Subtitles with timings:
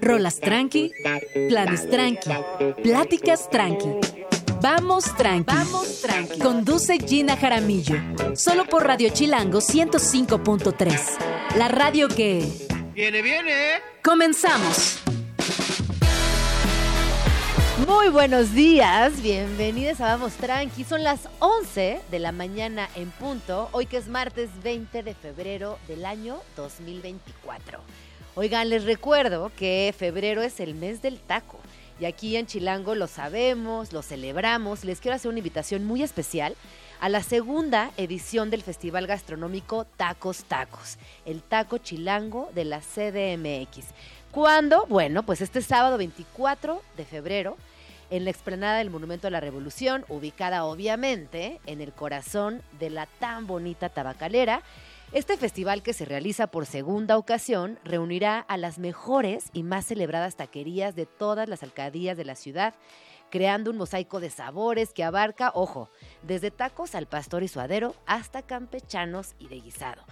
[0.00, 0.92] Rolas tranqui,
[1.48, 2.30] planes tranqui,
[2.82, 3.88] pláticas tranqui.
[4.60, 5.54] Vamos tranqui.
[5.54, 6.38] Vamos tranqui.
[6.38, 7.96] Conduce Gina Jaramillo.
[8.34, 11.56] Solo por Radio Chilango 105.3.
[11.56, 12.48] La radio que.
[12.94, 13.52] Viene, viene.
[14.02, 14.98] Comenzamos.
[17.86, 20.82] Muy buenos días, bienvenidos a Vamos Tranqui.
[20.82, 25.78] Son las 11 de la mañana en punto, hoy que es martes 20 de febrero
[25.86, 27.78] del año 2024.
[28.38, 31.58] Oigan, les recuerdo que febrero es el mes del taco.
[31.98, 34.84] Y aquí en Chilango lo sabemos, lo celebramos.
[34.84, 36.54] Les quiero hacer una invitación muy especial
[37.00, 43.86] a la segunda edición del Festival Gastronómico Tacos Tacos, el Taco Chilango de la CDMX.
[44.32, 44.84] ¿Cuándo?
[44.86, 47.56] Bueno, pues este sábado 24 de febrero
[48.10, 53.06] en la explanada del Monumento a la Revolución, ubicada obviamente en el corazón de la
[53.06, 54.62] tan bonita tabacalera.
[55.16, 60.36] Este festival que se realiza por segunda ocasión reunirá a las mejores y más celebradas
[60.36, 62.74] taquerías de todas las alcaldías de la ciudad,
[63.30, 65.88] creando un mosaico de sabores que abarca, ojo,
[66.20, 70.02] desde tacos al pastor y suadero hasta campechanos y de guisado.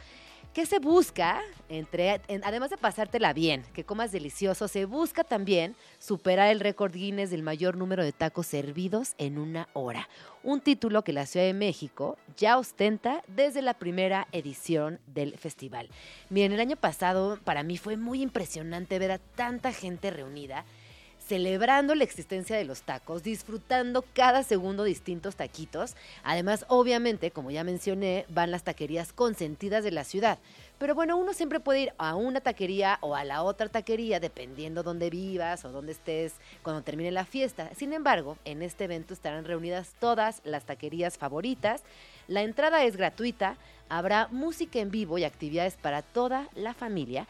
[0.55, 1.43] ¿Qué se busca?
[1.69, 7.31] Entre, además de pasártela bien, que comas delicioso, se busca también superar el récord Guinness
[7.31, 10.09] del mayor número de tacos servidos en una hora.
[10.45, 15.89] Un título que la Ciudad de México ya ostenta desde la primera edición del festival.
[16.31, 20.65] Miren, el año pasado para mí fue muy impresionante ver a tanta gente reunida
[21.27, 25.97] celebrando la existencia de los tacos, disfrutando cada segundo distintos taquitos.
[26.23, 30.39] Además, obviamente, como ya mencioné, van las taquerías consentidas de la ciudad.
[30.79, 34.83] Pero bueno, uno siempre puede ir a una taquería o a la otra taquería, dependiendo
[34.83, 37.71] dónde vivas o dónde estés cuando termine la fiesta.
[37.75, 41.83] Sin embargo, en este evento estarán reunidas todas las taquerías favoritas.
[42.29, 43.57] La entrada es gratuita,
[43.89, 47.29] habrá música en vivo y actividades para toda la familia.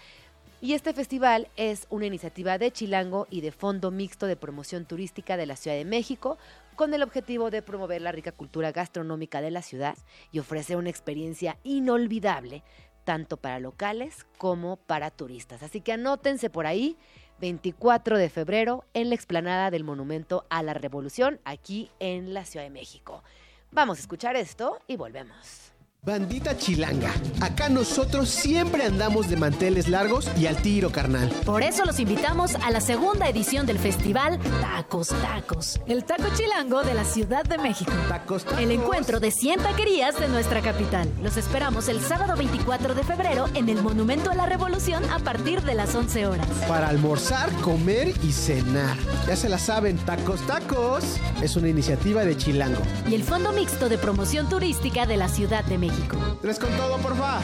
[0.65, 5.37] Y este festival es una iniciativa de Chilango y de Fondo Mixto de Promoción Turística
[5.37, 6.39] de la Ciudad de México,
[6.75, 9.95] con el objetivo de promover la rica cultura gastronómica de la ciudad
[10.33, 12.63] y ofrecer una experiencia inolvidable,
[13.05, 15.63] tanto para locales como para turistas.
[15.63, 16.97] Así que anótense por ahí,
[17.43, 22.65] 24 de febrero, en la explanada del Monumento a la Revolución, aquí en la Ciudad
[22.65, 23.23] de México.
[23.71, 25.74] Vamos a escuchar esto y volvemos.
[26.07, 31.31] Bandita Chilanga, acá nosotros siempre andamos de manteles largos y al tiro carnal.
[31.47, 36.83] Por eso los invitamos a la segunda edición del festival Tacos Tacos, el taco chilango
[36.83, 37.91] de la Ciudad de México.
[38.07, 38.61] Tacos Tacos.
[38.61, 41.09] El encuentro de 100 taquerías de nuestra capital.
[41.23, 45.63] Los esperamos el sábado 24 de febrero en el Monumento a la Revolución a partir
[45.63, 46.47] de las 11 horas.
[46.69, 48.99] Para almorzar, comer y cenar.
[49.27, 51.03] Ya se la saben, Tacos Tacos
[51.43, 52.83] es una iniciativa de Chilango.
[53.09, 55.94] Y el Fondo Mixto de Promoción Turística de la Ciudad de México.
[56.43, 57.41] Tres con todo, porfa.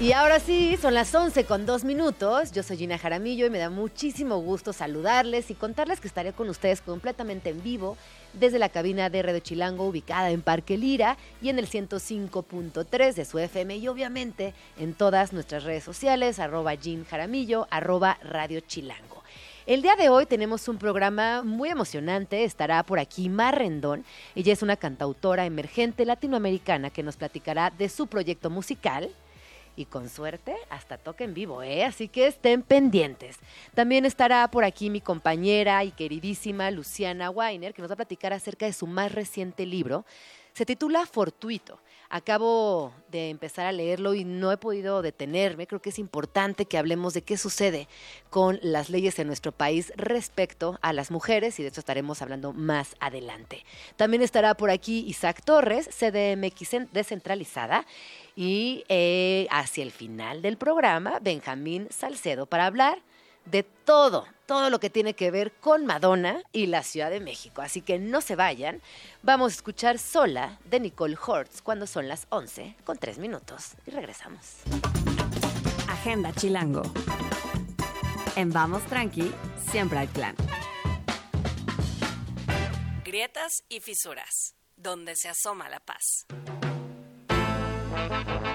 [0.00, 2.52] Y ahora sí, son las 11 con dos minutos.
[2.52, 6.50] Yo soy Gina Jaramillo y me da muchísimo gusto saludarles y contarles que estaré con
[6.50, 7.96] ustedes completamente en vivo
[8.34, 13.24] desde la cabina de Radio Chilango ubicada en Parque Lira y en el 105.3 de
[13.24, 19.23] su FM y obviamente en todas nuestras redes sociales, arroba Gin Jaramillo, arroba Radio Chilango.
[19.66, 22.44] El día de hoy tenemos un programa muy emocionante.
[22.44, 24.04] Estará por aquí Mar Rendón.
[24.34, 29.08] Ella es una cantautora emergente latinoamericana que nos platicará de su proyecto musical.
[29.74, 31.82] Y con suerte, hasta toca en vivo, ¿eh?
[31.82, 33.38] Así que estén pendientes.
[33.74, 38.34] También estará por aquí mi compañera y queridísima Luciana Weiner, que nos va a platicar
[38.34, 40.04] acerca de su más reciente libro.
[40.54, 41.80] Se titula Fortuito
[42.14, 45.66] Acabo de empezar a leerlo y no he podido detenerme.
[45.66, 47.88] Creo que es importante que hablemos de qué sucede
[48.30, 52.52] con las leyes en nuestro país respecto a las mujeres y de eso estaremos hablando
[52.52, 53.64] más adelante.
[53.96, 57.84] También estará por aquí Isaac Torres, CDMX descentralizada.
[58.36, 63.02] Y eh, hacia el final del programa, Benjamín Salcedo para hablar
[63.44, 67.62] de todo, todo lo que tiene que ver con Madonna y la Ciudad de México.
[67.62, 68.80] Así que no se vayan.
[69.22, 73.72] Vamos a escuchar sola de Nicole Hortz cuando son las 11 con 3 minutos.
[73.86, 74.62] Y regresamos.
[75.88, 76.82] Agenda Chilango.
[78.36, 79.32] En Vamos Tranqui,
[79.70, 80.34] siempre hay plan.
[83.04, 86.26] Grietas y fisuras, donde se asoma la paz.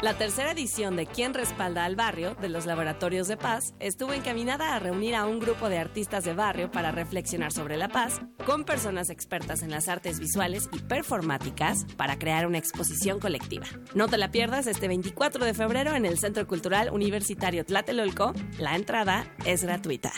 [0.02, 4.74] La tercera edición de Quién respalda al barrio de los Laboratorios de Paz estuvo encaminada
[4.74, 8.64] a reunir a un grupo de artistas de barrio para reflexionar sobre la paz, con
[8.64, 13.66] personas expertas en las artes visuales y performáticas para crear una exposición colectiva.
[13.94, 18.34] No te la pierdas este 24 de febrero en el Centro Cultural Universitario Tlatelolco.
[18.58, 20.14] La entrada es gratuita.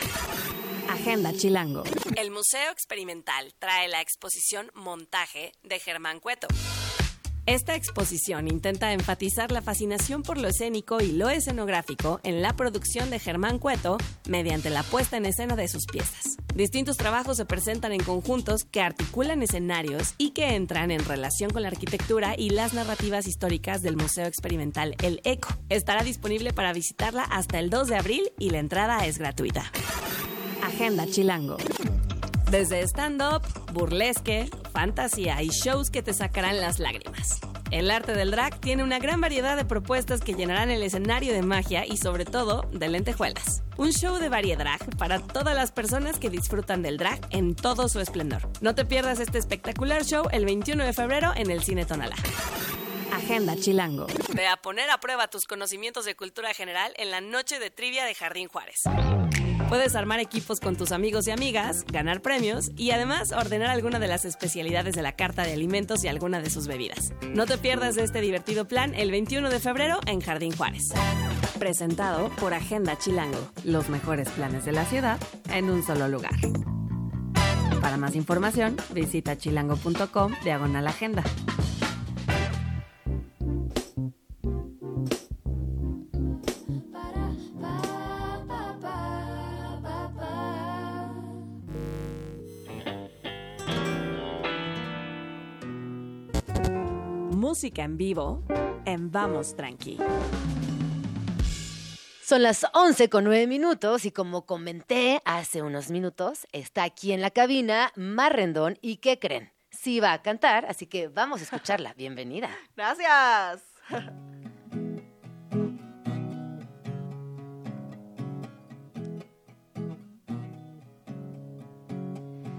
[0.88, 1.82] Agenda Chilango.
[2.16, 6.46] El Museo Experimental trae la exposición Montaje de Germán Cueto
[7.44, 13.10] Esta exposición intenta enfatizar la fascinación por lo escénico y lo escenográfico en la producción
[13.10, 13.98] de Germán Cueto
[14.28, 16.36] mediante la puesta en escena de sus piezas.
[16.54, 21.62] Distintos trabajos se presentan en conjuntos que articulan escenarios y que entran en relación con
[21.62, 25.48] la arquitectura y las narrativas históricas del Museo Experimental El Eco.
[25.68, 29.64] Estará disponible para visitarla hasta el 2 de abril y la entrada es gratuita.
[30.62, 31.56] Agenda Chilango.
[32.52, 37.40] Desde stand-up, burlesque, fantasía y shows que te sacarán las lágrimas.
[37.70, 41.40] El arte del drag tiene una gran variedad de propuestas que llenarán el escenario de
[41.40, 43.62] magia y sobre todo de lentejuelas.
[43.78, 48.00] Un show de variedad para todas las personas que disfrutan del drag en todo su
[48.00, 48.42] esplendor.
[48.60, 52.16] No te pierdas este espectacular show el 21 de febrero en el Cine Tonalá.
[53.14, 54.08] Agenda Chilango.
[54.34, 58.04] Ve a poner a prueba tus conocimientos de cultura general en la noche de trivia
[58.04, 58.82] de Jardín Juárez.
[59.72, 64.06] Puedes armar equipos con tus amigos y amigas, ganar premios y además ordenar alguna de
[64.06, 67.14] las especialidades de la carta de alimentos y alguna de sus bebidas.
[67.30, 70.92] No te pierdas este divertido plan el 21 de febrero en Jardín Juárez.
[71.58, 75.18] Presentado por Agenda Chilango, los mejores planes de la ciudad
[75.50, 76.34] en un solo lugar.
[77.80, 81.24] Para más información, visita chilango.com diagonal agenda.
[97.52, 98.42] Música en vivo
[98.86, 99.98] en Vamos Tranqui.
[102.24, 107.20] Son las 11 con 9 minutos y como comenté hace unos minutos, está aquí en
[107.20, 109.52] la cabina Marrendón y ¿qué creen?
[109.70, 111.92] Sí va a cantar, así que vamos a escucharla.
[111.92, 112.48] Bienvenida.
[112.74, 113.64] Gracias.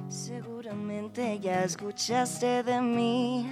[0.08, 3.50] Seguramente ya escuchaste de mí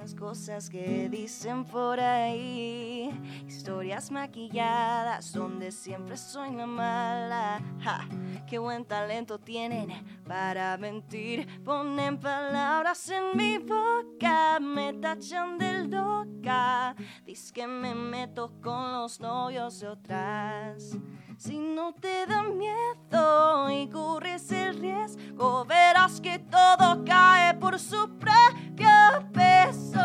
[0.00, 3.10] las cosas que dicen por ahí.
[3.46, 7.60] Historias maquilladas donde siempre soy la mala.
[7.80, 8.08] Ja,
[8.46, 9.90] qué buen talento tienen
[10.26, 11.62] para mentir.
[11.62, 16.96] Ponen palabras en mi boca, me tachan de loca.
[17.26, 20.96] Dice que me meto con los novios de otras.
[21.40, 28.10] Si no te da miedo y corres el riesgo, verás que todo cae por su
[28.18, 29.98] propio peso.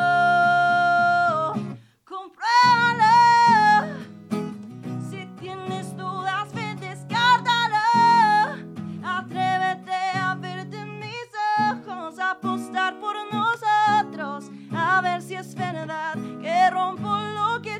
[2.06, 3.98] Compruébalo.
[5.10, 8.64] Si tienes dudas, ve, descártalo.
[9.04, 11.28] Atrévete a verte en mis
[11.70, 17.75] ojos, apostar por nosotros, a ver si es verdad que rompo lo que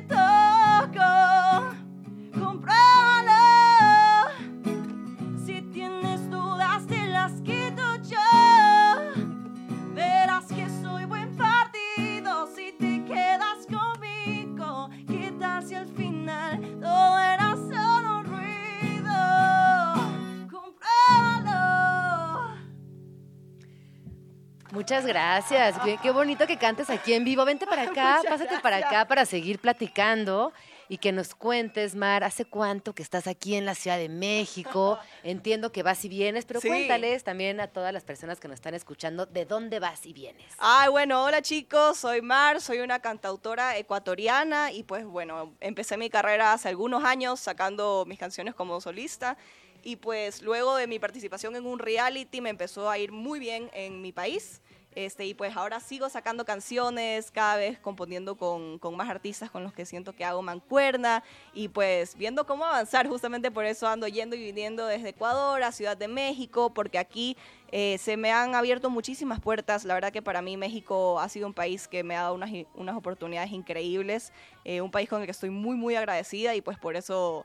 [24.86, 25.76] Muchas gracias.
[25.84, 27.44] Qué, qué bonito que cantes aquí en vivo.
[27.44, 30.52] Vente para acá, Muchas pásate para acá para seguir platicando
[30.88, 34.96] y que nos cuentes, Mar, ¿hace cuánto que estás aquí en la Ciudad de México?
[35.24, 36.68] Entiendo que vas y vienes, pero Sí.
[36.68, 40.54] cuéntales también a todas las personas que nos están escuchando de dónde vas y vienes.
[40.58, 46.10] Ay, bueno, hola chicos, soy Mar, soy una cantautora ecuatoriana y pues bueno, empecé mi
[46.10, 49.36] carrera hace algunos años sacando mis canciones como solista
[49.82, 53.68] y pues luego de mi participación en un reality me empezó a ir muy bien
[53.72, 54.62] en mi país.
[54.96, 59.62] Este, y pues ahora sigo sacando canciones, cada vez componiendo con, con más artistas con
[59.62, 61.22] los que siento que hago mancuerna
[61.52, 65.70] y pues viendo cómo avanzar, justamente por eso ando yendo y viniendo desde Ecuador a
[65.70, 67.36] Ciudad de México, porque aquí
[67.72, 69.84] eh, se me han abierto muchísimas puertas.
[69.84, 72.50] La verdad que para mí México ha sido un país que me ha dado unas,
[72.74, 74.32] unas oportunidades increíbles,
[74.64, 77.44] eh, un país con el que estoy muy, muy agradecida y pues por eso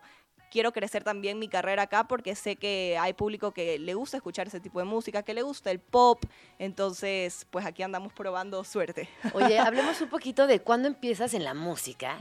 [0.52, 4.48] quiero crecer también mi carrera acá porque sé que hay público que le gusta escuchar
[4.48, 6.24] ese tipo de música, que le gusta el pop,
[6.60, 9.10] entonces pues aquí andamos probando suerte.
[9.34, 12.18] Oye, hablemos un poquito de cuándo empiezas en la música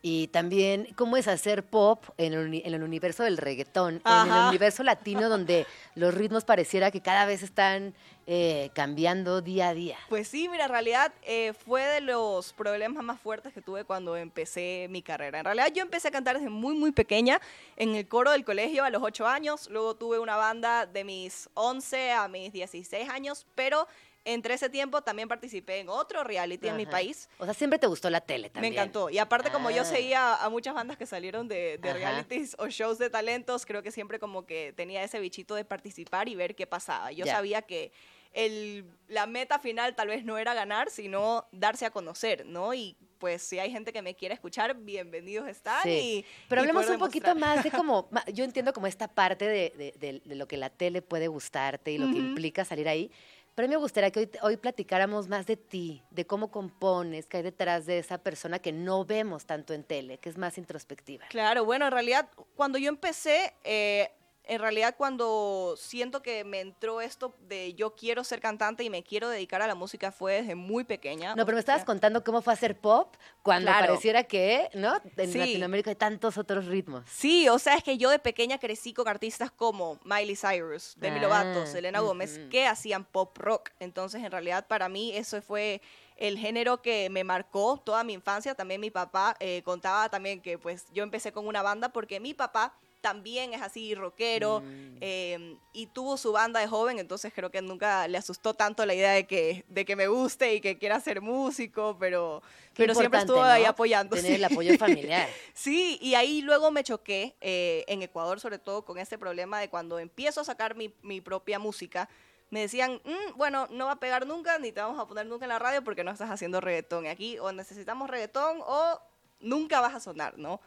[0.00, 4.32] y también cómo es hacer pop en el, uni- en el universo del reggaetón, en
[4.32, 7.94] el universo latino donde los ritmos pareciera que cada vez están
[8.26, 9.98] eh, cambiando día a día.
[10.08, 14.16] Pues sí, mira, en realidad eh, fue de los problemas más fuertes que tuve cuando
[14.16, 15.40] empecé mi carrera.
[15.40, 17.40] En realidad yo empecé a cantar desde muy, muy pequeña
[17.76, 19.68] en el coro del colegio a los 8 años.
[19.70, 23.86] Luego tuve una banda de mis 11 a mis 16 años, pero
[24.24, 26.92] entre ese tiempo también participé en otro reality en mi Ajá.
[26.92, 27.28] país.
[27.38, 28.72] O sea, siempre te gustó la tele también.
[28.72, 29.10] Me encantó.
[29.10, 29.84] Y aparte, como yo Ah.
[29.84, 31.98] seguía a muchas bandas que salieron de, de Ajá.
[31.98, 36.28] realities o shows de talentos, creo que siempre como que tenía ese bichito de participar
[36.28, 37.10] y ver qué pasaba.
[37.10, 37.90] Yo sabía que
[38.32, 42.74] el, la meta final tal vez no era ganar, sino darse a conocer, ¿no?
[42.74, 45.88] Y pues si hay gente que me quiere escuchar, bienvenidos están.
[45.88, 50.34] Y, Pero hablemos un poquito más de cómo, yo entiendo como esta parte de, de,
[50.34, 53.10] lo que la tele puede gustarte y lo que implica salir ahí.
[53.54, 57.26] Pero a mí me gustaría que hoy, hoy, platicáramos más de ti, de cómo compones,
[57.26, 60.56] qué hay detrás de esa persona que no vemos tanto en tele, que es más
[60.56, 61.26] introspectiva.
[61.28, 64.10] Claro, bueno, en realidad cuando yo empecé, eh,
[64.44, 69.02] en realidad cuando siento que me entró esto de yo quiero ser cantante y me
[69.02, 71.34] quiero dedicar a la música fue desde muy pequeña.
[71.36, 75.00] No, pero me estabas contando cómo fue hacer pop cuando pareciera que, ¿no?
[75.16, 77.04] En Latinoamérica hay tantos otros ritmos.
[77.08, 81.18] Sí, o sea, es que yo de pequeña crecí con artistas como Miley Cyrus, Demi
[81.18, 83.70] ah, Lovato, Selena Gómez, que hacían pop rock.
[83.78, 85.80] Entonces, en realidad, para mí eso fue
[86.16, 88.54] el género que me marcó toda mi infancia.
[88.54, 92.34] También mi papá eh, contaba también que pues yo empecé con una banda porque mi
[92.34, 94.96] papá también es así rockero mm.
[95.00, 98.94] em, y tuvo su banda de joven, entonces creo que nunca le asustó tanto la
[98.94, 102.42] idea de que, de que me guste y que quiera ser músico, pero,
[102.74, 104.16] pero siempre estuvo ahí apoyando.
[104.16, 105.28] Tener el apoyo familiar.
[105.52, 109.68] sí, y ahí luego me choqué, eh, en Ecuador sobre todo, con este problema de
[109.68, 112.08] cuando empiezo a sacar mi, mi propia música,
[112.50, 115.46] me decían, mm, bueno, no va a pegar nunca, ni te vamos a poner nunca
[115.46, 117.06] en la radio porque no estás haciendo reggaetón.
[117.06, 119.00] Aquí o necesitamos reggaetón o
[119.40, 120.60] nunca vas a sonar, ¿no?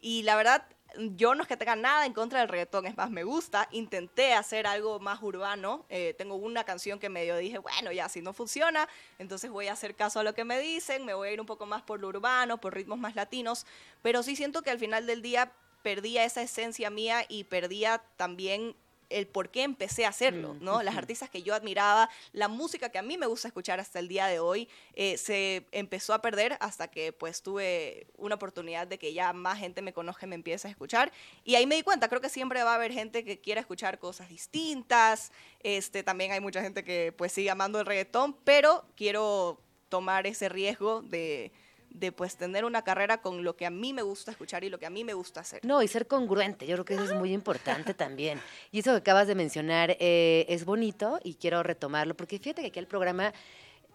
[0.00, 0.64] Y la verdad,
[0.96, 3.68] yo no es que tenga nada en contra del reggaetón, es más, me gusta.
[3.72, 5.84] Intenté hacer algo más urbano.
[5.88, 8.88] Eh, tengo una canción que medio dije, bueno, ya, si no funciona,
[9.18, 11.46] entonces voy a hacer caso a lo que me dicen, me voy a ir un
[11.46, 13.66] poco más por lo urbano, por ritmos más latinos.
[14.02, 15.52] Pero sí siento que al final del día
[15.82, 18.74] perdía esa esencia mía y perdía también
[19.10, 20.82] el por qué empecé a hacerlo, mm, ¿no?
[20.82, 24.08] Las artistas que yo admiraba, la música que a mí me gusta escuchar hasta el
[24.08, 28.98] día de hoy, eh, se empezó a perder hasta que pues tuve una oportunidad de
[28.98, 31.12] que ya más gente me conozca y me empiece a escuchar.
[31.44, 33.98] Y ahí me di cuenta, creo que siempre va a haber gente que quiera escuchar
[33.98, 39.60] cosas distintas, este, también hay mucha gente que pues sigue amando el reggaetón, pero quiero
[39.88, 41.52] tomar ese riesgo de
[41.90, 44.78] de pues tener una carrera con lo que a mí me gusta escuchar y lo
[44.78, 45.64] que a mí me gusta hacer.
[45.64, 48.40] No, y ser congruente, yo creo que eso es muy importante también.
[48.70, 52.68] Y eso que acabas de mencionar eh, es bonito y quiero retomarlo, porque fíjate que
[52.68, 53.32] aquí el programa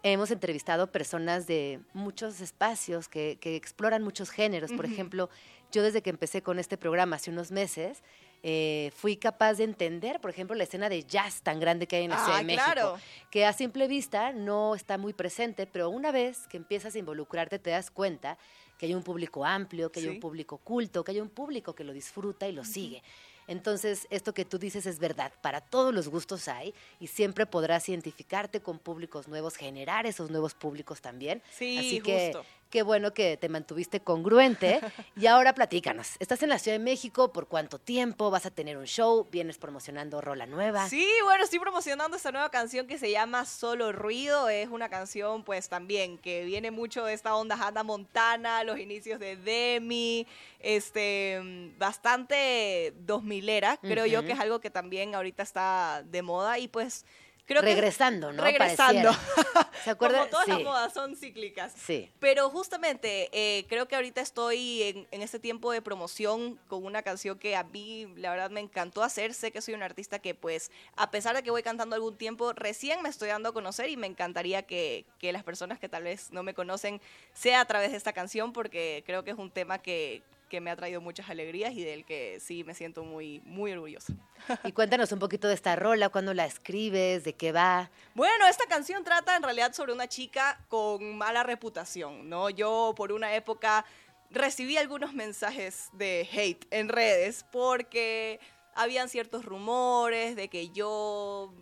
[0.02, 4.70] hemos entrevistado personas de muchos espacios que, que exploran muchos géneros.
[4.72, 5.30] Por ejemplo,
[5.72, 8.02] yo desde que empecé con este programa hace unos meses,
[8.46, 12.04] eh, fui capaz de entender, por ejemplo, la escena de jazz tan grande que hay
[12.04, 12.98] en la Ciudad de México,
[13.30, 17.58] que a simple vista no está muy presente, pero una vez que empiezas a involucrarte
[17.58, 18.36] te das cuenta
[18.76, 21.84] que hay un público amplio, que hay un público culto, que hay un público que
[21.84, 23.02] lo disfruta y lo sigue.
[23.46, 27.88] Entonces, esto que tú dices es verdad, para todos los gustos hay y siempre podrás
[27.88, 31.42] identificarte con públicos nuevos, generar esos nuevos públicos también.
[31.50, 32.34] Sí, Así que
[32.70, 34.80] qué bueno que te mantuviste congruente.
[35.16, 38.30] y ahora platícanos, estás en la Ciudad de México, ¿por cuánto tiempo?
[38.30, 39.28] ¿Vas a tener un show?
[39.30, 40.88] ¿Vienes promocionando Rola Nueva?
[40.88, 44.48] Sí, bueno, estoy promocionando esta nueva canción que se llama Solo Ruido.
[44.48, 49.20] Es una canción, pues también, que viene mucho de esta onda Hannah Montana, los inicios
[49.20, 50.26] de Demi,
[50.60, 56.58] este, bastante dos milera, creo yo que es algo que también ahorita está de moda
[56.58, 57.04] y pues
[57.46, 58.42] regresando, ¿no?
[58.42, 59.10] Regresando.
[59.82, 60.20] ¿Se acuerdan?
[60.20, 61.72] Como todas las modas son cíclicas.
[61.76, 62.10] Sí.
[62.20, 67.02] Pero justamente eh, creo que ahorita estoy en, en, este tiempo de promoción con una
[67.02, 69.34] canción que a mí la verdad me encantó hacer.
[69.34, 72.52] Sé que soy un artista que pues a pesar de que voy cantando algún tiempo,
[72.52, 76.04] recién me estoy dando a conocer y me encantaría que, que las personas que tal
[76.04, 77.00] vez no me conocen
[77.32, 80.22] sea a través de esta canción porque creo que es un tema que,
[80.54, 84.12] que me ha traído muchas alegrías y del que sí me siento muy, muy orgullosa.
[84.62, 87.90] Y cuéntanos un poquito de esta rola, cuándo la escribes, de qué va.
[88.14, 92.50] Bueno, esta canción trata en realidad sobre una chica con mala reputación, ¿no?
[92.50, 93.84] Yo por una época
[94.30, 98.38] recibí algunos mensajes de hate en redes porque
[98.76, 101.52] habían ciertos rumores de que yo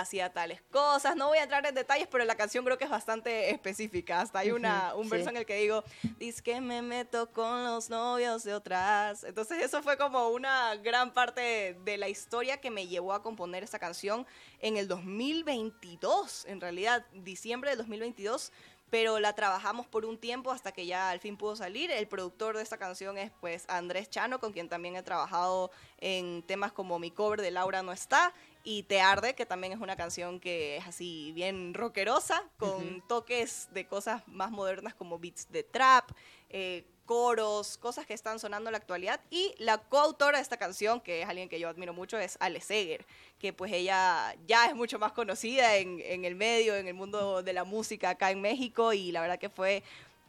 [0.00, 1.16] hacía tales cosas.
[1.16, 4.20] No voy a entrar en detalles, pero la canción creo que es bastante específica.
[4.20, 5.84] Hasta hay una, un verso en el que digo,
[6.18, 9.24] dice que me meto con los novios de otras.
[9.24, 13.62] Entonces eso fue como una gran parte de la historia que me llevó a componer
[13.62, 14.26] esta canción
[14.60, 18.52] en el 2022, en realidad, diciembre del 2022
[18.90, 21.90] pero la trabajamos por un tiempo hasta que ya al fin pudo salir.
[21.90, 26.42] El productor de esta canción es pues Andrés Chano, con quien también he trabajado en
[26.42, 28.32] temas como Mi cover de Laura no está
[28.66, 33.68] y Te Arde, que también es una canción que es así bien rockerosa, con toques
[33.70, 36.10] de cosas más modernas como beats de trap,
[36.50, 39.20] eh, coros, cosas que están sonando en la actualidad.
[39.30, 42.60] Y la coautora de esta canción, que es alguien que yo admiro mucho, es Ale
[42.60, 43.06] Seger,
[43.38, 47.44] que pues ella ya es mucho más conocida en, en el medio, en el mundo
[47.44, 49.84] de la música acá en México, y la verdad que fue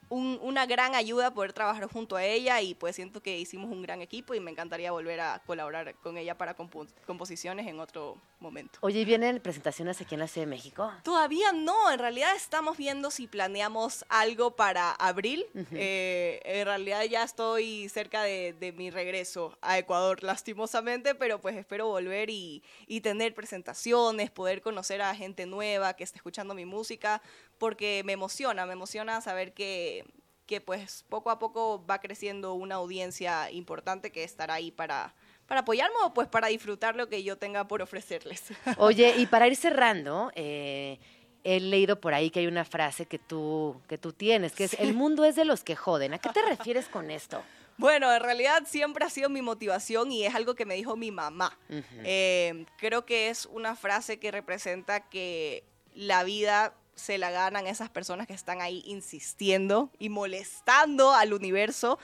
[0.09, 3.81] un- una gran ayuda poder trabajar junto a ella y pues siento que hicimos un
[3.81, 8.17] gran equipo y me encantaría volver a colaborar con ella para compo- composiciones en otro
[8.39, 8.77] momento.
[8.81, 10.91] Oye, ¿y vienen presentaciones aquí en la Ciudad de México?
[11.03, 15.45] Todavía no, en realidad estamos viendo si planeamos algo para abril.
[15.71, 21.55] Eh, en realidad ya estoy cerca de, de mi regreso a Ecuador, lastimosamente, pero pues
[21.55, 26.65] espero volver y, y tener presentaciones, poder conocer a gente nueva que esté escuchando mi
[26.65, 27.21] música,
[27.57, 30.05] porque me emociona, me emociona saber que,
[30.45, 35.13] que pues poco a poco va creciendo una audiencia importante que estará ahí para,
[35.47, 38.43] para apoyarme o pues para disfrutar lo que yo tenga por ofrecerles.
[38.77, 40.99] Oye, y para ir cerrando, eh,
[41.43, 44.73] he leído por ahí que hay una frase que tú, que tú tienes, que es,
[44.75, 46.13] el mundo es de los que joden.
[46.13, 47.41] ¿A qué te refieres con esto?
[47.77, 51.11] Bueno, en realidad siempre ha sido mi motivación y es algo que me dijo mi
[51.11, 51.57] mamá.
[52.03, 57.89] Eh, creo que es una frase que representa que la vida se la ganan esas
[57.89, 61.99] personas que están ahí insistiendo y molestando al universo,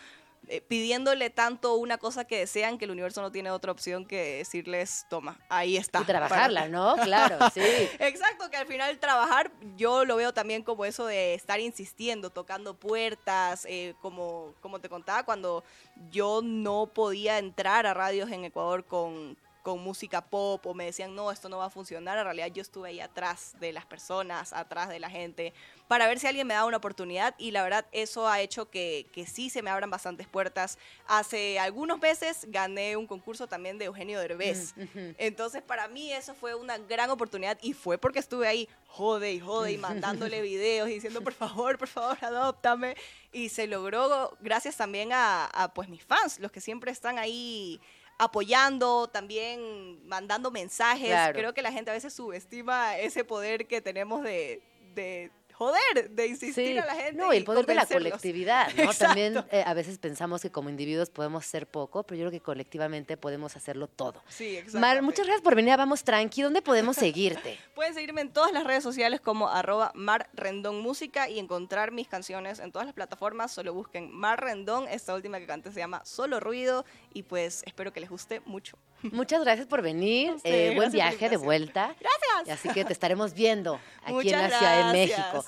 [0.48, 4.38] eh, pidiéndole tanto una cosa que desean que el universo no tiene otra opción que
[4.38, 6.02] decirles, toma, ahí está.
[6.02, 6.96] Y trabajarla, ¿no?
[6.98, 7.62] Claro, sí.
[8.00, 12.76] Exacto, que al final trabajar yo lo veo también como eso de estar insistiendo, tocando
[12.76, 15.64] puertas, eh, como, como te contaba, cuando
[16.12, 21.16] yo no podía entrar a radios en Ecuador con, con música pop o me decían,
[21.16, 24.52] no, esto no va a funcionar, en realidad yo estuve ahí atrás de las personas,
[24.52, 25.54] atrás de la gente,
[25.88, 29.08] para ver si alguien me daba una oportunidad y la verdad eso ha hecho que,
[29.14, 30.78] que sí se me abran bastantes puertas.
[31.08, 34.76] Hace algunos meses gané un concurso también de Eugenio Derbez.
[35.18, 39.40] Entonces, para mí eso fue una gran oportunidad y fue porque estuve ahí, jode y
[39.40, 42.96] jode y mandándole videos y diciendo, por favor, por favor, adóptame.
[43.32, 47.80] Y se logró gracias también a, a, pues mis fans, los que siempre están ahí
[48.18, 51.10] apoyando, también mandando mensajes.
[51.10, 51.38] Claro.
[51.38, 54.62] Creo que la gente a veces subestima ese poder que tenemos de,
[54.94, 55.32] de
[55.66, 57.14] joder, de insistir Sí, a la gente.
[57.14, 58.94] no, y el poder de la colectividad, ¿no?
[58.94, 62.40] También eh, a veces pensamos que como individuos podemos hacer poco, pero yo creo que
[62.42, 64.22] colectivamente podemos hacerlo todo.
[64.28, 64.80] Sí, exacto.
[64.80, 66.42] Mar, muchas gracias por venir a Vamos Tranqui.
[66.42, 67.58] ¿Dónde podemos seguirte?
[67.76, 72.08] Pueden seguirme en todas las redes sociales como arroba Mar Rendón Música y encontrar mis
[72.08, 73.52] canciones en todas las plataformas.
[73.52, 74.88] Solo busquen Mar Rendón.
[74.88, 78.78] Esta última que canté se llama Solo Ruido y pues espero que les guste mucho.
[79.12, 80.36] Muchas gracias por venir.
[80.44, 81.96] Eh, buen viaje de vuelta.
[82.00, 82.60] Gracias.
[82.60, 84.94] Así que te estaremos viendo aquí en la Ciudad de.
[84.94, 85.46] México.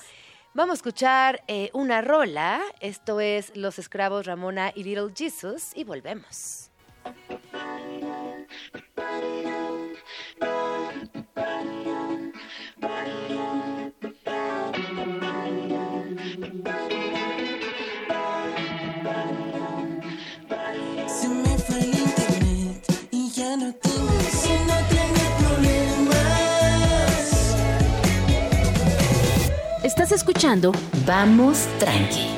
[0.54, 2.62] Vamos a escuchar eh, una rola.
[2.80, 6.70] Esto es Los Escravos Ramona y Little Jesus y volvemos.
[30.06, 30.70] Estás escuchando
[31.04, 32.28] Vamos Tranqui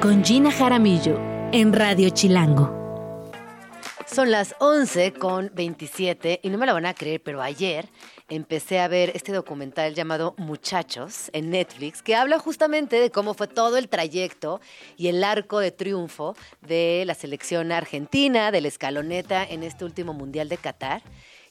[0.00, 1.20] con Gina Jaramillo
[1.52, 3.28] en Radio Chilango.
[4.06, 7.90] Son las 11 con 27 y no me lo van a creer, pero ayer
[8.30, 13.48] empecé a ver este documental llamado Muchachos en Netflix, que habla justamente de cómo fue
[13.48, 14.62] todo el trayecto
[14.96, 20.14] y el arco de triunfo de la selección argentina, de la escaloneta en este último
[20.14, 21.02] Mundial de Qatar.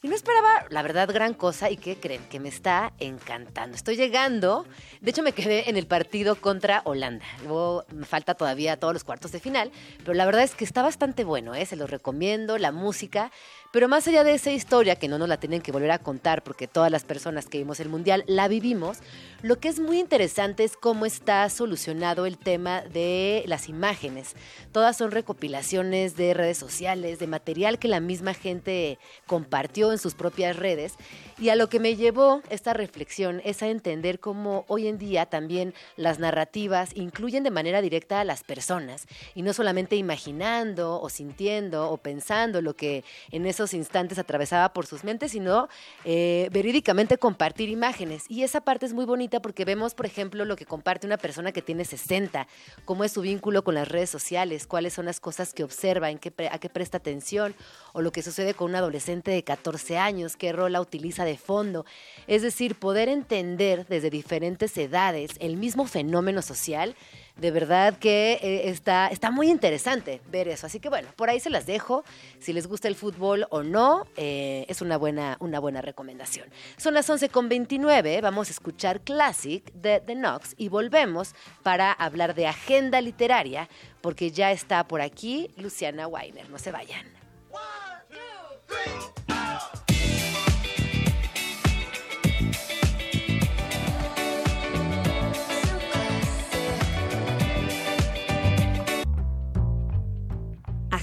[0.01, 1.69] Y no esperaba, la verdad, gran cosa.
[1.69, 2.23] ¿Y qué creen?
[2.29, 3.75] Que me está encantando.
[3.75, 4.65] Estoy llegando.
[5.01, 7.25] De hecho, me quedé en el partido contra Holanda.
[7.43, 9.73] Luego me falta todavía todos los cuartos de final.
[9.97, 11.65] Pero la verdad es que está bastante bueno, ¿eh?
[11.65, 13.29] Se los recomiendo, la música.
[13.71, 16.43] Pero más allá de esa historia, que no nos la tienen que volver a contar
[16.43, 18.97] porque todas las personas que vimos el Mundial la vivimos,
[19.43, 24.35] lo que es muy interesante es cómo está solucionado el tema de las imágenes.
[24.71, 30.15] Todas son recopilaciones de redes sociales, de material que la misma gente compartió en sus
[30.15, 30.95] propias redes.
[31.37, 35.27] Y a lo que me llevó esta reflexión es a entender cómo hoy en día
[35.27, 39.05] también las narrativas incluyen de manera directa a las personas
[39.35, 45.03] y no solamente imaginando o sintiendo o pensando lo que en instantes atravesaba por sus
[45.03, 45.67] mentes, sino
[46.05, 48.25] eh, verídicamente compartir imágenes.
[48.29, 51.51] Y esa parte es muy bonita porque vemos, por ejemplo, lo que comparte una persona
[51.51, 52.47] que tiene 60,
[52.85, 56.19] cómo es su vínculo con las redes sociales, cuáles son las cosas que observa, en
[56.19, 57.55] qué a qué presta atención,
[57.93, 61.85] o lo que sucede con un adolescente de 14 años, qué rola utiliza de fondo.
[62.27, 66.95] Es decir, poder entender desde diferentes edades el mismo fenómeno social,
[67.39, 70.67] de verdad que eh, está, está muy interesante ver eso.
[70.67, 72.03] Así que bueno, por ahí se las dejo.
[72.39, 76.47] Si les gusta el fútbol o no, eh, es una buena, una buena recomendación.
[76.77, 82.47] Son las 11.29, vamos a escuchar Classic de The Knox y volvemos para hablar de
[82.47, 83.69] agenda literaria,
[84.01, 86.49] porque ya está por aquí Luciana Weiner.
[86.49, 87.05] No se vayan.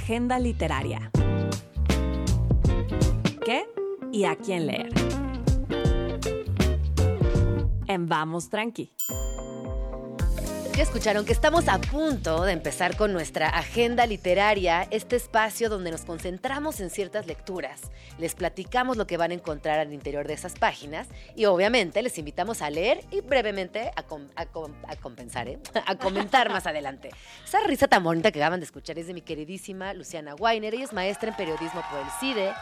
[0.06, 1.10] Agenda literaria.
[3.44, 3.66] ¿Qué
[4.12, 4.92] y a quién leer?
[7.88, 8.92] En Vamos Tranqui.
[10.76, 15.90] Ya escucharon que estamos a punto de empezar con nuestra agenda literaria, este espacio donde
[15.90, 17.80] nos concentramos en ciertas lecturas,
[18.18, 22.18] les platicamos lo que van a encontrar al interior de esas páginas y obviamente les
[22.18, 25.58] invitamos a leer y brevemente a, com- a com- a compensar, ¿eh?
[25.86, 27.08] a comentar más adelante.
[27.42, 30.84] Esa risa tan bonita que acaban de escuchar es de mi queridísima Luciana Weiner, ella
[30.84, 32.52] es maestra en periodismo por el CIDE,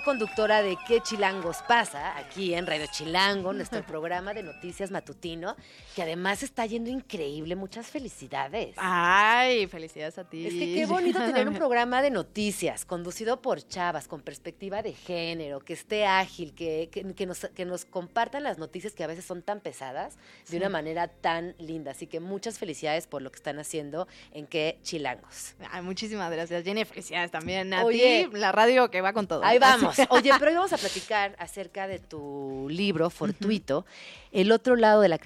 [0.00, 2.18] co-conductora de ¿Qué Chilangos pasa?
[2.18, 5.54] aquí en Radio Chilango, nuestro programa de noticias matutino,
[5.94, 7.54] que además está yendo increíble.
[7.54, 8.74] Muchas felicidades.
[8.76, 10.48] Ay, felicidades a ti.
[10.48, 14.94] Es que qué bonito tener un programa de noticias conducido por chavas, con perspectiva de
[14.94, 19.06] género, que esté ágil, que, que- que nos, que nos compartan las noticias que a
[19.06, 20.16] veces son tan pesadas
[20.48, 21.92] de una manera tan linda.
[21.92, 25.54] Así que muchas felicidades por lo que están haciendo en qué chilangos.
[25.70, 26.84] Ay, muchísimas gracias, Jenny.
[26.84, 28.28] Felicidades también a Oye.
[28.32, 29.44] ti, la radio que va con todo.
[29.44, 29.83] Ahí vamos.
[30.10, 33.84] Oye, pero hoy vamos a platicar acerca de tu libro fortuito,
[34.32, 35.20] el otro lado de la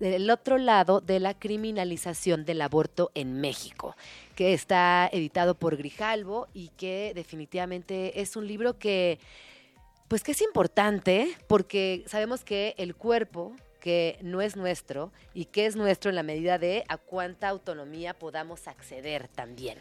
[0.00, 3.96] el otro lado de la criminalización del aborto en México,
[4.34, 9.18] que está editado por Grijalvo y que definitivamente es un libro que
[10.08, 15.66] pues que es importante porque sabemos que el cuerpo que no es nuestro y que
[15.66, 19.78] es nuestro en la medida de a cuánta autonomía podamos acceder también.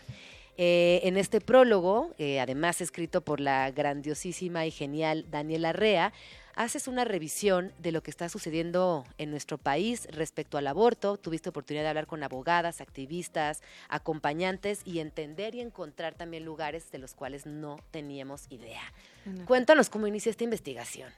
[0.61, 6.11] Eh, en este prólogo, eh, además escrito por la grandiosísima y genial Daniela Rea,
[6.53, 11.15] haces una revisión de lo que está sucediendo en nuestro país respecto al aborto.
[11.15, 16.97] Tuviste oportunidad de hablar con abogadas, activistas, acompañantes y entender y encontrar también lugares de
[16.97, 18.81] los cuales no teníamos idea.
[19.45, 21.09] Cuéntanos cómo inicia esta investigación.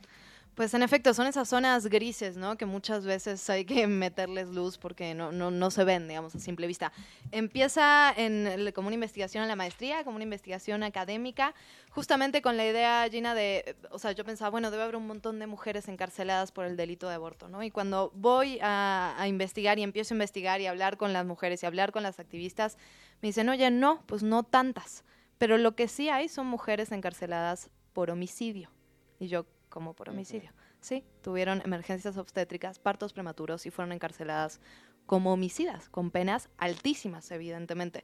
[0.55, 2.57] Pues en efecto, son esas zonas grises, ¿no?
[2.57, 6.39] Que muchas veces hay que meterles luz porque no, no, no se ven, digamos, a
[6.39, 6.91] simple vista.
[7.31, 11.55] Empieza en, como una investigación en la maestría, como una investigación académica,
[11.89, 15.39] justamente con la idea, Gina, de, o sea, yo pensaba, bueno, debe haber un montón
[15.39, 17.63] de mujeres encarceladas por el delito de aborto, ¿no?
[17.63, 21.63] Y cuando voy a, a investigar y empiezo a investigar y hablar con las mujeres
[21.63, 22.77] y hablar con las activistas,
[23.21, 25.05] me dicen, oye, no, pues no tantas.
[25.37, 28.69] Pero lo que sí hay son mujeres encarceladas por homicidio.
[29.19, 30.51] Y yo, como por homicidio.
[30.81, 34.61] Sí, tuvieron emergencias obstétricas, partos prematuros y fueron encarceladas
[35.07, 38.03] como homicidas, con penas altísimas, evidentemente.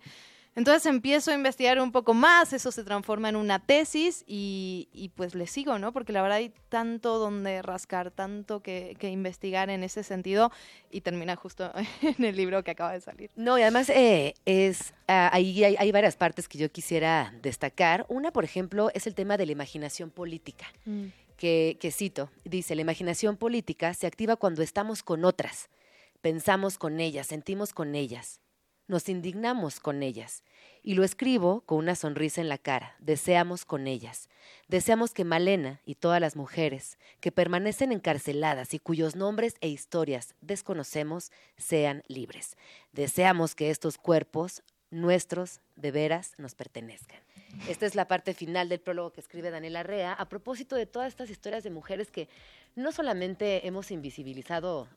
[0.57, 5.09] Entonces empiezo a investigar un poco más, eso se transforma en una tesis y, y
[5.09, 5.93] pues le sigo, ¿no?
[5.93, 10.51] Porque la verdad hay tanto donde rascar, tanto que, que investigar en ese sentido
[10.89, 13.29] y termina justo en el libro que acaba de salir.
[13.35, 18.07] No, y además eh, es ah, ahí hay, hay varias partes que yo quisiera destacar.
[18.09, 20.65] Una, por ejemplo, es el tema de la imaginación política.
[21.37, 25.69] Que, cito, dice, la imaginación política se activa cuando estamos con otras,
[26.21, 28.41] pensamos con ellas, sentimos con ellas,
[28.87, 30.43] nos indignamos con ellas.
[30.81, 34.29] Y lo escribo con una sonrisa en la cara, deseamos con ellas.
[34.69, 40.33] Deseamos que Malena y todas las mujeres que permanecen encarceladas y cuyos nombres e historias
[40.39, 42.55] desconocemos sean libres.
[42.93, 47.26] Deseamos que estos cuerpos nuestros de veras nos pertenezcan.
[47.67, 51.09] Esta es la parte final del prólogo que escribe Daniela Rea a propósito de todas
[51.09, 52.29] estas historias de mujeres que
[52.75, 54.87] no solamente hemos invisibilizado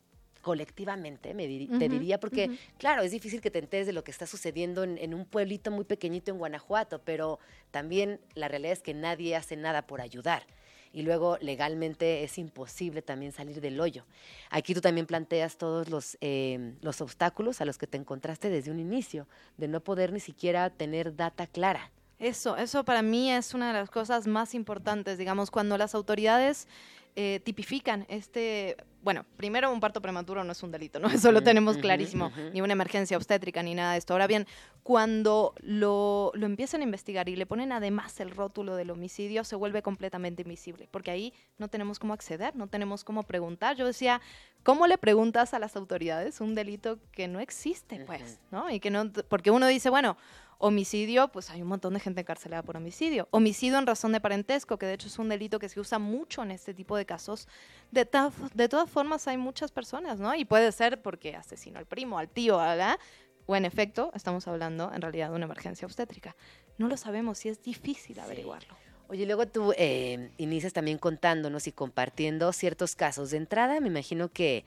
[0.42, 4.26] colectivamente, me te diría, porque claro, es difícil que te enteres de lo que está
[4.26, 7.38] sucediendo en, en un pueblito muy pequeñito en Guanajuato, pero
[7.70, 10.46] también la realidad es que nadie hace nada por ayudar.
[10.92, 14.06] Y luego legalmente es imposible también salir del hoyo.
[14.50, 18.72] Aquí tú también planteas todos los, eh, los obstáculos a los que te encontraste desde
[18.72, 21.92] un inicio, de no poder ni siquiera tener data clara.
[22.20, 26.68] Eso, eso para mí es una de las cosas más importantes, digamos, cuando las autoridades
[27.16, 31.08] eh, tipifican este, bueno, primero un parto prematuro no es un delito, ¿no?
[31.10, 34.12] Eso lo tenemos clarísimo, ni una emergencia obstétrica, ni nada de esto.
[34.12, 34.46] Ahora bien,
[34.82, 39.56] cuando lo, lo empiezan a investigar y le ponen además el rótulo del homicidio, se
[39.56, 43.76] vuelve completamente invisible, porque ahí no tenemos cómo acceder, no tenemos cómo preguntar.
[43.76, 44.20] Yo decía,
[44.62, 48.70] ¿cómo le preguntas a las autoridades un delito que no existe, pues, ¿no?
[48.70, 50.16] Y que no, porque uno dice, bueno,
[50.62, 53.28] Homicidio, pues hay un montón de gente encarcelada por homicidio.
[53.30, 56.42] Homicidio en razón de parentesco, que de hecho es un delito que se usa mucho
[56.42, 57.48] en este tipo de casos.
[57.90, 60.34] De, ta- de todas formas, hay muchas personas, ¿no?
[60.34, 62.98] Y puede ser porque asesinó al primo, al tío, ¿verdad?
[63.46, 66.36] O en efecto, estamos hablando en realidad de una emergencia obstétrica.
[66.76, 68.76] No lo sabemos y es difícil averiguarlo.
[69.08, 73.30] Oye, luego tú eh, inicias también contándonos y compartiendo ciertos casos.
[73.30, 74.66] De entrada, me imagino que,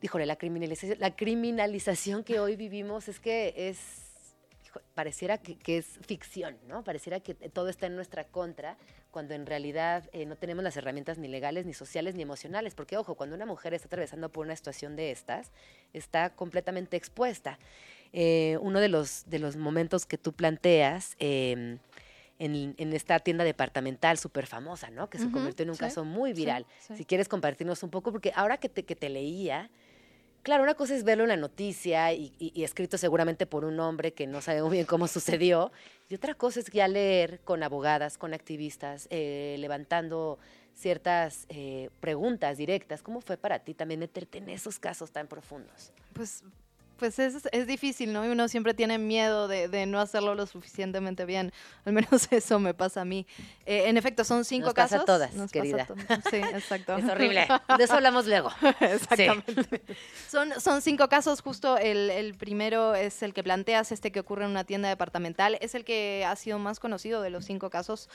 [0.00, 3.78] híjole, la criminalización, la criminalización que hoy vivimos es que es,
[4.70, 6.82] hijo, pareciera que, que es ficción, ¿no?
[6.84, 8.76] Pareciera que todo está en nuestra contra,
[9.10, 12.74] cuando en realidad eh, no tenemos las herramientas ni legales, ni sociales, ni emocionales.
[12.74, 15.50] Porque, ojo, cuando una mujer está atravesando por una situación de estas,
[15.92, 17.58] está completamente expuesta.
[18.12, 21.78] eh, uno de los, de los momentos que tú planteas eh,
[22.38, 25.08] en, en esta tienda departamental súper famosa, ¿no?
[25.10, 26.66] Que se convirtió en un sí, caso muy sí, viral.
[26.78, 26.96] sí.
[26.96, 29.70] Si quieres compartirnos un poco, porque ahora que te, que te leía,
[30.42, 34.26] claro, una cosa es verlo en la noticia y, escrito seguramente por un hombre que
[34.26, 35.72] no sabe muy bien cómo sucedió,
[36.08, 40.38] y otra cosa es ya leer con abogadas, con activistas, eh, levantando
[40.74, 43.02] ciertas eh, preguntas directas.
[43.02, 45.92] ¿Cómo fue para ti también meterte en esos casos tan profundos?
[46.12, 46.42] Pues,
[47.00, 48.24] pues es, es difícil, ¿no?
[48.24, 51.52] Y uno siempre tiene miedo de, de no hacerlo lo suficientemente bien.
[51.84, 53.26] Al menos eso me pasa a mí.
[53.66, 55.06] Eh, en efecto, son cinco Nos pasa a casos.
[55.06, 55.82] todas, Nos pasa querida.
[55.82, 55.96] a to-
[56.30, 56.96] Sí, exacto.
[56.96, 57.48] Es horrible.
[57.76, 58.50] De eso hablamos luego.
[58.80, 59.82] Exactamente.
[60.28, 64.44] Son, son cinco casos, justo el, el primero es el que planteas, este que ocurre
[64.44, 68.08] en una tienda departamental, es el que ha sido más conocido de los cinco casos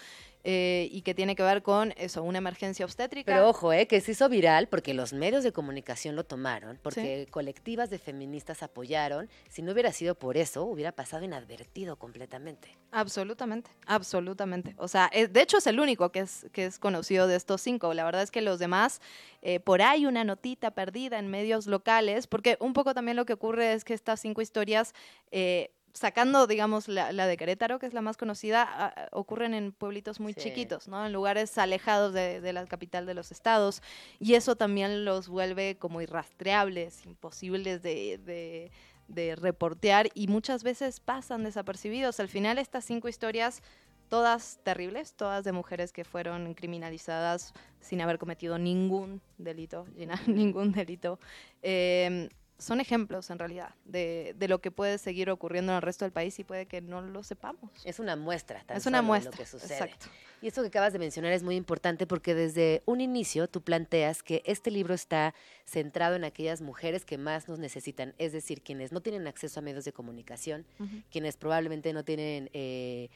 [0.43, 3.33] eh, y que tiene que ver con eso, una emergencia obstétrica.
[3.33, 7.27] Pero ojo, eh, que se hizo viral porque los medios de comunicación lo tomaron, porque
[7.31, 9.29] colectivas de feministas apoyaron.
[9.47, 12.77] Si no hubiera sido por eso, hubiera pasado inadvertido completamente.
[12.91, 14.75] Absolutamente, absolutamente.
[14.77, 17.61] O sea, eh, de hecho es el único que es, que es conocido de estos
[17.61, 17.93] cinco.
[17.93, 18.99] La verdad es que los demás,
[19.41, 23.33] eh, por ahí una notita perdida en medios locales, porque un poco también lo que
[23.33, 24.93] ocurre es que estas cinco historias,
[25.31, 30.19] eh, sacando, digamos, la, la de Querétaro, que es la más conocida, ocurren en pueblitos
[30.19, 30.41] muy Sí.
[30.41, 31.03] chiquitos, ¿no?
[31.05, 33.81] En lugares alejados de, de la capital de los estados.
[34.19, 38.71] Y eso también los vuelve como irrastreables, imposibles de- de
[39.07, 42.19] de reportear y muchas veces pasan desapercibidos.
[42.19, 43.61] Al final estas cinco historias,
[44.09, 49.85] todas terribles, todas de mujeres que fueron criminalizadas sin haber cometido ningún delito,
[50.27, 51.19] ningún delito,
[51.61, 56.05] eh, son ejemplos en realidad de, de lo que puede seguir ocurriendo en el resto
[56.05, 57.69] del país y puede que no lo sepamos.
[57.83, 59.73] Es una muestra, tan Es una solo de muestra, lo que sucede.
[59.73, 60.07] exacto.
[60.41, 64.23] Y esto que acabas de mencionar es muy importante porque desde un inicio tú planteas
[64.23, 65.33] que este libro está
[65.65, 69.63] centrado en aquellas mujeres que más nos necesitan, es decir, quienes no tienen acceso a
[69.63, 70.65] medios de comunicación,
[71.11, 73.09] quienes probablemente no tienen eh,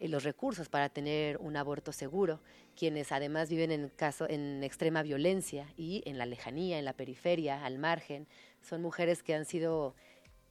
[0.00, 2.40] los recursos para tener un aborto seguro,
[2.76, 7.64] quienes además viven en caso en extrema violencia y en la lejanía, en la periferia,
[7.64, 8.26] al margen,
[8.62, 9.94] son mujeres que han sido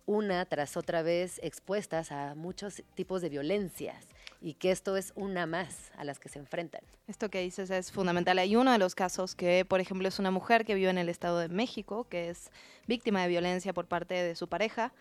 [0.05, 4.07] una tras otra vez expuestas a muchos tipos de violencias
[4.41, 6.81] y que esto es una más a las que se enfrentan.
[7.07, 8.37] Esto que dices es fundamental.
[8.37, 11.09] Hay uno de los casos que, por ejemplo, es una mujer que vive en el
[11.09, 12.51] Estado de México, que es
[12.87, 14.93] víctima de violencia por parte de su pareja,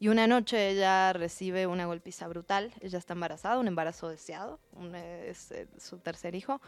[0.00, 2.72] y una noche ella recibe una golpiza brutal.
[2.80, 6.60] Ella está embarazada, un embarazo deseado, un, es eh, su tercer hijo,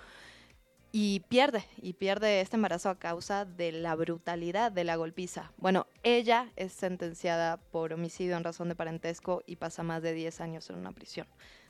[0.92, 5.52] y pierde, y pierde este embarazo a causa de la brutalidad de la golpiza.
[5.56, 10.40] Bueno, ella es sentenciada por homicidio en razón de parentesco y pasa más de 10
[10.40, 11.28] años en una prisión.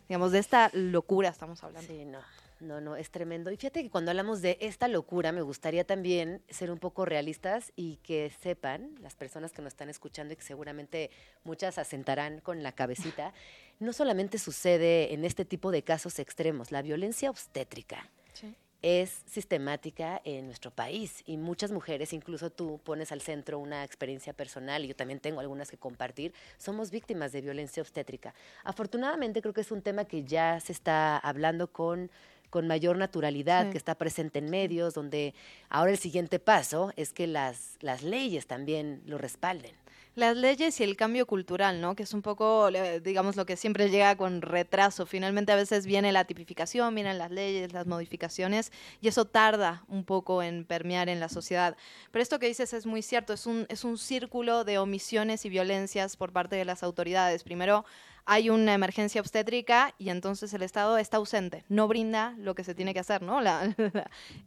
[0.08, 1.86] Digamos, de esta locura estamos hablando.
[1.86, 2.20] Sí, no,
[2.60, 3.50] no, no, es tremendo.
[3.50, 7.72] Y fíjate que cuando hablamos de esta locura, me gustaría también ser un poco realistas
[7.76, 11.10] y que sepan, las personas que nos están escuchando y que seguramente
[11.44, 13.32] muchas asentarán con la cabecita,
[13.80, 18.54] no solamente sucede en este tipo de casos extremos, la violencia obstétrica Sí.
[18.82, 24.32] es sistemática en nuestro país y muchas mujeres, incluso tú pones al centro una experiencia
[24.32, 28.34] personal y yo también tengo algunas que compartir, somos víctimas de violencia obstétrica.
[28.64, 32.10] Afortunadamente creo que es un tema que ya se está hablando con
[32.50, 33.70] con mayor naturalidad, Sí.
[33.72, 35.34] que está presente en medios, donde
[35.68, 39.72] ahora el siguiente paso es que las, las leyes también lo respalden.
[40.16, 41.94] Las leyes y el cambio cultural, ¿no?
[41.94, 45.06] Que es un poco, le- digamos, lo que siempre llega con retraso.
[45.06, 50.02] Finalmente a veces viene la tipificación, vienen las leyes, las modificaciones, y eso tarda un
[50.04, 51.76] poco en permear en la sociedad.
[52.10, 55.48] Pero esto que dices es muy cierto, es un, es un círculo de omisiones y
[55.48, 57.44] violencias por parte de las autoridades.
[57.44, 57.84] Primero,
[58.32, 62.76] hay una emergencia obstétrica y entonces el Estado está ausente, no brinda lo que se
[62.76, 63.40] tiene que hacer, ¿no?
[63.40, 63.74] La-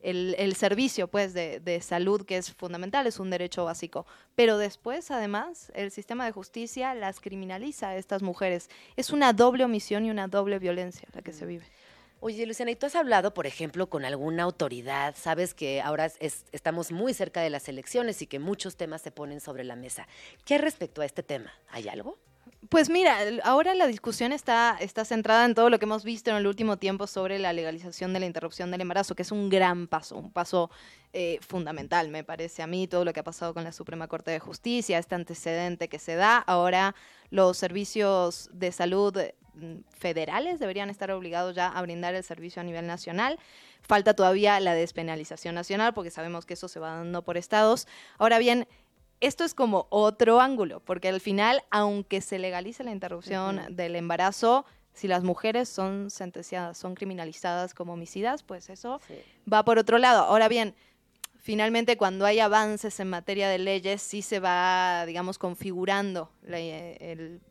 [0.01, 4.05] el, servicio, pues, de, de salud que es fundamental, es un derecho básico.
[4.35, 8.69] Pero después, además, el sistema de justicia las criminaliza a estas mujeres.
[8.95, 11.65] Es una doble omisión y una doble violencia la que se vive.
[12.21, 15.13] Oye, Luciana, ¿y tú has hablado, por ejemplo, con alguna autoridad?
[15.17, 19.11] Sabes que ahora es- estamos muy cerca de las elecciones y que muchos temas se
[19.11, 20.07] ponen sobre la mesa.
[20.45, 21.51] ¿Qué respecto a este tema?
[21.69, 22.17] ¿Hay algo?
[22.73, 26.37] Pues mira, ahora la discusión está, está centrada en todo lo que hemos visto en
[26.37, 29.85] el último tiempo sobre la legalización de la interrupción del embarazo, que es un gran
[29.85, 30.71] paso, un paso
[31.13, 34.31] eh, fundamental, me parece a mí, todo lo que ha pasado con la Suprema Corte
[34.31, 36.39] de Justicia, este antecedente que se da.
[36.39, 36.95] Ahora
[37.29, 39.19] los servicios de salud
[39.53, 43.37] mm, federales deberían estar obligados ya a brindar el servicio a nivel nacional.
[43.83, 47.87] Falta todavía la despenalización nacional, porque sabemos que eso se va dando por estados.
[48.17, 48.67] Ahora bien,
[49.25, 54.65] esto es como otro ángulo, porque al final, aunque se legalice la interrupción del embarazo,
[54.93, 58.99] si las mujeres son sentenciadas, son criminalizadas como homicidas, pues eso
[59.51, 60.21] va por otro lado.
[60.23, 60.75] Ahora bien,
[61.39, 67.41] finalmente cuando hay avances en materia de leyes sí se va, digamos, configurando la- el-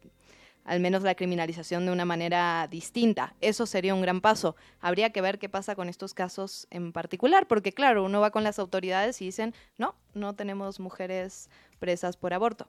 [0.65, 3.35] al menos la criminalización de una manera distinta.
[3.41, 4.57] Eso sería un gran paso.
[4.81, 8.45] Habría que ver qué pasa con estos casos en particular, porque claro, uno va con
[8.45, 12.69] las autoridades y dicen, no, no tenemos mujeres presas por aborto,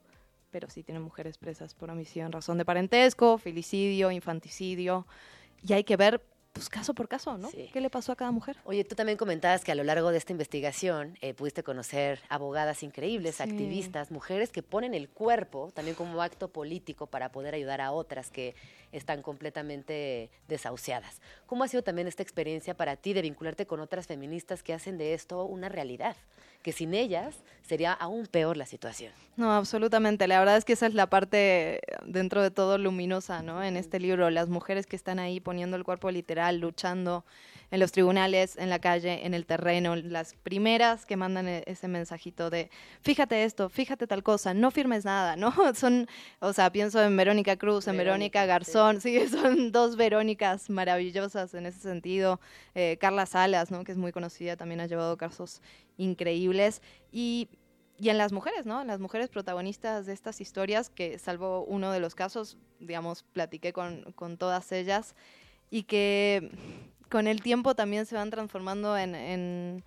[0.52, 5.06] pero sí tienen mujeres presas por homicidio en razón de parentesco, filicidio, infanticidio,
[5.66, 6.22] y hay que ver,
[6.54, 7.50] pues caso por caso, ¿no?
[7.50, 7.70] Sí.
[7.74, 8.58] ¿Qué le pasó a cada mujer?
[8.64, 12.84] Oye, tú también comentabas que a lo largo de esta investigación eh, pudiste conocer abogadas
[12.84, 13.44] increíbles, Sí.
[13.44, 18.30] activistas, mujeres que ponen el cuerpo también como acto político para poder ayudar a otras
[18.30, 18.56] que
[18.92, 21.20] están completamente desahuciadas.
[21.48, 25.00] ¿Cómo ha sido también esta experiencia para ti de vincularte con otras feministas que hacen
[25.00, 26.16] de esto una realidad?
[26.64, 29.14] Que sin ellas sería aún peor la situación.
[29.36, 30.28] No, absolutamente.
[30.28, 33.64] La verdad es que esa es la parte dentro de todo luminosa, ¿no?
[33.64, 37.26] En este libro, las mujeres que están ahí poniendo el cuerpo literal, luchando
[37.74, 41.88] en los tribunales, en la calle, en el terreno, las primeras que mandan e- ese
[41.88, 42.70] mensajito de,
[43.02, 45.52] fíjate esto, fíjate tal cosa, no firmes nada, ¿no?
[45.74, 46.08] Son,
[46.40, 51.56] o sea, pienso en Verónica Cruz, en Verónica, Verónica Garzón, sí, son dos Verónicas maravillosas
[51.56, 52.40] en ese sentido.
[52.76, 53.84] Eh, Carla Salas, ¿no?
[53.84, 55.60] Que es muy conocida, también ha llevado casos
[55.98, 56.80] increíbles.
[57.12, 57.50] Y
[57.98, 58.82] y en las mujeres, ¿no?
[58.82, 63.72] En las mujeres protagonistas de estas historias, que salvo uno de los casos, digamos, platiqué
[63.72, 65.16] con, con todas ellas
[65.74, 66.52] y que
[67.14, 69.84] con el tiempo también se van transformando en, en,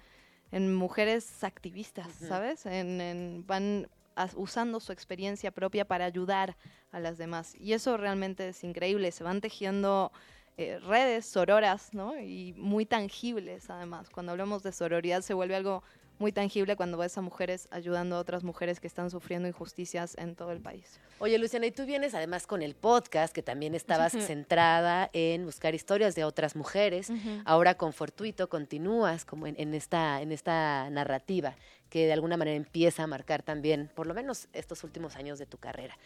[0.52, 2.06] en mujeres activistas.
[2.28, 2.64] ¿sabes?
[2.66, 6.56] En, en- van as- usando su experiencia propia para ayudar
[6.92, 7.56] a las demás.
[7.58, 9.10] Y eso realmente es increíble.
[9.10, 10.12] Se van tejiendo
[10.56, 12.16] eh, redes sororas, ¿no?
[12.20, 14.08] Y muy tangibles, además.
[14.08, 15.82] Cuando hablamos de sororidad se vuelve algo
[16.18, 20.34] muy tangible cuando ves a mujeres ayudando a otras mujeres que están sufriendo injusticias en
[20.34, 21.00] todo el país.
[21.18, 25.74] Oye, Luciana, y tú vienes además con el podcast, que también estabas centrada en buscar
[25.74, 27.10] historias de otras mujeres.
[27.44, 31.56] Ahora con Fortuito continúas como en, en esta, en esta narrativa
[31.96, 35.46] que de alguna manera empieza a marcar también, por lo menos estos últimos años de
[35.46, 35.96] tu carrera.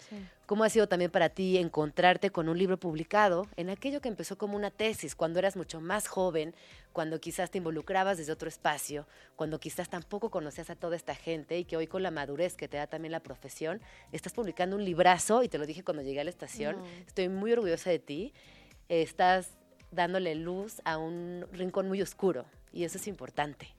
[0.47, 4.39] ¿Cómo ha sido también para ti encontrarte con un libro publicado en aquello que empezó
[4.39, 6.55] como una tesis, cuando eras mucho más joven,
[6.93, 11.59] cuando quizás te involucrabas desde otro espacio, cuando quizás tampoco conocías a toda esta gente
[11.59, 13.81] y que hoy con la madurez que te da también la profesión,
[14.13, 17.51] estás publicando un librazo, y te lo dije cuando llegué a la estación, estoy muy
[17.51, 18.33] orgullosa de ti,
[18.89, 19.49] estás
[19.91, 23.75] dándole luz a un rincón muy oscuro y eso es importante.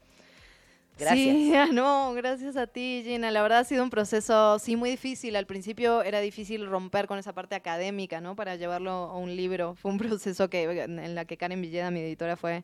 [1.00, 1.18] Gracias.
[1.18, 3.32] Sí, no, gracias a ti, Gina.
[3.32, 5.36] La verdad ha sido un proceso, sí, muy difícil.
[5.36, 8.36] Al principio era difícil romper con esa parte académica, ¿no?
[8.36, 9.76] Para llevarlo a un libro.
[9.82, 12.64] Fue un proceso que en la que Karen Villeda, mi editora, fue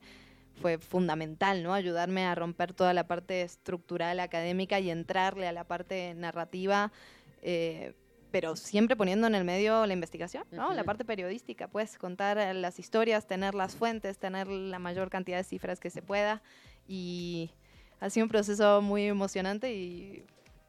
[0.58, 1.74] fue fundamental, ¿no?
[1.74, 6.92] Ayudarme a romper toda la parte estructural académica y entrarle a la parte narrativa,
[7.42, 7.94] eh,
[8.32, 10.74] pero siempre poniendo en el medio la investigación, ¿no?
[10.74, 15.44] La parte periodística, pues contar las historias, tener las fuentes, tener la mayor cantidad de
[15.44, 16.42] cifras que se pueda
[16.88, 17.52] y
[18.00, 20.24] ha sido un proceso muy emocionante y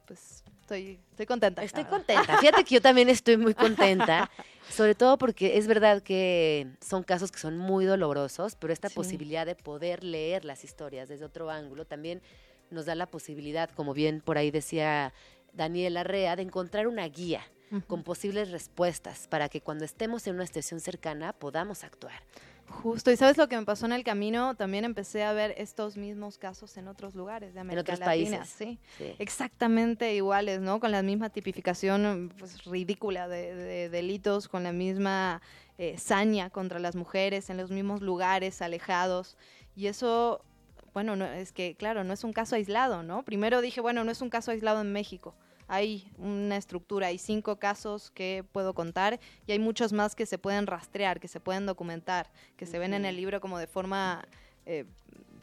[0.07, 1.63] pues estoy, estoy contenta.
[1.63, 2.39] Estoy contenta.
[2.39, 4.31] Fíjate que yo también estoy muy contenta,
[4.71, 8.95] sobre todo porque es verdad que son casos que son muy dolorosos, pero esta Sí.
[8.95, 12.23] posibilidad de poder leer las historias desde otro ángulo también
[12.71, 15.13] nos da la posibilidad, como bien por ahí decía
[15.55, 17.43] Daniel Arrea, de encontrar una guía
[17.87, 22.23] con posibles respuestas para que cuando estemos en una situación cercana podamos actuar.
[22.71, 25.97] Justo, y sabes lo que me pasó en el camino, también empecé a ver estos
[25.97, 28.55] mismos casos en otros lugares de América otros Latina, países.
[28.57, 28.79] sí.
[28.99, 29.15] Sí.
[29.19, 30.79] Exactamente iguales, ¿no?
[30.79, 35.41] Con la misma tipificación pues, ridícula de, de delitos, con la misma
[35.79, 39.37] eh, saña contra las mujeres, en los mismos lugares alejados.
[39.75, 40.45] Y eso,
[40.93, 43.23] bueno, no, es que, claro, no es un caso aislado, ¿no?
[43.25, 45.35] Primero dije, bueno, no es un caso aislado en México.
[45.69, 50.39] Hay una estructura, hay cinco casos que puedo contar y hay muchos más que se
[50.39, 54.27] pueden rastrear, que se pueden documentar, que se ven en el libro como de forma,
[54.67, 54.87] eh,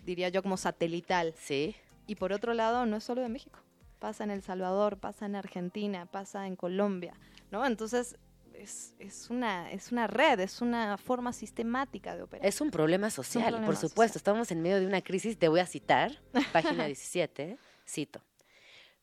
[0.04, 1.34] diría yo, como satelital.
[1.38, 1.76] Sí.
[2.08, 3.60] Y por otro lado, no es solo de México.
[4.00, 7.14] Pasa en El Salvador, pasa en Argentina, pasa en Colombia,
[7.52, 7.66] ¿no?
[7.66, 8.18] Entonces,
[8.54, 12.46] es, es, una, es una red, es una forma sistemática de operar.
[12.46, 14.18] Es un problema social, problema por supuesto.
[14.18, 15.38] Estamos en medio de una crisis.
[15.38, 16.12] Te voy a citar,
[16.52, 17.58] página 17,
[17.88, 18.22] cito.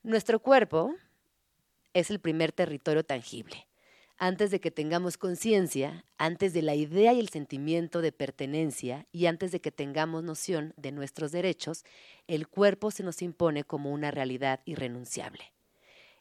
[0.02, 0.94] Nuestro cuerpo
[1.94, 3.68] es el primer territorio tangible.
[4.18, 9.26] Antes de que tengamos conciencia, antes de la idea y el sentimiento de pertenencia y
[9.26, 11.84] antes de que tengamos noción de nuestros derechos,
[12.28, 15.52] el cuerpo se nos impone como una realidad irrenunciable.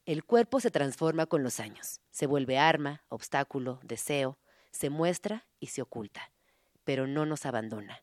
[0.07, 4.39] El cuerpo se transforma con los años, se vuelve arma, obstáculo, deseo,
[4.71, 6.31] se muestra y se oculta,
[6.83, 8.01] pero no nos abandona.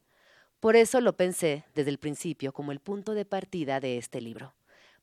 [0.61, 4.55] Por eso lo pensé desde el principio como el punto de partida de este libro.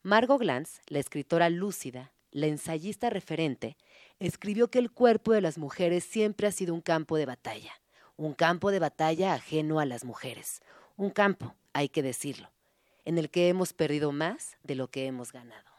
[0.02, 3.78] Margot Glantz, la escritora lúcida, la ensayista referente,
[4.18, 7.72] escribió que el cuerpo de las mujeres siempre ha sido un campo de batalla,
[8.18, 10.60] un campo de batalla ajeno a las mujeres,
[10.98, 12.50] un campo, hay que decirlo.
[13.06, 15.75] en el que hemos perdido más de lo que hemos ganado.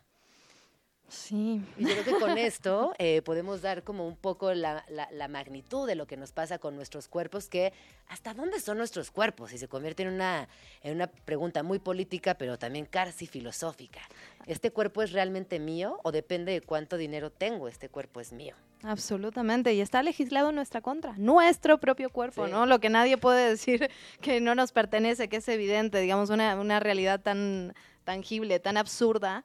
[1.09, 1.61] Sí.
[1.77, 5.27] Y yo creo que con esto eh, podemos dar como un poco la, la- la
[5.27, 7.71] magnitud de lo que nos pasa con nuestros cuerpos, que
[8.09, 10.47] hasta dónde son nuestros cuerpos, y se convierte en una,
[10.81, 14.01] en una pregunta muy política, pero también casi filosófica.
[14.45, 17.67] ¿Este cuerpo es realmente mío o depende de cuánto dinero tengo?
[17.67, 18.55] Este cuerpo es mío.
[18.83, 22.51] Absolutamente, y está legislado en nuestra contra, nuestro propio cuerpo, Sí.
[22.51, 22.65] ¿no?
[22.65, 23.89] Lo que nadie puede decir
[24.21, 29.43] que no nos pertenece, que es evidente, digamos, una, una realidad tan tangible, tan absurda,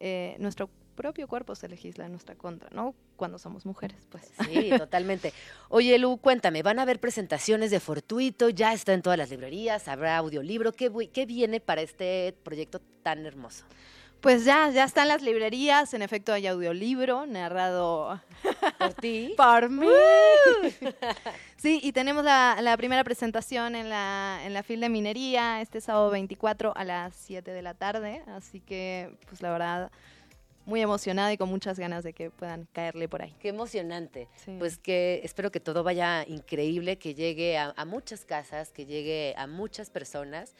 [0.00, 2.94] eh, nuestro propio cuerpo se legisla en nuestra contra, ¿no?
[3.16, 4.30] Cuando somos mujeres, pues.
[4.46, 5.32] Sí, totalmente.
[5.68, 8.48] Oye, Lu, cuéntame, ¿van a haber presentaciones de Fortuito?
[8.48, 9.88] ¿Ya está en todas las librerías?
[9.88, 10.72] ¿Habrá audiolibro?
[10.72, 13.64] ¿Qué, vi- qué viene para este proyecto tan hermoso?
[14.20, 18.20] Pues ya, ya están las librerías, en efecto hay audiolibro narrado
[18.78, 19.34] ¿Por ti?
[19.36, 19.88] por mí.
[21.56, 25.80] Sí, y tenemos la, la primera presentación en la, en la FIL de Minería este
[25.80, 29.92] sábado 24 a las 7 de la tarde, así que pues la verdad
[30.64, 33.34] muy emocionada y con muchas ganas de que puedan caerle por ahí.
[33.40, 34.28] Qué emocionante.
[34.36, 34.56] Sí.
[34.58, 39.34] Pues que espero que todo vaya increíble, que llegue a, a muchas casas, que llegue
[39.36, 40.54] a muchas personas.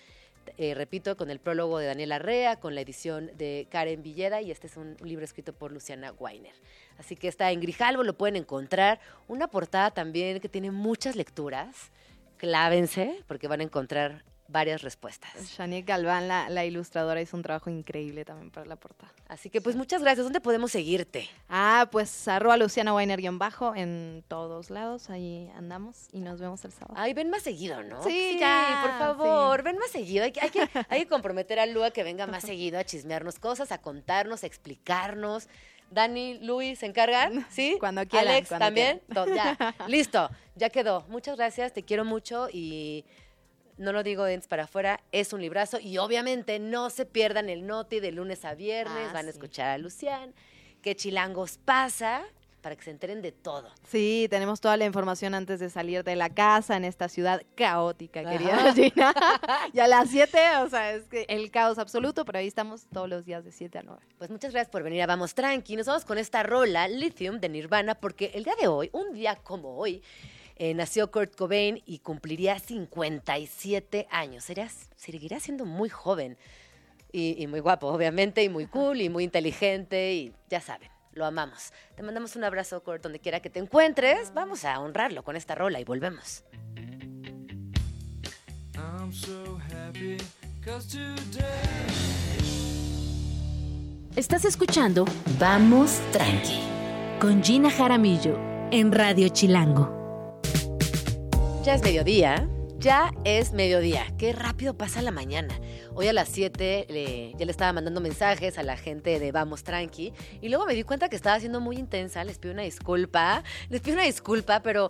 [0.58, 4.50] Eh, repito, con el prólogo de Daniela Rea, con la edición de Karen Villeda y
[4.50, 6.54] este es un libro escrito por Luciana Weiner.
[6.98, 9.00] Así que está en Grijalvo, lo pueden encontrar.
[9.28, 11.90] Una portada también que tiene muchas lecturas.
[12.36, 15.32] Clávense porque van a encontrar varias respuestas.
[15.56, 19.12] Shanique Galván, la, la ilustradora, hizo un trabajo increíble también para la portada.
[19.28, 20.24] Así que pues muchas gracias.
[20.24, 21.28] ¿Dónde podemos seguirte?
[21.48, 26.64] Ah, pues arroba Luciana Weiner guion bajo en todos lados, ahí andamos y nos vemos
[26.64, 26.94] el sábado.
[26.96, 28.02] Ay, ven más seguido, ¿no?
[28.04, 30.24] Sí, ya, por favor, ven más seguido.
[30.24, 32.84] Hay que, hay, que, hay que comprometer a Lu a que venga más seguido a
[32.84, 35.48] chismearnos cosas, a contarnos, a explicarnos.
[35.90, 37.46] Dani, Luis, ¿se encargan?
[37.50, 37.76] ¿Sí?
[37.78, 39.02] Cuando quieran, Alex, cuando ¿también?
[39.08, 41.04] Ya, listo, ya quedó.
[41.08, 43.04] Muchas gracias, te quiero mucho y
[43.82, 47.66] no lo digo de para afuera, es un librazo y obviamente no se pierdan el
[47.66, 50.32] noti de lunes a viernes, Ah, van a escuchar a Lucián,
[50.80, 52.24] que Chilangos pasa
[52.62, 53.68] para que se enteren de todo.
[53.88, 58.24] Sí, tenemos toda la información antes de salir de la casa en esta ciudad caótica,
[58.24, 58.72] querida.
[58.72, 59.12] Gina.
[59.72, 63.08] y a las 7, o sea, es que el caos absoluto, pero ahí estamos todos
[63.08, 64.00] los días de 7 a 9.
[64.16, 65.76] Pues muchas gracias por venir a Vamos Tranqui.
[65.76, 69.34] Nos vamos con esta rola, Lithium, de Nirvana, porque el día de hoy, un día
[69.34, 70.00] como hoy,
[70.56, 74.44] eh, nació Kurt Cobain y cumpliría 57 años.
[74.44, 76.36] Serías, seguirá siendo muy joven
[77.12, 80.90] y, y muy guapo, obviamente, y muy cool y muy inteligente y ya saben.
[81.12, 81.72] Lo amamos.
[81.94, 84.32] Te mandamos un abrazo, Kurt, donde quiera que te encuentres.
[84.32, 86.44] Vamos a honrarlo con esta rola y volvemos.
[88.74, 90.16] I'm so happy
[90.64, 91.42] 'cause today
[94.16, 95.06] Estás escuchando
[95.38, 96.60] Vamos Tranqui
[97.20, 98.38] con Gina Jaramillo
[98.70, 100.01] en Radio Chilango.
[101.62, 102.48] Ya es mediodía.
[102.78, 104.06] Ya es mediodía.
[104.18, 105.54] Qué rápido pasa la mañana.
[105.94, 109.62] Hoy a las 7 le- ya le estaba mandando mensajes a la gente de Vamos
[109.62, 110.12] Tranqui.
[110.40, 112.24] Y luego me di cuenta que estaba siendo muy intensa.
[112.24, 113.44] Les pido una disculpa.
[113.68, 114.88] Les pido una disculpa, pero.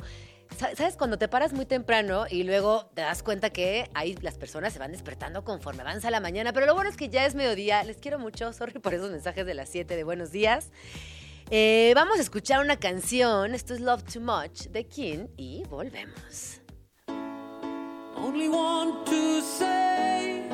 [0.57, 0.97] sa- ¿Sabes?
[0.97, 4.79] Cuando te paras muy temprano y luego te das cuenta que ahí las personas se
[4.79, 6.53] van despertando conforme avanza la mañana.
[6.55, 7.85] Pero lo bueno es que ya es mediodía.
[7.85, 8.53] Les quiero mucho.
[8.55, 10.71] Sorry por esos mensajes de las 7 de buenos días.
[11.51, 13.55] Eh, vamos a escuchar una canción.
[13.55, 16.62] Esto es Love Too Much de King y volvemos.
[18.23, 20.47] Only want to say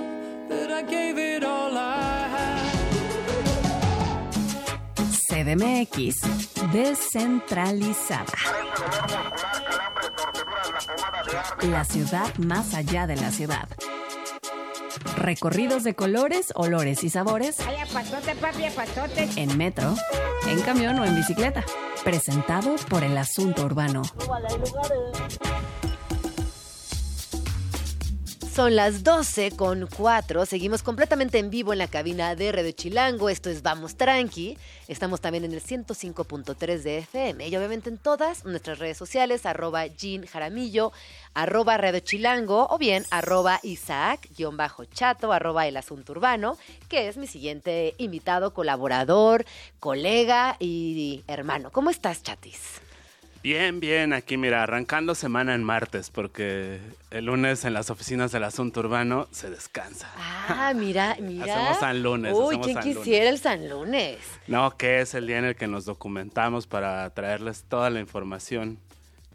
[0.48, 2.78] that I gave it all I had.
[5.28, 6.20] CDMX,
[6.72, 8.32] descentralizada.
[11.62, 13.68] La ciudad más allá de la ciudad.
[15.16, 17.58] Recorridos de colores, olores y sabores.
[19.36, 19.94] En metro,
[20.46, 21.64] en camión o en bicicleta.
[22.02, 24.02] Presentado por el asunto urbano.
[28.58, 30.44] Son las 12 con 4.
[30.44, 33.28] Seguimos completamente en vivo en la cabina de Radio Chilango.
[33.28, 34.58] Esto es Vamos Tranqui.
[34.88, 39.86] Estamos también en el 105.3 de FM y obviamente en todas nuestras redes sociales, arroba
[39.86, 40.90] Jean Jaramillo,
[41.34, 47.94] arroba Radio Chilango o bien arroba Isaac-chato, arroba El Asunto Urbano, que es mi siguiente
[47.98, 49.44] invitado, colaborador,
[49.78, 51.70] colega y hermano.
[51.70, 52.87] ¿Cómo estás, chatis?
[53.42, 56.80] Bien, bien, aquí mira, arrancando semana en martes, porque
[57.10, 60.10] el lunes en las oficinas del asunto urbano se descansa.
[60.16, 61.54] Ah, mira, mira.
[61.54, 62.98] Hacemos San Lunes, Uy, ¿quién San Lunes.
[62.98, 64.18] quisiera el San Lunes?
[64.48, 68.78] No, que es el día en el que nos documentamos para traerles toda la información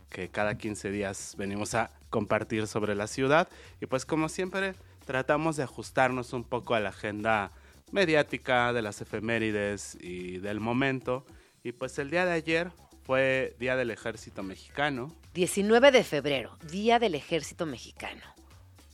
[0.10, 3.48] que cada 15 días venimos a compartir sobre la ciudad.
[3.82, 4.76] Y pues como siempre,
[5.06, 7.52] tratamos de ajustarnos un poco a la agenda
[7.92, 11.26] mediática de las efemérides y del momento.
[11.64, 12.72] Y pues el día de ayer
[13.06, 15.14] fue Día del Ejército Mexicano.
[15.34, 18.22] 19 de febrero, Día del Ejército Mexicano.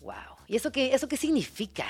[0.02, 0.14] Wow.
[0.48, 1.86] ¿Y eso qué, eso qué significa?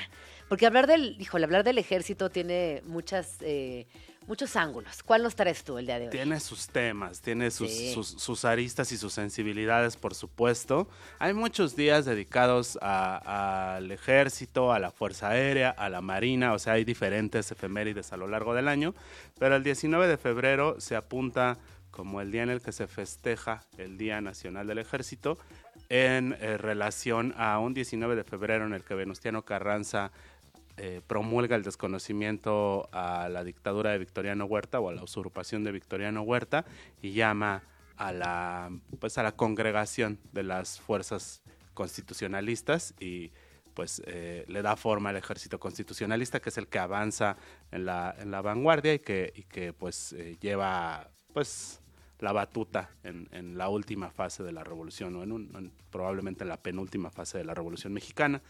[0.49, 3.85] Porque hablar del, híjole, hablar del ejército tiene muchas, eh,
[4.25, 5.03] muchos ángulos.
[5.03, 6.11] ¿Cuál nos traes tú el día de hoy?
[6.11, 7.93] Tiene sus temas, tiene sus, Sí.
[7.93, 10.89] sus, sus aristas y sus sensibilidades, por supuesto.
[11.19, 16.73] Hay muchos días dedicados al ejército, a la Fuerza Aérea, a la Marina, o sea,
[16.73, 18.95] hay diferentes efemérides a lo largo del año,
[19.37, 21.59] pero el 19 de febrero se apunta
[21.99, 25.37] como el día en el que se festeja el Día Nacional del Ejército
[25.89, 30.13] en eh, relación a un 19 de febrero en el que Venustiano Carranza
[30.77, 35.73] eh, promulga el desconocimiento a la dictadura de Victoriano Huerta o a la usurpación de
[35.73, 36.63] Victoriano Huerta
[37.01, 37.63] y llama
[37.97, 38.71] a la
[39.01, 41.41] pues a la congregación de las fuerzas
[41.73, 43.33] constitucionalistas y
[43.73, 47.35] pues eh, le da forma al ejército constitucionalista que es el que avanza
[47.73, 51.81] en la, en la vanguardia y que, y que pues lleva pues
[52.19, 57.09] la batuta en, la última fase de la revolución o en- probablemente en la penúltima
[57.09, 58.41] fase de la revolución mexicana.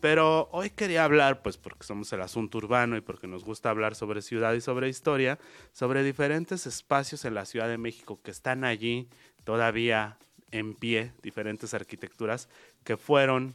[0.00, 3.94] Pero hoy quería hablar, pues porque somos el asunto urbano y porque nos gusta hablar
[3.94, 5.38] sobre ciudad y sobre historia,
[5.72, 9.08] sobre diferentes espacios en la Ciudad de México que están allí
[9.44, 10.18] todavía
[10.50, 12.48] en pie, diferentes arquitecturas
[12.84, 13.54] que fueron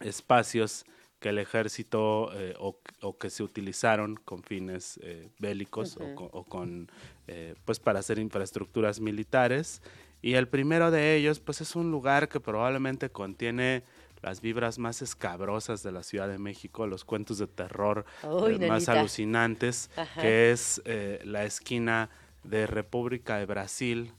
[0.00, 0.84] espacios
[1.18, 6.28] que el ejército eh, o, o que se utilizaron con fines eh, bélicos o con,
[6.32, 6.90] o con,
[7.26, 9.82] eh, pues para hacer infraestructuras militares.
[10.22, 13.82] Y el primero de ellos pues es un lugar que probablemente contiene
[14.22, 18.68] las vibras más escabrosas de la Ciudad de México, los cuentos de terror Uy, eh,
[18.68, 20.20] más alucinantes, Ajá.
[20.20, 22.10] que es eh, la esquina
[22.42, 24.12] de República de Brasil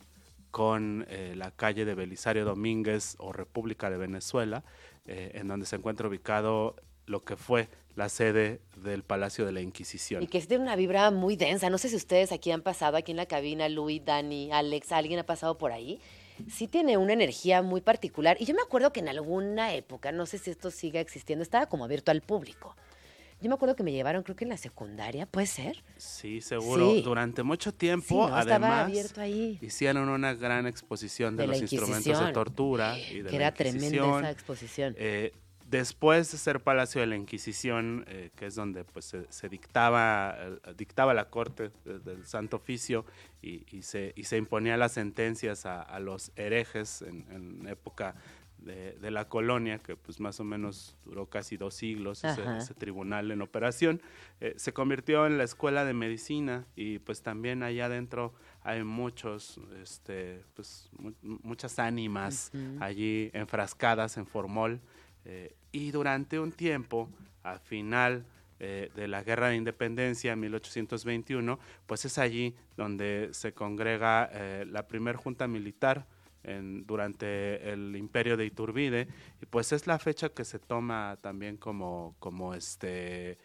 [0.52, 4.64] con eh, la calle de Belisario Domínguez o República de Venezuela,
[5.06, 6.76] eh, en donde se encuentra ubicado
[7.08, 10.22] lo que fue la sede del Palacio de la Inquisición.
[10.22, 11.70] Y que es de una vibra muy densa.
[11.72, 15.20] No sé si ustedes aquí han pasado, aquí en la cabina, Luis, Dani, Alex, ¿alguien
[15.20, 15.99] ha pasado por ahí?
[16.47, 18.38] Sí tiene una energía muy particular.
[18.39, 21.66] Y yo me acuerdo que en alguna época, no sé si esto siga existiendo, estaba
[21.66, 22.76] como abierto al público.
[23.39, 25.84] Yo me acuerdo que me llevaron, creo que en la secundaria, ¿puede ser?
[25.97, 26.91] Sí, seguro.
[26.91, 27.01] Sí.
[27.03, 28.39] Durante mucho tiempo, Sí, ¿no?
[28.39, 29.60] Estaba además, abierto ahí.
[29.62, 34.20] hicieron una gran exposición de, los instrumentos de tortura y de Que la era tremenda
[34.20, 34.95] esa exposición.
[34.97, 35.34] Eh,
[35.70, 40.36] después de ser Palacio de la Inquisición, eh, que es donde pues, se, se dictaba,
[40.39, 43.05] eh, dictaba la corte de- del Santo Oficio
[43.41, 48.15] y, y se, y se imponía las sentencias a, a los herejes en, en época
[48.59, 52.41] de, de la colonia, que pues más o menos duró casi dos siglos ese,
[52.74, 54.01] tribunal en operación,
[54.41, 59.59] eh, se convirtió en la escuela de medicina y pues también allá adentro hay muchos,
[59.82, 62.51] este, pues mu- muchas ánimas
[62.82, 64.80] allí enfrascadas en formol
[65.28, 67.09] eh, y durante un tiempo,
[67.43, 68.25] al final
[68.59, 74.65] eh, de la Guerra de Independencia en 1821, pues es allí donde se congrega eh,
[74.67, 76.07] la primer junta militar
[76.43, 79.07] en- durante el imperio de Iturbide
[79.41, 83.38] y pues es la fecha que se toma también como, como este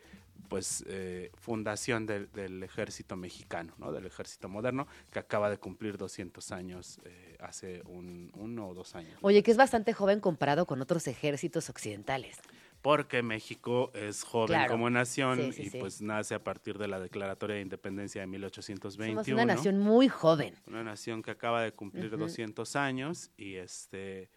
[0.48, 3.90] pues eh, fundación del, del ejército mexicano, ¿no?
[3.92, 8.94] del ejército moderno, que acaba de cumplir 200 años eh, hace un, uno o dos
[8.94, 9.18] años.
[9.20, 12.38] Oye, que es bastante joven comparado con otros ejércitos occidentales.
[12.80, 14.72] Porque México es joven Claro.
[14.72, 15.78] como nación Sí, sí, y sí.
[15.78, 19.22] pues nace a partir de la Declaratoria de Independencia de 1821.
[19.22, 20.54] Somos una nación muy joven.
[20.66, 22.16] Una nación que acaba de cumplir Ujú.
[22.24, 24.30] 200 años y este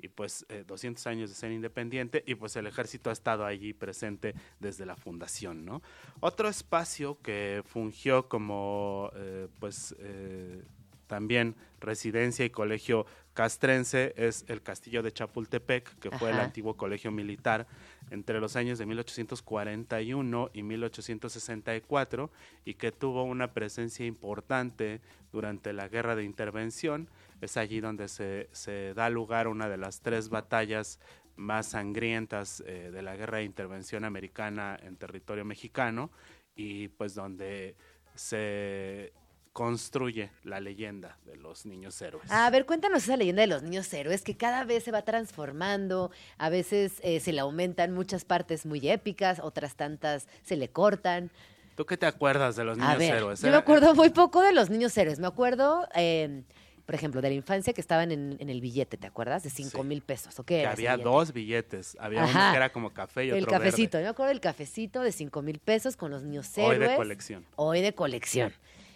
[0.00, 3.72] y pues eh, 200 años de ser independiente y pues el ejército ha estado allí
[3.72, 5.82] presente desde la fundación, ¿no?
[6.20, 10.62] Otro espacio que fungió como eh, pues eh,
[11.08, 17.10] también residencia y colegio castrense es el castillo de Chapultepec, que fue el antiguo colegio
[17.10, 17.66] militar
[18.10, 22.30] entre los años de 1841 y 1864
[22.64, 25.00] y que tuvo una presencia importante
[25.32, 27.08] durante la guerra de intervención.
[27.40, 30.98] Es allí donde se, se da lugar una de las tres batallas
[31.36, 36.10] más sangrientas eh, de la guerra de intervención americana en territorio mexicano
[36.56, 37.76] y pues donde
[38.16, 39.12] se
[39.58, 42.30] construye la leyenda de los niños héroes.
[42.30, 46.12] A ver, cuéntanos esa leyenda de los niños héroes que cada vez se va transformando,
[46.38, 51.30] a veces eh, se le aumentan muchas partes muy épicas, otras tantas se le cortan.
[51.74, 53.40] ¿Tú qué te acuerdas de los niños a ver, héroes?
[53.40, 55.18] yo me Era- acuerdo muy poco de los niños héroes.
[55.18, 56.42] Me acuerdo, eh,
[56.86, 59.42] por ejemplo, de la infancia que estaban en, en el billete, ¿te acuerdas?
[59.42, 60.38] De cinco mil pesos.
[60.38, 61.10] ¿O qué era había billete?
[61.10, 61.96] dos billetes.
[62.00, 63.58] Había uno que era como café y otro El verde.
[63.58, 66.90] cafecito, yo me acuerdo del cafecito de cinco mil pesos con los niños Hoy héroes.
[66.90, 67.44] de colección.
[67.56, 68.52] Hoy de colección.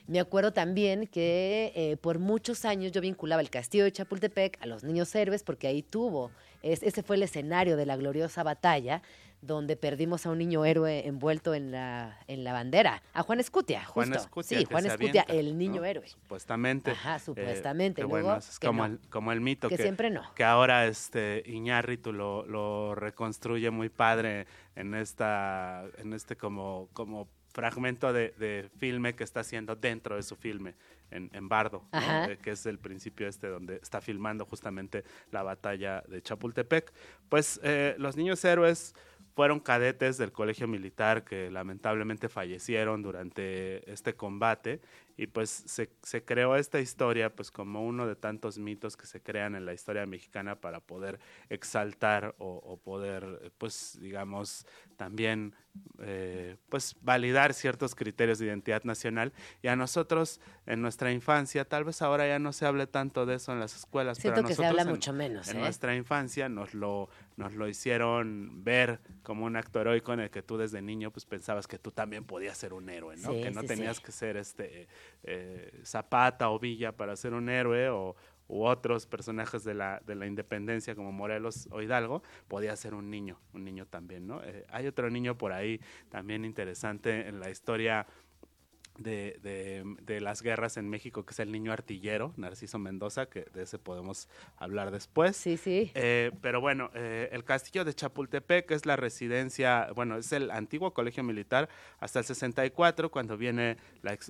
[0.06, 4.66] Me acuerdo también que eh, por muchos años yo vinculaba el castillo de Chapultepec a
[4.66, 6.30] los niños héroes porque ahí tuvo,
[6.62, 9.02] es- ese fue el escenario de la gloriosa batalla
[9.40, 13.84] donde perdimos a un niño héroe envuelto en la, en la bandera, a Juan Escutia,
[13.86, 14.22] Juan justo.
[14.22, 15.84] Escutia, sí, Juan Escutia, avienta, el niño ¿no?
[15.84, 16.06] héroe.
[16.06, 16.92] Supuestamente.
[16.92, 18.02] Ajá, Eh, supuestamente.
[18.02, 18.94] Luego, bueno, es como, no.
[18.94, 20.22] el, como el mito Que que, siempre no.
[20.36, 24.46] que ahora este Iñárritu lo, lo reconstruye muy padre
[24.76, 30.22] en esta en este como como fragmento de, de filme que está haciendo dentro de
[30.22, 30.74] su filme
[31.12, 31.84] en, en Bardo.
[31.92, 36.92] Eh, que es el principio este donde está filmando justamente la batalla de Chapultepec.
[37.28, 38.94] Pues eh, los niños héroes
[39.34, 44.80] fueron cadetes del colegio militar que lamentablemente fallecieron durante este combate
[45.16, 49.20] y pues se, se creó esta historia pues como uno de tantos mitos que se
[49.20, 51.18] crean en la historia mexicana para poder
[51.50, 55.54] exaltar o, o poder pues digamos también
[56.00, 59.32] eh, pues validar ciertos criterios de identidad nacional
[59.62, 63.36] y a nosotros en nuestra infancia tal vez ahora ya no se hable tanto de
[63.36, 65.56] eso en las escuelas pero a Siento que se nosotros habla en- mucho menos, en
[65.58, 65.60] ¿eh?
[65.60, 70.42] nuestra infancia nos lo nos lo hicieron ver como un acto heroico en el que
[70.42, 73.32] tú desde niño pues pensabas que tú también podías ser un héroe, ¿no?
[73.32, 74.02] Sí, que no sí, tenías sí.
[74.02, 74.88] que ser este
[75.22, 78.16] eh, Zapata o Villa para ser un héroe o
[78.48, 83.40] otros personajes de la, de la independencia como Morelos o Hidalgo, podía ser un niño,
[83.54, 84.42] un niño también, ¿no?
[84.44, 88.06] Eh, hay otro niño por ahí también interesante en la historia
[89.02, 93.46] de, de- de las guerras en México, que es el niño artillero, Narciso Mendoza, que
[93.52, 95.36] de ese podemos hablar después.
[95.36, 95.90] Sí, sí.
[95.94, 100.92] Eh, pero bueno, eh, el castillo de Chapultepec es la residencia, bueno, es el antiguo
[100.94, 101.68] colegio militar
[102.00, 103.76] hasta el 64, cuando viene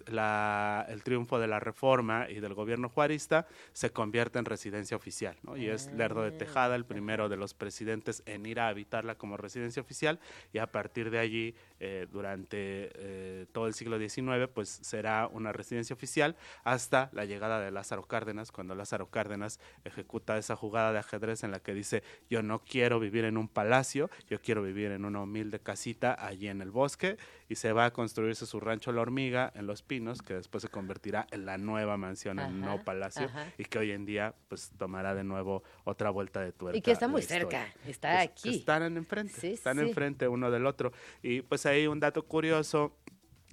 [0.07, 5.37] la el triunfo de la reforma y del gobierno juarista, se convierte en residencia oficial,
[5.43, 5.57] ¿no?
[5.57, 9.37] Y es Lerdo de Tejada, el primero de los presidentes en ir a habitarla como
[9.37, 10.19] residencia oficial,
[10.53, 15.95] y a partir de allí, eh, durante todo el siglo XIX, pues será una residencia
[15.95, 21.45] oficial hasta la llegada de Lázaro Cárdenas, cuando Lázaro Cárdenas ejecuta esa jugada de ajedrez
[21.45, 25.05] en la que dice, yo no quiero vivir en un palacio, yo quiero vivir en
[25.05, 27.17] una humilde casita allí en el bosque,
[27.49, 30.69] y se va a construirse su rancho La Hormiga en Los Pinos, que después se
[30.69, 33.47] convertirá en la nueva mansión, en nuevo palacio, ajá.
[33.59, 36.79] y que hoy en día pues tomará de nuevo otra vuelta de tuerca.
[36.79, 37.43] Y que está muy historia.
[37.43, 38.55] cerca, está que aquí.
[38.57, 39.83] están enfrente, Sí, están sí.
[39.89, 40.93] enfrente uno del otro.
[41.23, 42.97] Y pues ahí un dato curioso,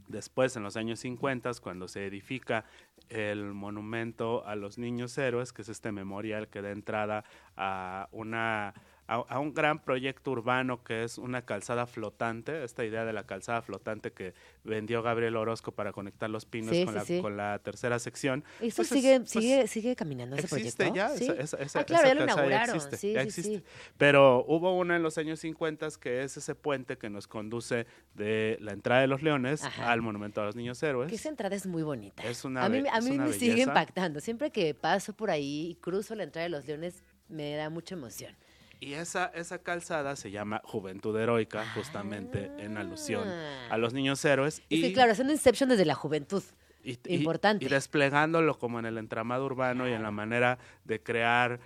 [0.09, 2.65] después en los años 50, cuando se edifica
[3.07, 7.23] el monumento a los niños héroes, que es este memorial que da entrada
[7.55, 8.73] a una
[9.09, 13.23] a, a un gran proyecto urbano que es una calzada flotante, esta idea de la
[13.25, 14.33] calzada flotante que
[14.63, 17.21] vendió Gabriel Orozco para conectar los pinos Sí, con, sí, la, sí.
[17.21, 18.43] con la tercera sección.
[18.61, 20.95] ¿Eso Pues es- sigue, pues, sigue, sigue caminando ese existe proyecto?
[20.95, 22.75] ya, esa, esa- esa- ah, claro, esa ya lo inauguraron.
[22.75, 23.63] existe, sí, ya existe.
[23.97, 28.57] Pero hubo una en los años 50 que es ese puente que nos conduce de
[28.61, 29.91] la entrada de los Leones Ajá.
[29.91, 31.09] al Monumento a los Niños Héroes.
[31.09, 32.21] Que esa entrada es muy bonita.
[32.23, 34.19] Es una a mí, a mí me sigue impactando.
[34.19, 37.95] Siempre que paso por ahí y cruzo la entrada de los leones, me da mucha
[37.95, 38.35] emoción.
[38.81, 43.27] Y esa, esa calzada se llama Juventud Heroica, justamente en alusión
[43.69, 44.59] a los niños héroes.
[44.59, 46.43] Es y, que, claro, haciendo Inception desde la juventud.
[46.83, 47.65] y- importante.
[47.65, 51.59] Y desplegándolo como en el entramado urbano y en la manera de crear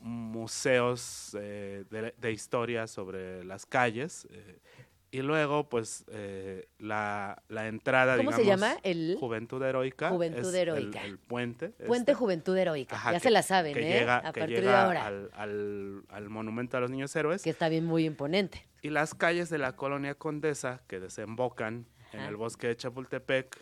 [0.00, 4.26] museos eh, de, de historia sobre las calles.
[4.30, 4.58] eh,
[5.12, 8.80] y luego, pues, eh, la, la entrada, ¿Cómo se digamos, llama?
[8.82, 10.08] El Juventud Heroica.
[10.08, 11.04] Juventud es el- Heroica.
[11.04, 11.68] El, puente.
[11.86, 12.14] Puente este.
[12.18, 12.96] Juventud Heroica.
[12.96, 14.00] Ajá, ya que- se la saben, que ¿eh?
[14.00, 15.06] Llega, a que partir de llega ahora.
[15.06, 17.42] Al, al- al monumento a los niños héroes.
[17.42, 18.66] Que está bien muy imponente.
[18.80, 22.28] Y las calles de la colonia Condesa que desembocan en Ajá.
[22.30, 23.56] el bosque de Chapultepec,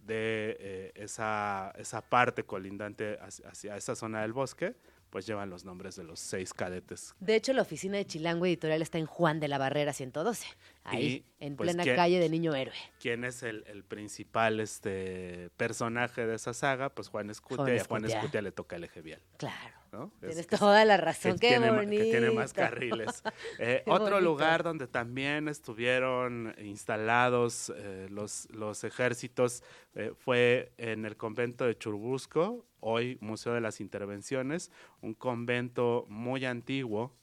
[0.00, 4.74] de eh, esa, esa parte colindante hacia, hacia esa zona del bosque,
[5.10, 7.14] pues llevan los nombres de los seis cadetes.
[7.20, 10.46] De hecho, la oficina de Chilango Editorial está en Juan de la Barrera 112.
[10.82, 12.74] Ahí, Y, en pues, plena ¿quién- calle de Niño Héroe.
[13.00, 16.88] ¿Quién es el, el principal este, personaje de esa saga?
[16.88, 18.18] Pues Juan Escutia, Juan y a Juan Escutia.
[18.20, 19.20] Escutia le toca el eje vial.
[19.36, 19.76] Claro.
[19.92, 20.04] ¿no?
[20.14, 21.32] Es- Tienes es- toda la razón.
[21.34, 22.02] que Qué tiene, bonito.
[22.04, 23.22] que tiene más carriles.
[23.58, 24.20] Eh, otro bonito.
[24.22, 29.62] lugar donde también estuvieron instalados eh, los, los ejércitos
[29.94, 34.70] eh, fue en el convento de Churubusco, hoy Museo de las Intervenciones,
[35.02, 37.16] un convento muy antiguo,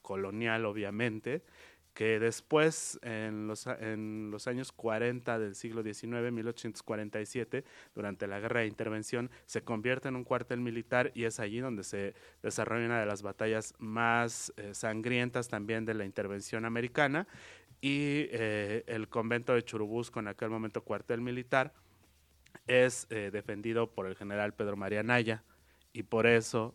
[0.00, 1.42] colonial obviamente,
[1.94, 7.64] que después, en los, en los años 40 del siglo XIX, 1847,
[7.94, 11.84] durante la Guerra de Intervención, se convierte en un cuartel militar y es allí donde
[11.84, 17.28] se desarrolla una de las batallas más eh, sangrientas también de la intervención americana.
[17.80, 21.74] Y eh, el convento de Churubusco, en aquel momento cuartel militar,
[22.66, 25.44] es eh, defendido por el general Pedro María Naya
[25.92, 26.74] y por eso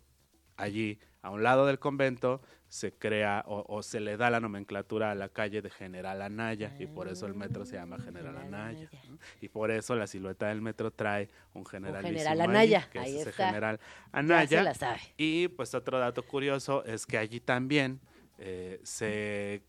[0.55, 5.11] allí, a un lado del convento, se crea o, o se le da la nomenclatura
[5.11, 8.53] a la calle de General Anaya y por eso el metro se llama General General
[8.53, 8.87] Anaya.
[8.89, 9.09] Anaya.
[9.09, 9.17] ¿no?
[9.41, 13.21] Y por eso la silueta del metro trae un general General Anaya, que ahí es
[13.21, 13.47] ese está.
[13.47, 14.63] General Ya se Anaya.
[14.63, 14.99] la sabe.
[15.17, 17.99] Y pues otro dato curioso es que allí también
[18.37, 19.63] eh, se,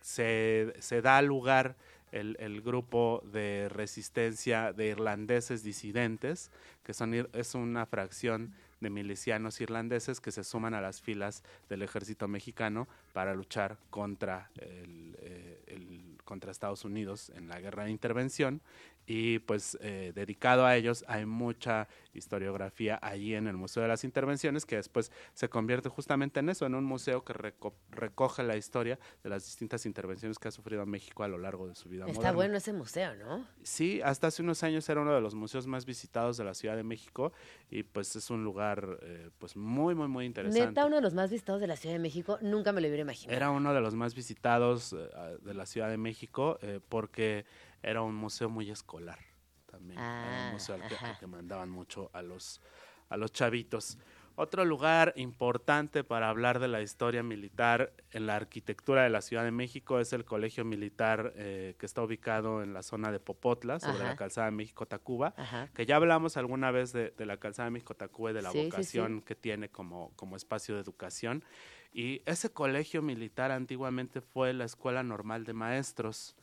[0.00, 1.76] se, se da lugar
[2.12, 6.50] el, el grupo de resistencia de irlandeses disidentes,
[6.82, 8.54] que son, es una fracción
[8.84, 14.50] de milicianos irlandeses que se suman a las filas del ejército mexicano para luchar contra,
[14.60, 18.60] el, eh, el- contra Estados Unidos en la guerra de intervención
[19.06, 24.04] y pues eh, dedicado a ellos hay mucha historiografía allí en el Museo de las
[24.04, 28.56] Intervenciones que después se convierte justamente en eso, en un museo que reco- recoge la
[28.56, 32.04] historia de las distintas intervenciones que ha sufrido México a lo largo de su vida
[32.06, 32.32] Está moderna.
[32.32, 33.46] bueno ese museo, ¿no?
[33.62, 36.76] Sí, hasta hace unos años era uno de los museos más visitados de la Ciudad
[36.76, 37.32] de México
[37.70, 40.68] y pues es un lugar eh, pues muy muy muy interesante.
[40.68, 43.02] Neta, uno de los más visitados de la Ciudad de México, nunca me lo hubiera
[43.02, 43.36] imaginado.
[43.36, 47.44] Era uno de los más visitados eh, de la Ciudad de México eh, porque
[47.84, 49.18] era un museo muy escolar
[49.66, 49.98] también.
[50.00, 51.18] era Ah, un museo al que, al ajá.
[51.18, 52.60] que mandaban mucho a los,
[53.08, 53.98] a los chavitos.
[54.36, 59.44] Otro lugar importante para hablar de la historia militar en la arquitectura de la Ciudad
[59.44, 63.78] de México es el Colegio Militar eh, que está ubicado en la zona de Popotla,
[63.78, 64.04] sobre Ajá.
[64.08, 65.34] la calzada México-Tacuba
[65.72, 68.64] que ya hablamos alguna vez de, de la calzada México-Tacuba y de la Sí, sí,
[68.64, 68.70] sí.
[68.70, 71.44] vocación que tiene como, como espacio de educación.
[71.92, 76.34] Y ese colegio militar antiguamente fue la Escuela Normal de Maestros.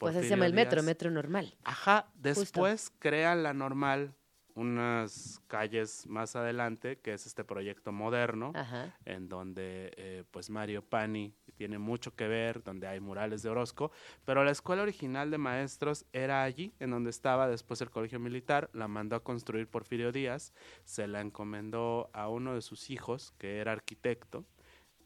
[0.00, 0.86] Pues se llama el metro, Díaz.
[0.86, 1.54] metro normal.
[1.62, 4.14] Ajá, después crean la normal
[4.54, 8.94] unas calles más adelante, que es este proyecto moderno, Ajá.
[9.04, 13.90] en donde eh, pues Mario Pani tiene mucho que ver, donde hay murales de Orozco,
[14.24, 18.70] pero la escuela original de maestros era allí, en donde estaba después el colegio militar,
[18.72, 20.52] la mandó a construir Porfirio Díaz,
[20.84, 24.44] se la encomendó a uno de sus hijos, que era arquitecto,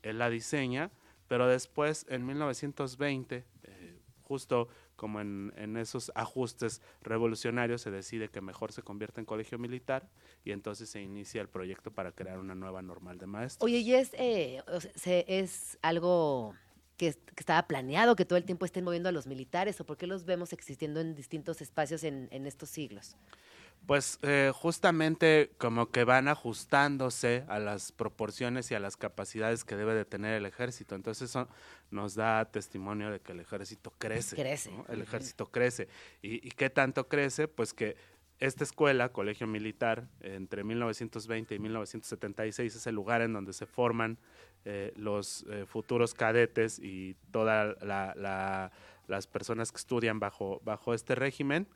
[0.03, 0.91] él la diseña,
[1.29, 8.41] pero después en 1920, eh, justo como en, en esos ajustes revolucionarios, se decide que
[8.41, 10.09] mejor se convierta en colegio militar
[10.45, 13.65] y entonces se inicia el proyecto para crear una nueva normal de maestros.
[13.65, 16.55] Oye, ¿y es, eh, o es algo
[16.97, 19.97] que, que estaba planeado, que todo el tiempo estén moviendo a los militares, o por
[19.97, 23.17] qué los vemos existiendo en distintos espacios en, en estos siglos?
[23.87, 29.77] Pues eh, justamente como que van ajustándose a las proporciones y a las capacidades que
[29.77, 30.95] debe de tener el ejército.
[30.95, 31.49] Entonces eso
[31.91, 34.37] nos da testimonio de que el ejército crece.
[34.37, 34.71] Crece.
[34.71, 34.87] ¿no?
[34.89, 35.89] El ejército crece.
[36.23, 37.47] ¿Y, y qué tanto crece?
[37.47, 37.97] Pues que
[38.39, 44.19] esta escuela, Colegio Militar, entre 1920 y 1976 es el lugar en donde se forman
[44.65, 51.69] eh, los eh, futuros cadetes y todas las personas que estudian bajo, bajo este régimen.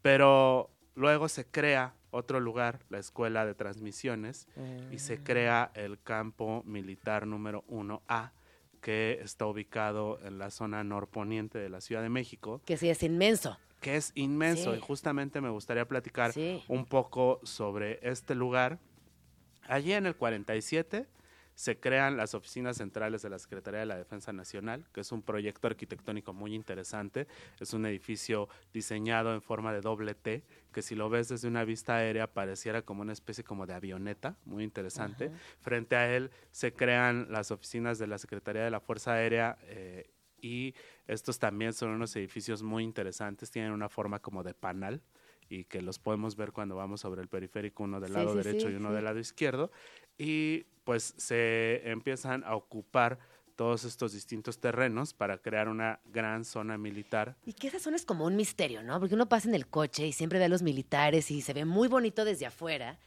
[0.00, 4.48] Pero luego se crea otro lugar, la Escuela de Transmisiones,
[4.90, 8.32] y se crea el campo militar número 1A,
[8.80, 13.02] que está ubicado en la zona norponiente de la Ciudad de México, Que sí es
[13.02, 13.58] inmenso.
[13.80, 14.72] que es inmenso.
[14.72, 14.78] Sí.
[14.78, 16.62] Y justamente me gustaría platicar Sí.
[16.68, 18.78] un poco sobre este lugar.
[19.68, 21.06] Allí en el 47
[21.56, 25.22] se crean las oficinas centrales de la Secretaría de la Defensa Nacional, que es un
[25.22, 27.26] proyecto arquitectónico muy interesante.
[27.58, 31.64] Es un edificio diseñado en forma de doble T, que si lo ves desde una
[31.64, 35.30] vista aérea pareciera como una especie como de avioneta, muy interesante.
[35.60, 40.10] Frente a él se crean las oficinas de la Secretaría de la Fuerza Aérea eh,
[40.38, 40.74] y
[41.06, 45.00] estos también son unos edificios muy interesantes, tienen una forma como de panal
[45.48, 48.36] y que los podemos ver cuando vamos sobre el periférico, uno del Sí, lado sí,
[48.38, 49.70] derecho sí, y uno del lado izquierdo,
[50.18, 53.18] y pues se empiezan a ocupar
[53.56, 57.36] todos estos distintos terrenos para crear una gran zona militar.
[57.44, 59.00] Y que esa zona es como un misterio, ¿no?
[59.00, 61.64] Porque uno pasa en el coche y siempre ve a los militares y se ve
[61.64, 62.98] muy bonito desde afuera,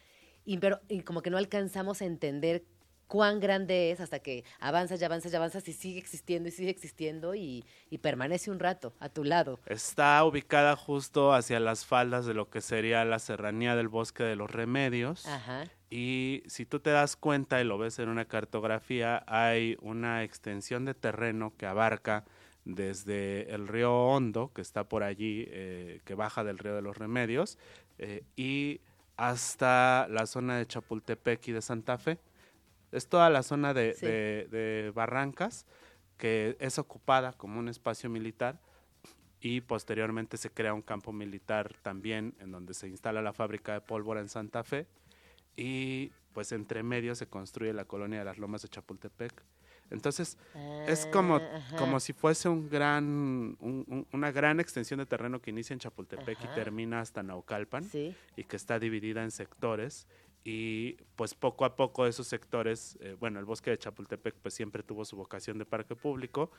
[0.43, 2.65] y, pero, y como que no alcanzamos a entender
[3.07, 6.69] cuán grande es hasta que avanzas y avanzas y avanzas y sigue existiendo y sigue
[6.69, 9.59] existiendo y, y permanece un rato a tu lado.
[9.65, 14.35] Está ubicada justo hacia las faldas de lo que sería la serranía del bosque de
[14.35, 15.25] los remedios.
[15.25, 15.65] Ajá.
[15.89, 20.85] Y si tú te das cuenta y lo ves en una cartografía, hay una extensión
[20.85, 22.25] de terreno que abarca
[22.65, 26.97] desde el río Hondo, que está por allí, eh, que baja del río de los
[26.97, 27.57] Remedios,
[27.97, 28.81] eh, y
[29.17, 32.19] hasta la zona de Chapultepec y de Santa Fe.
[32.91, 34.05] Es toda la zona de, Sí.
[34.05, 35.65] de- de Barrancas
[36.17, 38.59] que es ocupada como un espacio militar
[39.41, 43.81] y posteriormente se crea un campo militar también en donde se instala la fábrica de
[43.81, 44.85] pólvora en Santa Fe
[45.59, 49.43] y pues entre medio se construye la colonia de las Lomas de Chapultepec.
[49.91, 50.37] Entonces
[50.87, 51.77] es como, Ah, ajá.
[51.77, 53.03] como si fuese un gran,
[53.59, 56.51] un- un- una gran extensión de terreno que inicia en Chapultepec Ajá.
[56.51, 58.15] y termina hasta Naucalpan Sí.
[58.37, 60.07] y que está dividida en sectores
[60.45, 64.83] y pues poco a poco esos sectores, eh, bueno, el bosque de Chapultepec pues siempre
[64.83, 66.51] tuvo su vocación de parque público,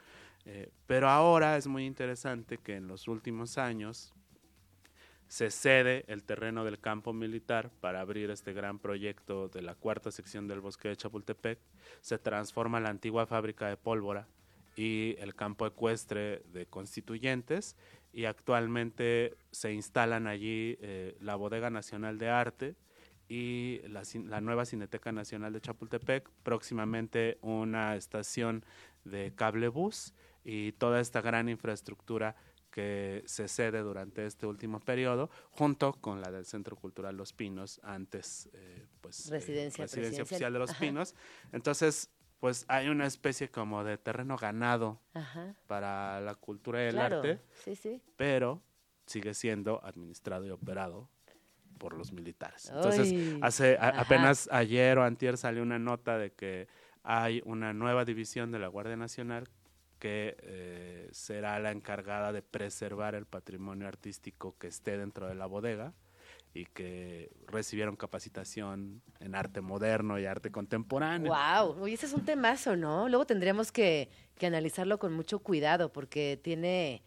[0.44, 4.12] eh, pero ahora es muy interesante que en los últimos años
[5.31, 10.11] se cede el terreno del campo militar para abrir este gran proyecto de la cuarta
[10.11, 11.61] sección del bosque de Chapultepec,
[12.01, 14.26] se transforma la antigua fábrica de pólvora
[14.74, 17.76] y el campo ecuestre de constituyentes
[18.12, 22.74] y actualmente se instalan allí eh, la Bodega Nacional de Arte
[23.28, 28.64] y la, la nueva Cineteca Nacional de Chapultepec, próximamente una estación
[29.05, 30.12] de cablebús
[30.45, 32.35] y toda esta gran infraestructura
[32.70, 37.80] que se cede durante este último periodo, junto con la del Centro Cultural Los Pinos,
[37.82, 40.80] antes eh, pues eh, Residencia oficial de Los Ajá.
[40.80, 41.14] Pinos.
[41.52, 45.54] Entonces, pues hay una especie como de terreno ganado Ajá.
[45.66, 47.16] para la cultura y el Claro.
[47.18, 48.00] arte, Sí, sí.
[48.16, 48.62] pero
[49.06, 51.08] sigue siendo administrado y operado
[51.78, 52.70] por los militares.
[52.72, 53.12] Entonces,
[53.42, 56.68] hace a- apenas ayer o antier salió una nota de que
[57.02, 59.48] hay una nueva división de la Guardia Nacional
[60.01, 65.46] que eh, será la encargada de preservar el patrimonio artístico que esté dentro de la
[65.46, 65.92] bodega
[66.53, 71.32] y que recibieron capacitación en arte moderno y arte contemporáneo.
[71.32, 73.09] Wow, oye, ese es un temazo, ¿no?
[73.09, 77.03] Luego tendríamos que, que analizarlo con mucho cuidado porque tiene,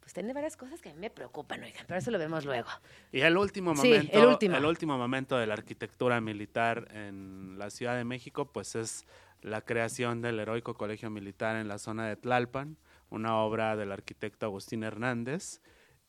[0.00, 2.68] pues tiene varias cosas que a mí me preocupan, oigan, pero eso lo vemos luego.
[3.12, 4.56] Y el último Sí, momento, el último.
[4.66, 9.04] último momento de la arquitectura militar en la Ciudad de México, pues es
[9.42, 12.76] la creación del heroico colegio militar en la zona de Tlalpan,
[13.10, 15.60] una obra del arquitecto Agustín Hernández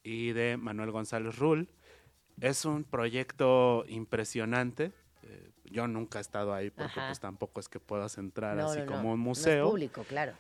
[0.04, 1.70] y de Manuel González Rull.
[2.42, 4.92] Es un proyecto impresionante.
[5.24, 8.80] eh, yo nunca he estado ahí porque pues tampoco es que puedas entrar No, así
[8.80, 9.70] no, no, como un es museo.
[9.70, 10.34] público, claro.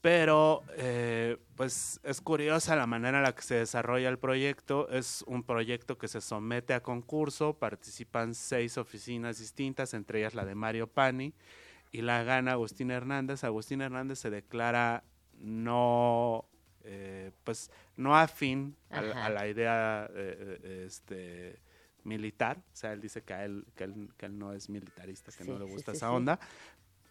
[0.00, 4.88] Pero, eh, pues es curiosa la manera en la que se desarrolla el proyecto.
[4.88, 10.46] Es un proyecto que se somete a concurso, participan seis oficinas distintas, entre ellas la
[10.46, 11.34] de Mario Pani,
[11.92, 13.44] y la gana Agustín Hernández.
[13.44, 15.04] Agustín Hernández se declara
[15.38, 16.48] no,
[16.84, 21.60] eh, pues, no afín a, a la idea eh, eh, este,
[22.04, 22.58] militar.
[22.58, 25.44] O sea, él dice que, a él, que, él, que él no es militarista, que
[25.44, 26.14] Sí, no le gusta sí, esa sí.
[26.14, 26.40] onda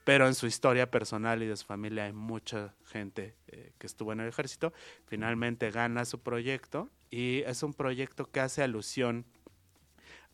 [0.09, 4.11] pero en su historia personal y de su familia hay mucha gente eh, que estuvo
[4.11, 4.73] en el ejército.
[5.05, 9.27] Finalmente gana su proyecto y es un proyecto que hace alusión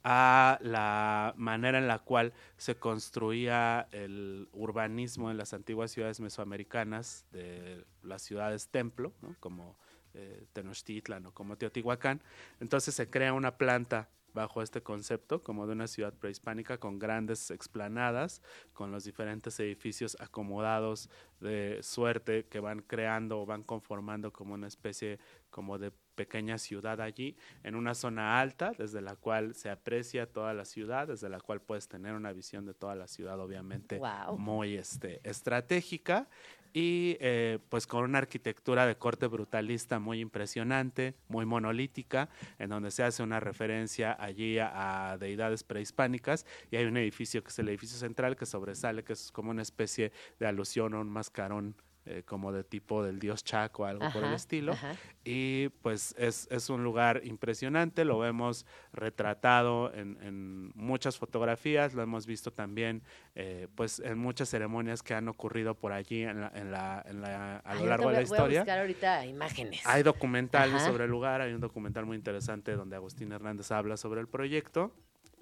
[0.07, 7.25] a la manera en la cual se construía el urbanismo en las antiguas ciudades mesoamericanas
[7.31, 9.75] de las ciudades templo, como
[10.13, 12.21] eh, Tenochtitlan o como Teotihuacán.
[12.59, 17.49] Entonces se crea una planta bajo este concepto como de una ciudad prehispánica con grandes
[17.49, 18.43] explanadas,
[18.73, 24.67] con los diferentes edificios acomodados de suerte que van creando o van conformando como una
[24.67, 25.17] especie
[25.49, 30.53] como de pequeña ciudad allí, en una zona alta, desde la cual se aprecia toda
[30.53, 34.37] la ciudad, desde la cual puedes tener una visión de toda la ciudad, obviamente Wow.
[34.37, 36.27] muy este, estratégica
[36.73, 42.27] y eh, pues con una arquitectura de corte brutalista muy impresionante, muy monolítica,
[42.59, 47.41] en donde se hace una referencia allí a, a deidades prehispánicas y hay un edificio
[47.43, 50.99] que es el edificio central que sobresale, que es como una especie de alusión a
[50.99, 51.75] un mascarón
[52.05, 54.73] eh, como de tipo del dios Chaco algo por el Ajá, estilo.
[54.73, 54.93] ajá.
[55.23, 62.01] Y pues es, es un lugar impresionante, lo vemos retratado en, en muchas fotografías, lo
[62.03, 63.01] hemos visto también
[63.35, 67.21] eh, pues en muchas ceremonias que han ocurrido por allí en la, en la, en
[67.21, 68.59] la- a Ay, lo largo ahorita de la voy a- Voy a historia.
[68.61, 69.81] buscar ahorita imágenes.
[69.85, 70.85] Hay documentales Ajá.
[70.91, 74.91] sobre el lugar, hay un documental muy interesante donde Agustín Hernández habla sobre el proyecto.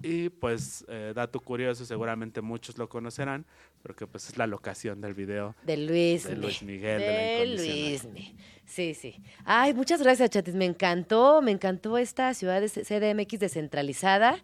[0.02, 3.46] Y pues, eh, dato curioso, seguramente muchos lo conocerán,
[3.84, 6.24] porque pues es la locación del video De Luis.
[6.24, 6.36] de.
[6.36, 7.00] Luis Miguel.
[7.00, 8.12] de la De Incondicional.
[8.14, 8.32] Luis.
[8.64, 9.22] Sí, sí.
[9.44, 10.54] Ay, muchas gracias, Chatis.
[10.54, 14.38] Me encantó, me encantó esta ciudad de CDMX descentralizada.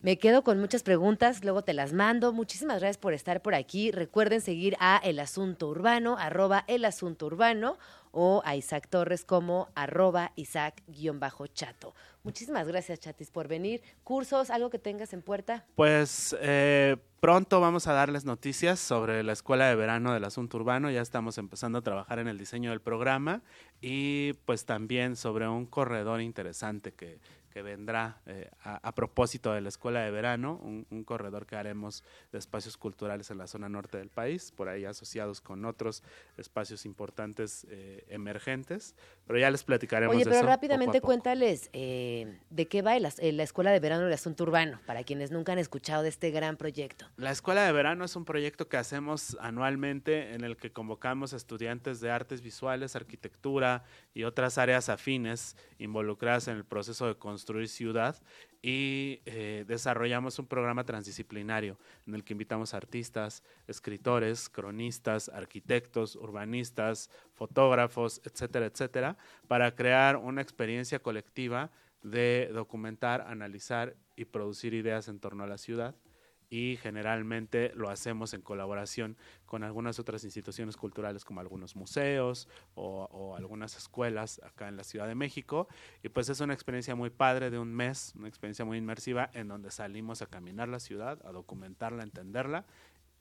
[0.00, 2.32] Me quedo con muchas preguntas, luego te las mando.
[2.32, 3.90] Muchísimas gracias por estar por aquí.
[3.90, 7.78] Recuerden seguir a El Asunto Urbano, arroba El Asunto Urbano,
[8.12, 11.94] o a Isaac Torres como arroba Isaac-chato.
[12.24, 13.82] Muchísimas gracias, Chatis, por venir.
[14.04, 15.66] Cursos, algo que tengas en puerta.
[15.74, 20.88] Pues eh, pronto vamos a darles noticias sobre la Escuela de Verano del Asunto Urbano.
[20.90, 23.42] Ya estamos empezando a trabajar en el diseño del programa
[23.80, 27.18] y pues también sobre un corredor interesante que,
[27.52, 32.02] que vendrá eh, a, propósito de la Escuela de Verano, un, un corredor que haremos
[32.32, 36.02] de espacios culturales en la zona norte del país, por ahí asociados con otros
[36.38, 38.96] espacios importantes eh, emergentes.
[39.32, 41.06] Pero ya les platicaremos Oye, de pero eso rápidamente poco.
[41.06, 45.30] cuéntales eh, de qué va eh, la Escuela de Verano del Asunto Urbano, para quienes
[45.30, 47.06] nunca han escuchado de este gran proyecto.
[47.16, 51.36] La Escuela de Verano es un proyecto que hacemos anualmente en el que convocamos a
[51.36, 57.68] estudiantes de artes visuales, arquitectura y otras áreas afines involucradas en el proceso de construir
[57.68, 58.20] ciudad
[58.62, 67.10] y eh, desarrollamos un programa transdisciplinario en el que invitamos artistas, escritores, cronistas, arquitectos, urbanistas,
[67.34, 69.16] fotógrafos, etcétera, etcétera,
[69.48, 75.58] para crear una experiencia colectiva de documentar, analizar y producir ideas en torno a la
[75.58, 75.96] ciudad
[76.52, 83.08] y generalmente lo hacemos en colaboración con algunas otras instituciones culturales como algunos museos o,
[83.10, 85.66] o algunas escuelas acá en la Ciudad de México.
[86.02, 89.48] Y pues es una experiencia muy padre de un mes, una experiencia muy inmersiva en
[89.48, 92.66] donde salimos a caminar la ciudad, a documentarla, a entenderla,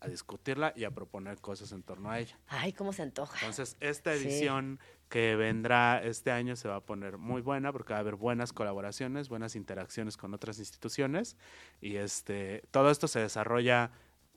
[0.01, 2.37] a discutirla y a proponer cosas en torno a ella.
[2.47, 3.37] Ay, cómo se antoja.
[3.39, 4.23] Entonces, esta Sí.
[4.27, 4.79] edición
[5.09, 8.51] que vendrá este año se va a poner muy buena porque va a haber buenas
[8.51, 11.37] colaboraciones, buenas interacciones con otras instituciones
[11.81, 13.91] y este todo esto se desarrolla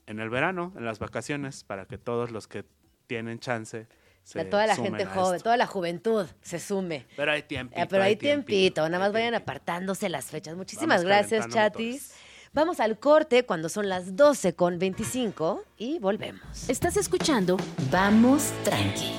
[0.06, 2.64] en el verano, en las vacaciones, para que todos los que
[3.06, 3.86] tienen chance
[4.22, 5.44] se toda la gente joven, esto.
[5.44, 7.06] toda la juventud se sume.
[7.16, 7.80] Pero hay tiempito.
[7.80, 10.56] Eh, pero hay tiempito, tiempito, nada más vayan apartándose las fechas.
[10.56, 12.02] Muchísimas Vamos gracias, chatis.
[12.02, 12.14] motores.
[12.54, 16.70] Vamos al corte cuando son las 12 con 25 y volvemos.
[16.70, 17.56] Estás escuchando
[17.90, 19.10] Vamos Tranqui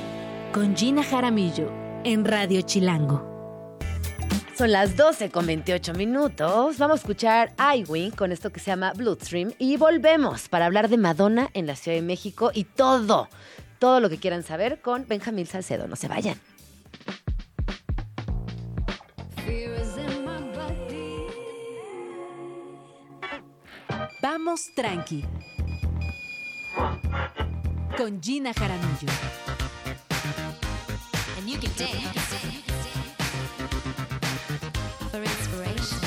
[0.53, 1.69] con Gina Jaramillo
[2.05, 3.77] en Radio Chilango.
[4.57, 6.77] Son las 12 con 28 minutos.
[6.77, 10.95] Vamos a escuchar iWing con esto que se llama Bloodstream y volvemos para hablar de
[10.95, 13.27] Madonna en la Ciudad de México y todo,
[13.79, 15.89] todo lo que quieran saber con Benjamín Salcedo.
[15.89, 16.39] No se vayan.
[24.27, 25.23] Vamos Tranqui
[27.95, 29.07] con Gina Jaramillo.
[31.37, 31.93] And you can dance
[35.11, 35.99] for inspiration.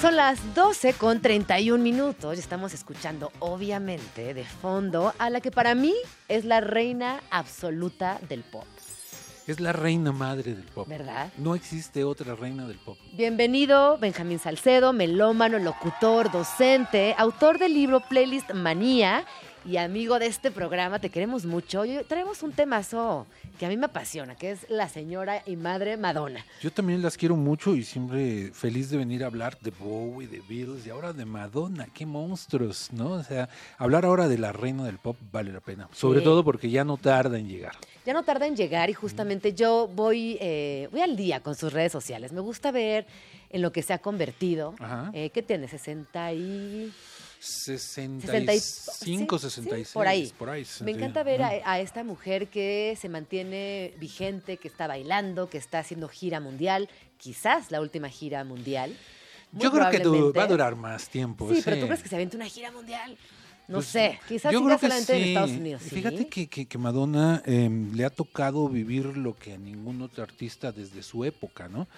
[0.00, 5.50] Son las 12 con 31 minutos y estamos escuchando, obviamente, de fondo a la que
[5.50, 5.94] para mí
[6.28, 8.64] es la reina absoluta del pop,
[9.46, 10.88] Es la reina madre del pop.
[10.88, 11.32] ¿verdad?
[11.38, 12.98] No existe otra reina del pop.
[13.12, 19.24] Bienvenido, Benjamín Salcedo, melómano, locutor, docente, autor del libro Playlist Manía
[19.64, 20.98] y amigo de este programa.
[20.98, 21.84] Te queremos mucho.
[22.08, 23.28] Traemos un temazo
[23.60, 26.44] que a mí me apasiona, que es la señora y madre Madonna.
[26.60, 30.40] Yo también las quiero mucho y siempre feliz de venir a hablar de Bowie, de
[30.48, 31.86] Beatles y ahora de Madonna.
[31.94, 32.88] ¡Qué monstruos!
[32.92, 33.10] ¿No?
[33.12, 35.88] O sea, hablar ahora de la reina del pop vale la pena.
[35.92, 36.24] Sobre Sí.
[36.24, 37.76] todo porque ya no tarda en llegar.
[38.06, 41.72] Ya no tarda en llegar y justamente yo voy, eh, voy al día con sus
[41.72, 42.30] redes sociales.
[42.30, 43.04] Me gusta ver
[43.50, 44.76] en lo que se ha convertido.
[45.12, 45.66] Eh, ¿Qué tiene?
[45.66, 46.92] 60 y...
[47.40, 49.88] 65, sí, 66.
[49.88, 50.32] sí, por ahí.
[50.38, 50.98] Por ahí Me 61.
[50.98, 56.08] encanta ver a, esta mujer que se mantiene vigente, que está bailando, que está haciendo
[56.08, 56.88] gira mundial,
[57.18, 58.96] quizás la última gira mundial.
[59.50, 61.52] Muy Yo creo que va a durar más tiempo.
[61.52, 63.18] Sí, pero tú crees que se aviente una gira mundial.
[63.68, 65.12] No Pues, sé, quizás Yo creo que en sí.
[65.12, 65.82] Estados Unidos.
[65.82, 65.90] ¿sí?
[65.90, 70.22] Fíjate que, que- que Madonna em, le ha tocado vivir lo que a ningún otro
[70.22, 71.88] artista desde su época, ¿no?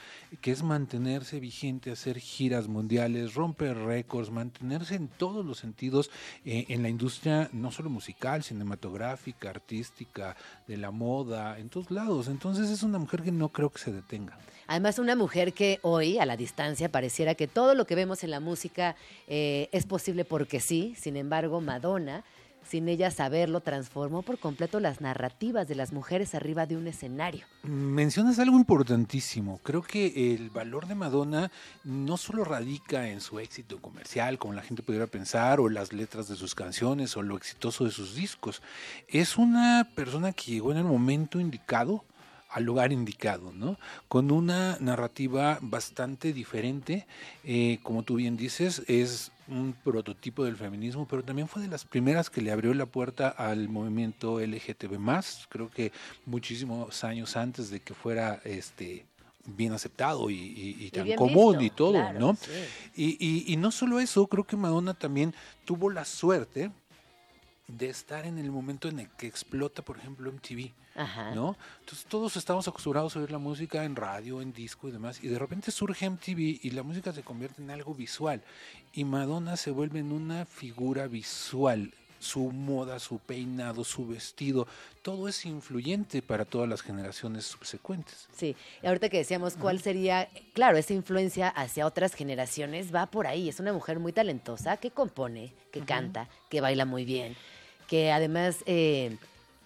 [0.41, 6.11] Que es mantenerse vigente, hacer giras mundiales, romper récords, mantenerse en todos los sentidos
[6.47, 12.29] eh, en la industria, no solo musical, cinematográfica, artística, de la moda, en todos lados.
[12.29, 14.39] Entonces es una mujer que no creo que se detenga.
[14.69, 18.31] Además, una mujer que hoy, a la distancia, pareciera que todo lo que vemos en
[18.31, 18.97] la música
[19.27, 20.95] eh, es posible porque sí.
[20.99, 22.23] Sin embargo, Madonna,
[22.69, 27.47] sin ella saberlo, transformó por completo las narrativas de las mujeres arriba de un escenario.
[27.63, 29.59] Mencionas algo importantísimo.
[29.63, 31.51] Creo que el valor de Madonna
[31.83, 36.29] no solo radica en su éxito comercial, como la gente pudiera pensar, o las letras
[36.29, 38.61] de sus canciones, o lo exitoso de sus discos.
[39.09, 42.05] Es una persona que llegó en el momento indicado
[42.51, 43.79] al lugar indicado, ¿no?
[44.09, 47.07] Con una narrativa bastante diferente,
[47.45, 51.85] eh, como tú bien dices, es un prototipo del feminismo, pero también fue de las
[51.85, 54.99] primeras que le abrió la puerta al movimiento LGTB+,
[55.49, 55.93] creo que
[56.27, 59.05] muchísimos años antes de que fuera este
[59.47, 62.35] bien aceptado y, y- y tan común visto, y todo, claro, ¿no?
[62.37, 62.51] sí.
[62.97, 65.35] Y, y- y no solo eso, creo que Madonna también
[65.65, 66.71] tuvo la suerte
[67.69, 70.73] de estar en el momento en el que explota, por ejemplo, MTV.
[70.99, 71.31] Ajá.
[71.33, 71.57] ¿no?
[71.81, 75.29] Entonces todos estamos acostumbrados a oír la música en radio, en disco y demás, y
[75.29, 78.43] de repente surge MTV y la música se convierte en algo visual,
[78.93, 81.93] y Madonna se vuelve en una figura visual.
[82.21, 84.67] Su moda, su peinado, su vestido,
[85.03, 88.27] todo es influyente para todas las generaciones subsecuentes.
[88.37, 93.29] Sí, y ahorita que decíamos cuál sería, claro, esa influencia hacia otras generaciones va por
[93.29, 93.49] ahí.
[93.49, 97.37] Es una mujer muy talentosa que compone, que canta, que baila muy bien,
[97.89, 99.17] que además eh,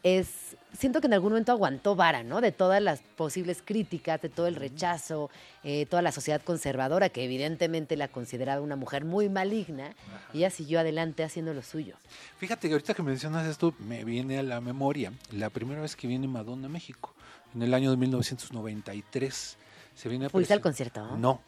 [0.03, 2.41] es, siento que en algún momento aguantó vara, ¿no?
[2.41, 5.29] De todas las posibles críticas, de todo el rechazo,
[5.65, 9.95] eh, toda la sociedad conservadora que evidentemente la consideraba una mujer muy maligna,
[10.33, 11.97] y ella siguió adelante haciendo lo suyo.
[12.39, 16.07] Fíjate que ahorita que mencionas esto, me viene a la memoria la primera vez que
[16.07, 17.13] viene Madonna a México,
[17.55, 19.59] en el año de 1993.
[19.95, 21.17] Se a ¿Fuiste al concierto?
[21.17, 21.43] No,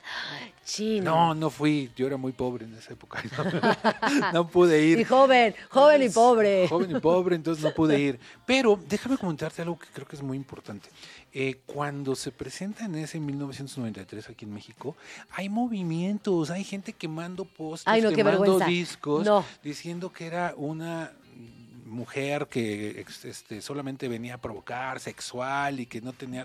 [0.65, 1.11] Chino.
[1.15, 1.91] no, no fui.
[1.97, 3.23] Yo era muy pobre en esa época.
[4.21, 4.99] No, no pude ir.
[5.01, 6.69] Y joven, joven y pobre.
[6.69, 8.21] Joven y pobre, entonces no pude ir.
[8.47, 10.89] Pero déjame comentarte algo que creo que es muy importante.
[11.33, 14.95] Eh, cuando se presenta en ese 1993 aquí en México,
[15.33, 19.45] hay movimientos, hay gente quemando postes, Ay, no, qué quemando discos, No.
[19.63, 21.11] diciendo que era una
[21.95, 26.45] mujer que este, solamente venía a provocar, sexual y que no tenía...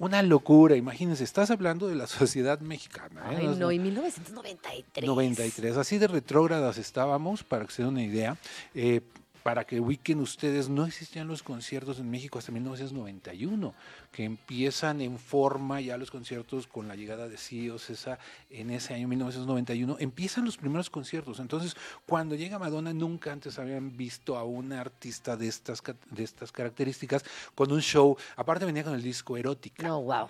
[0.00, 3.20] Una locura, imagínense, estás hablando de la sociedad mexicana.
[3.32, 3.36] ¿eh?
[3.38, 5.06] Ay, No es- no, y 1993.
[5.06, 5.76] 93.
[5.76, 8.36] Así de retrógradas estábamos, para que se den una idea.
[8.74, 9.00] Eh,
[9.48, 13.74] para que ubiquen ustedes, no existían los conciertos en México hasta 1991,
[14.12, 18.18] que empiezan en forma ya los conciertos con la llegada de Sí o César
[18.50, 21.40] en ese año 1991, empiezan los primeros conciertos.
[21.40, 26.52] Entonces, cuando llega Madonna, nunca antes habían visto a una artista de estas, de estas
[26.52, 27.24] características
[27.54, 29.88] con un show, aparte venía con el disco erótica.
[29.88, 30.28] No, wow.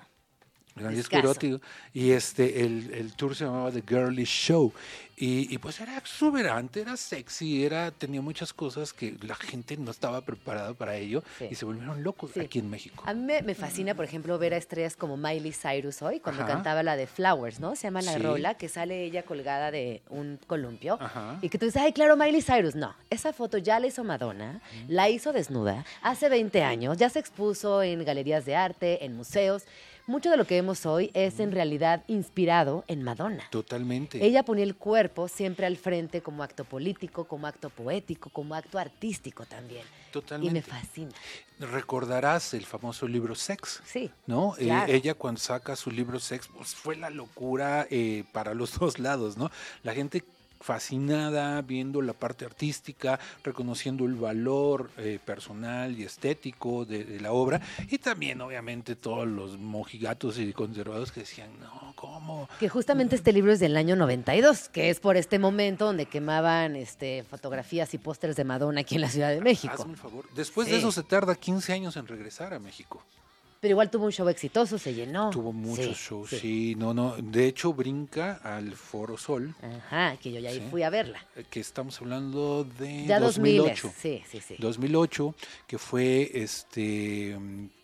[1.95, 4.73] Y este, el, el tour se llamaba The Girly Show.
[5.21, 9.91] Y, y pues era exuberante, era sexy, era, tenía muchas cosas que la gente no
[9.91, 11.49] estaba preparada para ello Sí.
[11.51, 12.39] y se volvieron locos Sí.
[12.39, 13.03] aquí en México.
[13.05, 16.45] A mí me, me fascina, por ejemplo, ver a estrellas como Miley Cyrus hoy, cuando
[16.45, 16.53] Ajá.
[16.53, 17.75] cantaba la de Flowers, ¿no?
[17.75, 18.19] Se llama la Sí.
[18.21, 20.99] rola, que sale ella colgada de un columpio.
[21.01, 21.41] Ajá.
[21.43, 22.77] Y que tú dices, ay, claro, Miley Cyrus.
[22.77, 27.19] No, esa foto ya la hizo Madonna, la hizo desnuda hace 20 años, ya se
[27.19, 29.65] expuso en galerías de arte, en museos.
[30.09, 33.45] Mucho de lo que vemos hoy es en realidad inspirado en Madonna.
[33.51, 34.25] Totalmente.
[34.25, 38.79] Ella ponía el cuerpo siempre al frente como acto político, como acto poético, como acto
[38.79, 39.83] artístico también.
[40.09, 40.55] Y Totalmente.
[40.55, 41.11] me fascina.
[41.59, 43.83] Recordarás el famoso libro Sex.
[43.85, 44.11] Sí.
[44.27, 44.55] ¿no?
[44.57, 48.99] Eh, ella cuando saca su libro Sex, pues fue la locura eh, para los dos
[48.99, 49.51] lados, ¿no?
[49.83, 50.25] La gente
[50.61, 57.33] fascinada viendo la parte artística, reconociendo el valor eh, personal y estético de, de la
[57.33, 62.49] obra y también obviamente todos los mojigatos y conservados que decían, no, ¿cómo?
[62.59, 66.77] Que justamente este libro es del año 92, que es por este momento donde quemaban
[66.77, 69.75] este, fotografías y pósters de Madonna aquí en la Ciudad de México.
[69.75, 70.25] Hazme el favor.
[70.35, 73.03] Después de eso se tarda 15 años en regresar a México.
[73.61, 75.31] Pero igual tuvo un show exitoso, se llenó.
[75.31, 76.39] Tuvo muchos Sí, shows, sí.
[76.39, 77.17] sí, no, no.
[77.17, 80.67] De hecho, brinca al Foro Sol, Ajá, que yo ya ahí Sí.
[80.71, 81.25] fui a verla.
[81.35, 83.93] eh, que estamos hablando de Ya 2000, 2008.
[83.97, 84.57] sí, sí, sí.
[84.59, 85.35] 2008,
[85.67, 87.37] que fue este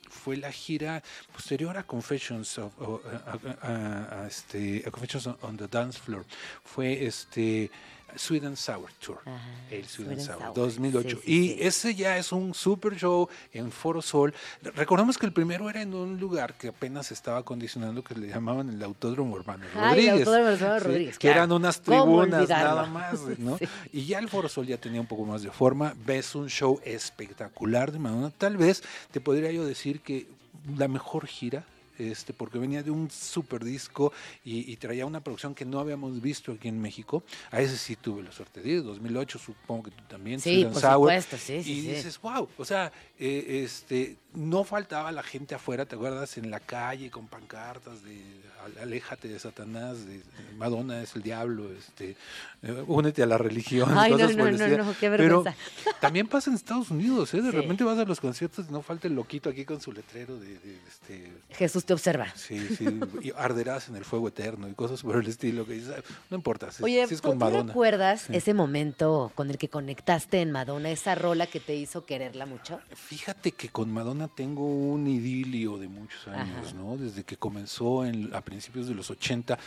[0.09, 1.03] fue la gira
[1.33, 5.99] posterior a Confessions of, o- a, a- a- a este, Confessions on, on the Dance
[5.99, 6.25] Floor.
[6.63, 7.69] Fue este
[8.17, 9.19] Sweet and Sour Tour.
[9.25, 9.41] Ajá,
[9.71, 11.09] el and Sour, Sour, 2008.
[11.09, 11.57] sí, sí, y sí.
[11.61, 14.35] ese ya es un super show en Foro Sol.
[14.75, 18.29] Recordemos que el primero era en un lugar que apenas se estaba acondicionando que le
[18.29, 20.27] llamaban el Autódromo Hermano Ay, el Rodríguez.
[20.29, 21.37] Autódromo Hermano Rodríguez, Que claro.
[21.39, 23.59] eran unas ¿Cómo tribunas nada más, ¿no?
[23.93, 25.95] Y ya el Foro Sol ya tenía un poco más de forma.
[26.05, 28.31] Ves un show espectacular de Madonna.
[28.37, 30.27] Tal vez te podría yo decir que
[30.77, 31.65] la mejor gira.
[31.99, 34.13] Este, porque venía de un super disco
[34.45, 37.23] y, y traía una producción que no habíamos visto aquí en México.
[37.51, 40.41] A ese sí tuve la suerte de ir, 2008, supongo que tú también.
[40.41, 40.95] Sí, por Sour.
[41.11, 41.89] supuesto, sí, sí, Y sí.
[41.91, 46.37] dices, wow, o sea, eh, este, no faltaba la gente afuera, ¿te acuerdas?
[46.37, 50.23] En la calle con pancartas de "Al- aléjate de Satanás, de
[50.57, 52.17] Madonna es el diablo, este,
[52.63, 53.91] eh, únete a la religión.
[53.97, 55.55] Ay, no, cosas no, no, no, qué Pero vergüenza.
[56.01, 57.43] también pasa en Estados Unidos, ¿eh?
[57.43, 57.57] De Sí.
[57.57, 60.59] repente vas a los conciertos y no falta el loquito aquí con su letrero de,
[60.59, 62.33] de, este, Jesús te observa.
[62.37, 62.87] sí, sí,
[63.23, 66.37] y arderás en el fuego eterno y cosas por el estilo que dices, "Ah, no
[66.37, 67.73] importa, si, Oye, si es ¿tú con tú Madonna.
[67.73, 68.37] recuerdas Sí.
[68.37, 72.81] ese momento con el que conectaste en Madonna, esa rola que te hizo quererla mucho?
[72.95, 76.75] Fíjate que con Madonna tengo un idilio de muchos años, Ajá.
[76.75, 76.97] ¿no?
[76.97, 79.59] Desde que comenzó en- a principios de los 80,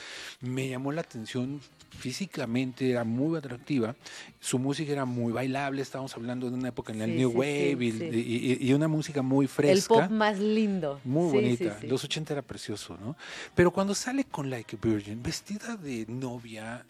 [0.41, 1.59] me llamó la atención
[1.89, 3.95] físicamente, era muy atractiva,
[4.39, 7.37] su música era muy bailable, estábamos hablando de una época en la Sí, New sí,
[7.37, 9.93] Wave sí, y, y- y- una música muy El fresca.
[10.03, 11.01] pop más lindo.
[11.03, 11.77] Muy bonita.
[11.83, 13.17] Los 80 era precioso, ¿no?
[13.55, 16.85] Pero cuando sale con Like a Virgin, vestida de novia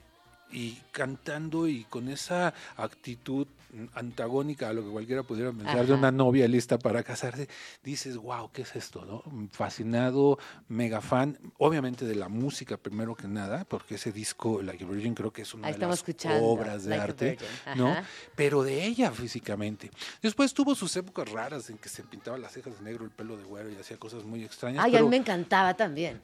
[0.51, 3.47] y cantando y con esa actitud
[3.93, 7.47] antagónica a lo que cualquiera pudiera pensar de una novia lista para casarse,
[7.83, 9.05] dices, wow, ¿qué es esto?
[9.05, 9.23] ¿no?
[9.51, 14.87] Fascinado, mega fan, obviamente de la música primero que nada, porque ese disco, Like a
[14.87, 16.03] Virgin, creo que es una Ahí de las
[16.41, 17.37] obras de Like arte.
[17.75, 17.95] ¿no?
[18.35, 19.91] Pero de ella físicamente.
[20.21, 23.37] Después tuvo sus épocas raras en que se pintaba las cejas de negro, el pelo
[23.37, 24.83] de güero y hacía cosas muy extrañas.
[24.83, 26.21] Ay, a mí me encantaba también.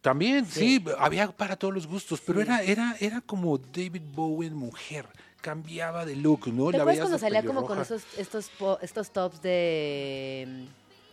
[0.00, 0.82] también, Sí.
[0.84, 0.84] sí.
[0.98, 5.06] había para todos los gustos, pero era, era, era como David Bowie en mujer.
[5.44, 6.70] Cambiaba de look, ¿no?
[6.70, 8.50] ¿Te acuerdas cuando salía como con esos, estos,
[8.80, 10.66] estos tops de...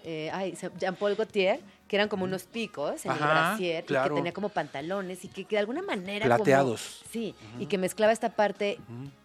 [0.03, 4.15] eh, ay, Jean-Paul Gaultier, que eran como unos picos en Ajá, el brasier y claro.
[4.15, 7.01] que tenía como pantalones y que, que de alguna manera como- Plateados.
[7.11, 8.77] sí, y que mezclaba esta parte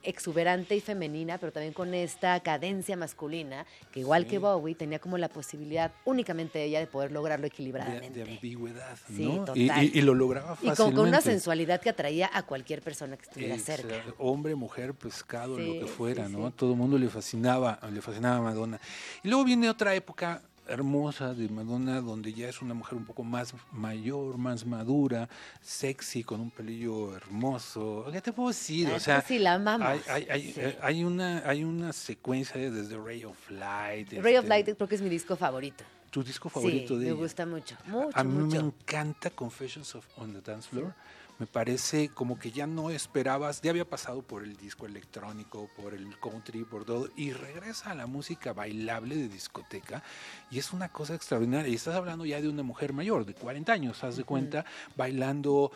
[0.03, 4.31] exuberante y femenina, pero también con esta cadencia masculina, que igual Sí.
[4.31, 8.24] que Bowie tenía como la posibilidad únicamente ella de poder lograrlo equilibradamente.
[8.24, 9.44] de ambigüedad, Sí, ¿no?
[9.44, 9.59] total.
[9.59, 10.82] Y, y- y lo lograba y fácilmente.
[10.82, 13.94] con, con una sensualidad que atraía a cualquier persona que estuviera cerca.
[14.19, 16.48] Hombre, mujer, pescado, Sí, lo que fuera, sí, ¿no?
[16.48, 16.55] sí.
[16.57, 18.81] Todo el mundo le fascinaba, le fascinaba a Madonna.
[19.23, 23.22] Y luego viene otra época hermosa de Madonna, donde ya es una mujer un poco
[23.22, 25.28] más mayor, más madura,
[25.60, 28.06] sexy, con un pelillo hermoso.
[28.12, 28.88] ¿Qué te puedo decir?
[28.93, 29.86] Ah, o sea, sí, la amamos.
[29.88, 30.60] hay, hay- hay- Sí.
[30.60, 34.12] eh, hay una, hay una secuencia desde Ray of Light.
[34.12, 35.84] Ray of este, Light creo que es mi disco favorito.
[36.10, 37.20] Tu disco favorito sí, de me ella.
[37.20, 40.94] gusta mucho, mucho, A mí me encanta Confessions of on the Dance Floor.
[41.39, 45.93] Me parece como que ya no esperabas, ya había pasado por el disco electrónico, por
[45.93, 50.03] el country, por todo, y regresa a la música bailable de discoteca,
[50.51, 51.69] y es una cosa extraordinaria.
[51.69, 54.65] Y estás hablando ya de una mujer mayor, de 40 años, haz de cuenta,
[54.97, 55.73] bailando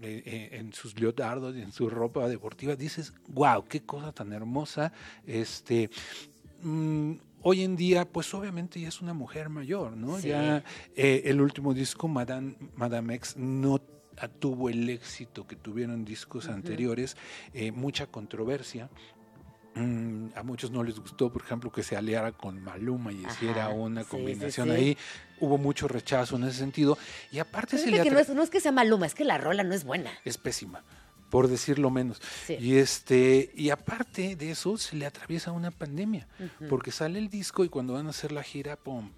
[0.00, 2.76] eh, eh, en sus leotardos y en su ropa deportiva.
[2.76, 4.92] Dices, wow, qué cosa tan hermosa.
[5.26, 5.90] Este.
[6.62, 10.18] mm, Hoy en día, pues obviamente ya es una mujer mayor, ¿no?
[10.18, 10.28] Sí.
[10.28, 10.62] Ya
[10.94, 13.80] eh, el último disco, Madame, Madame X, no
[14.38, 17.16] tuvo el éxito que tuvieron discos anteriores,
[17.54, 18.90] eh, mucha controversia.
[19.74, 23.66] Mm, a muchos no les gustó, por ejemplo, que se aliara con Maluma y hiciera
[23.66, 24.74] Ajá, una sí, sí, combinación sí.
[24.74, 24.98] ahí.
[25.38, 26.98] Hubo mucho rechazo en ese sentido.
[27.30, 29.38] Y aparte se le que no es, no es que sea Maluma, es que la
[29.38, 30.10] rola no es buena.
[30.24, 30.82] es pésima,
[31.30, 32.20] por decirlo menos.
[32.46, 32.56] Sí.
[32.58, 36.68] Y este y aparte de eso se le atraviesa una pandemia, Ujú.
[36.68, 39.12] porque sale el disco y cuando van a hacer la gira, pum,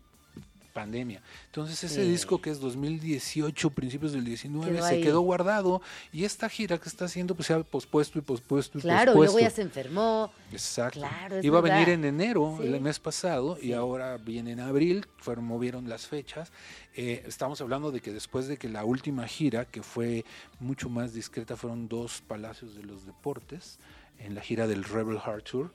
[0.72, 1.22] pandemia.
[1.46, 2.10] Entonces ese Sí.
[2.10, 5.02] disco que es 2018, principios del 19, Quedó se ahí.
[5.02, 5.82] quedó guardado
[6.12, 9.32] y esta gira que está haciendo pues se ha pospuesto y pospuesto y Claro, luego
[9.32, 9.48] pospuesto.
[9.50, 10.32] ya se enfermó.
[10.50, 11.00] Exacto.
[11.00, 12.66] Claro, Iba a venir en enero, Sí.
[12.66, 13.68] el mes pasado, Sí.
[13.68, 16.52] y ahora viene en abril, fueron, movieron las fechas.
[16.94, 20.24] Eh, estamos hablando de que después de que la última gira, que fue
[20.60, 23.78] mucho más discreta, fueron dos Palacios de los Deportes,
[24.24, 25.72] en la gira del Rebel Heart Tour,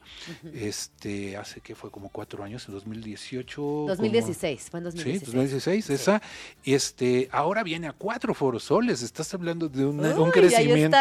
[0.53, 3.61] este, hace que fue como cuatro años, en 2018.
[3.61, 5.25] como- 2016, fue en Sí, 2016.
[5.33, 6.21] 2016, esa.
[6.63, 9.01] Este, ahora viene a cuatro forosoles.
[9.01, 10.97] Estás hablando de una- un Uy, crecimiento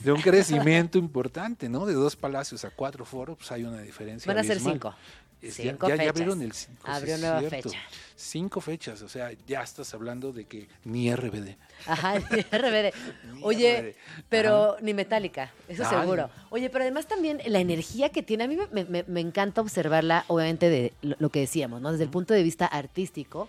[0.00, 1.86] de un crecimiento importante, ¿no?
[1.86, 4.28] De dos palacios a cuatro foros, pues hay una diferencia.
[4.32, 4.74] Van a ser abismal.
[4.74, 4.94] cinco.
[5.40, 6.10] Es- ya- Cinco ya, ya fechas.
[6.10, 6.82] abrieron el cinco.
[6.84, 7.78] sí, Abrió es nueva fecha.
[8.20, 11.54] Cinco fechas, o sea, ya estás hablando de que ni RBD.
[11.86, 12.92] Ajá, ni RBD.
[13.34, 14.24] Ni Oye, RBD.
[14.28, 16.00] pero ni metálica, eso Ay.
[16.00, 16.28] seguro.
[16.50, 20.68] Oye, pero además también la energía que tiene, a mí me, me- encanta observarla, obviamente,
[20.68, 21.92] de lo, lo que decíamos, ¿no?
[21.92, 23.48] Desde el punto de vista artístico,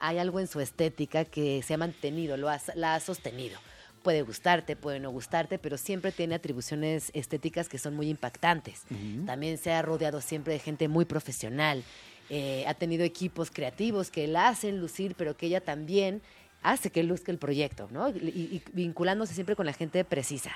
[0.00, 3.58] hay algo en su estética que se ha mantenido, lo ha- la ha sostenido.
[4.02, 8.82] Puede gustarte, puede no gustarte, pero siempre tiene atribuciones estéticas que son muy impactantes.
[9.24, 11.84] También se ha rodeado siempre de gente muy profesional.
[12.32, 16.22] Eh, ha tenido equipos creativos que la hacen lucir, pero que ella también
[16.62, 18.08] hace que luzca el proyecto, ¿no?
[18.08, 20.52] Y, vinculándose siempre con la gente precisa.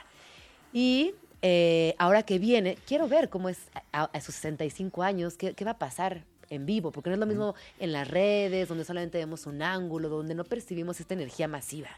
[0.73, 3.59] Y eh, ahora que viene, quiero ver cómo es
[3.93, 7.27] a, a sus 65 años, qué, va a pasar en vivo, porque no es lo
[7.27, 11.89] mismo en las redes, donde solamente vemos un ángulo, donde no percibimos esta energía masiva.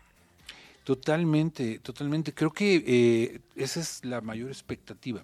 [0.85, 2.33] Totalmente, totalmente.
[2.33, 5.23] Creo que eh, esa es la mayor expectativa.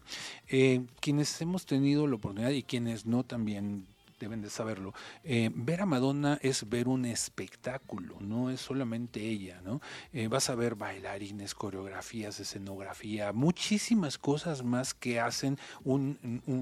[1.01, 3.87] Quienes hemos tenido la oportunidad y quienes no también
[4.23, 4.95] deben de saberlo,
[5.25, 9.81] eh, ver a Madonna es ver un espectáculo, no es solamente ella, ¿no?
[10.13, 16.13] Eh, vas a ver bailarines, coreografías, escenografía, muchísimas cosas más que hacen un,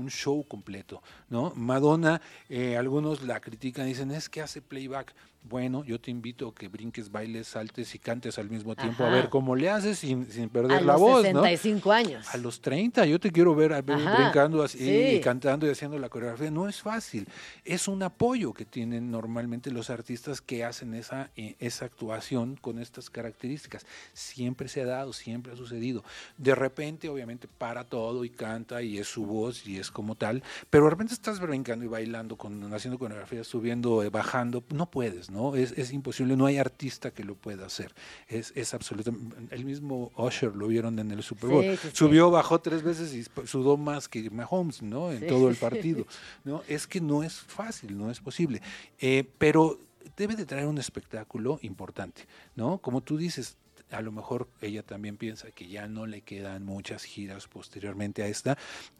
[0.09, 1.53] show completo, ¿no?
[1.55, 5.15] Madonna, eh, algunos la critican, dicen, es que hace playback.
[5.43, 9.11] Bueno, yo te invito a que brinques, bailes, saltes y cantes al mismo tiempo, a
[9.11, 11.43] ver cómo le haces sin, sin perder A la los voz, ¿no?
[11.43, 12.27] 65 años.
[12.33, 15.17] A los 30, yo te quiero ver, a brincando así, sí.
[15.17, 16.51] y cantando y haciendo la coreografía.
[16.51, 17.27] No es fácil.
[17.65, 22.79] Es un apoyo que tienen normalmente los artistas que hacen esa, eh, esa actuación con
[22.79, 23.87] estas características.
[24.13, 26.05] Siempre se ha dado, siempre ha sucedido.
[26.37, 30.43] De repente, obviamente, para todo y canta y es su voz y es como tal,
[30.69, 34.63] pero de repente estás brincando y bailando, con, haciendo coreografías, subiendo, eh, bajando.
[34.69, 35.55] No puedes, ¿no?
[35.55, 36.37] Es, es imposible.
[36.37, 37.95] No hay artista que lo pueda hacer.
[38.29, 39.37] Es, es absolutamente.
[39.55, 41.65] El mismo Usher lo vieron en el Super Bowl.
[41.65, 41.97] Sí, sí, sí.
[41.97, 45.13] Subió, bajó tres veces y sudó más que Mahomes, ¿no?
[45.13, 46.07] En todo el partido.
[46.45, 46.63] ¿no?
[46.69, 48.61] Es que no es fácil, no es posible.
[48.99, 49.79] Eh, pero
[50.17, 52.27] debe de traer un espectáculo importante,
[52.57, 52.79] ¿no?
[52.79, 53.57] Como tú dices,
[53.91, 58.29] a lo mejor ella también piensa que ya no le quedan muchas giras posteriormente a
[58.29, 58.57] esta.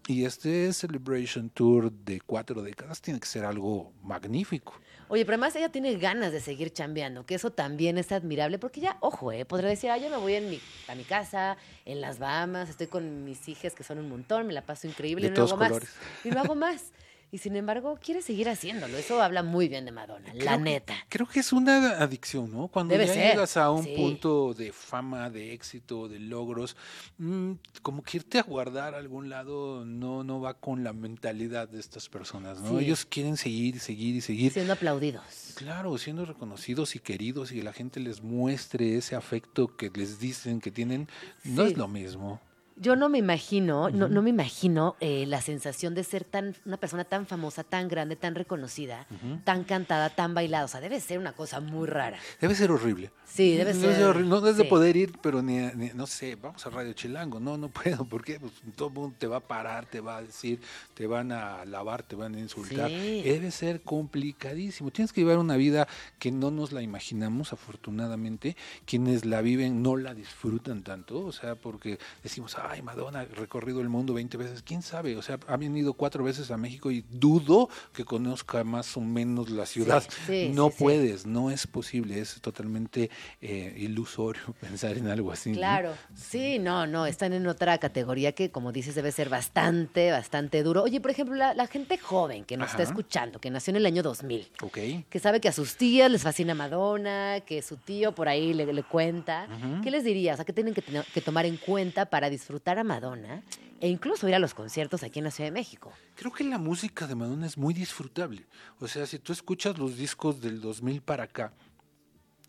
[0.07, 4.75] Y este Celebration Tour de cuatro décadas tiene que ser algo magnífico.
[5.11, 8.81] Oye, pero además ella tiene ganas de seguir chambeando, que eso también es admirable, porque
[8.81, 12.01] ya, ojo, eh, podrá decir, ah, yo me voy en mi, a mi casa, en
[12.01, 15.27] las Bahamas, estoy con mis hijas que son un montón, me la paso increíble, De
[15.27, 15.89] y no todos hago colores.
[15.89, 16.25] más.
[16.25, 16.93] Y no hago más.
[17.33, 18.97] Y sin embargo, quiere seguir haciéndolo.
[18.99, 20.95] Eso habla muy bien de Madonna, la que- neta.
[21.09, 22.67] Creo que es una adicción, ¿no?
[22.67, 23.95] Cuando Debe ya ser, llegas a un sí.
[23.97, 26.77] punto de fama, de éxito, de logros,
[27.19, 27.53] mm,
[27.83, 31.79] como que irte a guardar a algún lado no, no va con la mentalidad de
[31.79, 32.79] estas personas, ¿no?
[32.79, 32.85] Sí.
[32.85, 34.53] Ellos quieren seguir, seguir y seguir.
[34.53, 35.23] Siendo aplaudidos.
[35.55, 40.19] Claro, siendo reconocidos y queridos y que la gente les muestre ese afecto que les
[40.19, 41.09] dicen que tienen,
[41.45, 42.41] no es lo mismo.
[42.81, 46.79] Yo no me imagino, no, no me imagino eh, la sensación de ser tan una
[46.79, 49.07] persona tan famosa, tan grande, tan reconocida,
[49.45, 50.65] tan cantada, tan bailada.
[50.65, 52.19] O sea, debe ser una cosa muy rara.
[52.41, 53.11] Debe ser horrible.
[53.27, 54.05] Sí, debe Debe ser.
[54.05, 54.29] horrible.
[54.31, 57.39] No debes de poder ir, pero ni, ni- no sé, vamos a Radio Chilango.
[57.39, 58.05] No, no puedo.
[58.07, 58.41] ¿Por qué?
[58.41, 60.59] Pues todo el mundo te va a parar, te va a decir,
[60.95, 62.89] te van a alabar, te van a insultar.
[62.89, 63.23] Sí.
[63.23, 64.91] Debe ser complicadísimo.
[64.91, 65.87] Tienes que llevar una vida
[66.19, 68.57] que no nos la imaginamos, afortunadamente.
[68.87, 71.21] Quienes la viven no la disfrutan tanto.
[71.27, 74.63] O sea, porque decimos, ay, Madonna ha recorrido el mundo 20 veces.
[74.63, 75.17] ¿Quién sabe?
[75.17, 79.51] O sea, ha venido cuatro veces a México y dudo que conozca más o menos
[79.51, 80.05] la ciudad.
[80.27, 82.21] sí, no sí, puedes, no es posible.
[82.21, 83.11] Es totalmente
[83.41, 85.51] eh, ilusorio pensar en algo así.
[85.51, 85.57] ¿no?
[85.57, 90.63] Claro, sí, no, no, están en otra categoría que, como dices, debe ser bastante, bastante
[90.63, 90.85] duro.
[90.85, 93.87] Oye, por ejemplo, la, la gente joven que nos está escuchando, que nació en el
[93.87, 94.79] año 2000, Ok.
[95.09, 98.73] que sabe que a sus tías les fascina Madonna, que su tío por ahí le,
[98.73, 99.49] le cuenta.
[99.83, 100.35] ¿qué les dirías?
[100.35, 103.43] O sea, ¿qué tienen que tomar en cuenta para disfrutar a Madonna
[103.81, 105.93] e incluso ir a los conciertos aquí en la Ciudad de México?
[106.15, 108.47] Creo que la música de Madonna es muy disfrutable.
[108.79, 111.53] O sea, si tú escuchas los discos del 2000 para acá,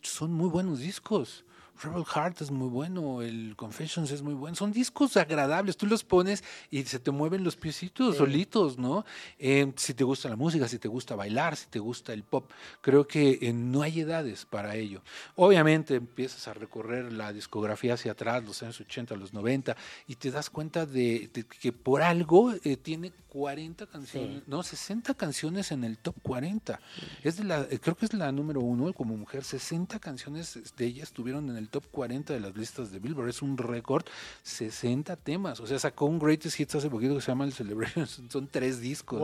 [0.01, 1.45] son muy buenos discos.
[1.83, 4.55] Rebel Heart es muy bueno, el Confessions es muy bueno.
[4.55, 5.77] Son discos agradables.
[5.77, 8.17] Tú los pones y se te mueven los piecitos Sí.
[8.19, 9.05] solitos, ¿no?
[9.39, 12.51] Eh, si te gusta la música, si te gusta bailar, si te gusta el pop,
[12.81, 15.01] creo que eh, no hay edades para ello.
[15.35, 19.75] Obviamente empiezas a recorrer la discografía hacia atrás, los años 80, los 90,
[20.07, 25.13] y te das cuenta de, de que por algo eh, tiene 40 canciones, no, 60
[25.13, 26.81] canciones en el top 40.
[27.23, 29.45] Es de la, eh, creo que es la número uno como mujer.
[29.45, 33.29] 60 canciones de ella estuvieron en el top 40 de las listas de Billboard.
[33.29, 34.03] Es un récord,
[34.43, 35.61] 60 temas.
[35.61, 38.05] O sea, sacó un Greatest Hits hace poquito que se llama el Celebration.
[38.29, 39.21] Son, tres discos.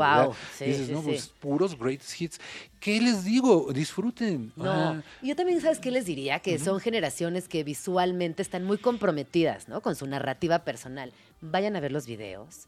[0.58, 2.40] Sí, Dices, no, pues puros Greatest Hits.
[2.80, 3.74] ¿Qué les digo?
[3.74, 4.54] Disfruten.
[4.56, 6.40] No, Ah, yo también, ¿sabes qué les diría?
[6.40, 9.82] Que son generaciones que visualmente están muy comprometidas, ¿no?
[9.82, 11.12] Con su narrativa personal.
[11.42, 12.68] Vayan a ver los videos.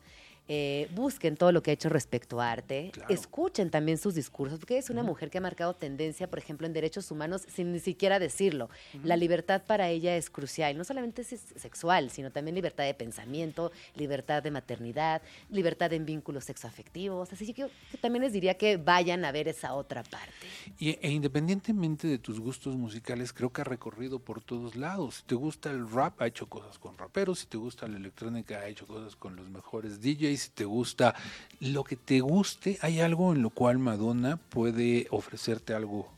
[0.52, 3.14] Eh, busquen todo lo que ha hecho respecto a arte, Claro.
[3.14, 6.74] escuchen también sus discursos, porque es una mujer que ha marcado tendencia, por ejemplo, en
[6.74, 8.70] derechos humanos sin ni siquiera decirlo.
[9.04, 13.72] La libertad para ella es crucial, no solamente es sexual, sino también libertad de pensamiento,
[13.96, 15.22] libertad de maternidad,
[15.52, 17.32] libertad en vínculos sexoafectivos.
[17.32, 20.34] Así que, que también les diría que vayan a ver esa otra parte.
[20.80, 25.16] Y, e independientemente de tus gustos musicales, creo que ha recorrido por todos lados.
[25.18, 27.40] Si te gusta el rap, ha hecho cosas con raperos.
[27.40, 30.39] Si te gusta la electrónica, ha hecho cosas con los mejores DJs.
[30.40, 31.16] Si te gusta
[31.60, 36.10] lo que te guste, hay algo en lo cual Madonna puede ofrecerte algo,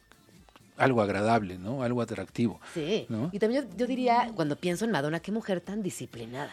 [0.77, 1.83] algo agradable, ¿no?
[1.83, 2.61] Algo atractivo.
[2.73, 3.05] Sí.
[3.09, 3.29] ¿no?
[3.33, 6.51] Y también yo, yo diría, cuando pienso en Madonna, qué mujer tan disciplinada.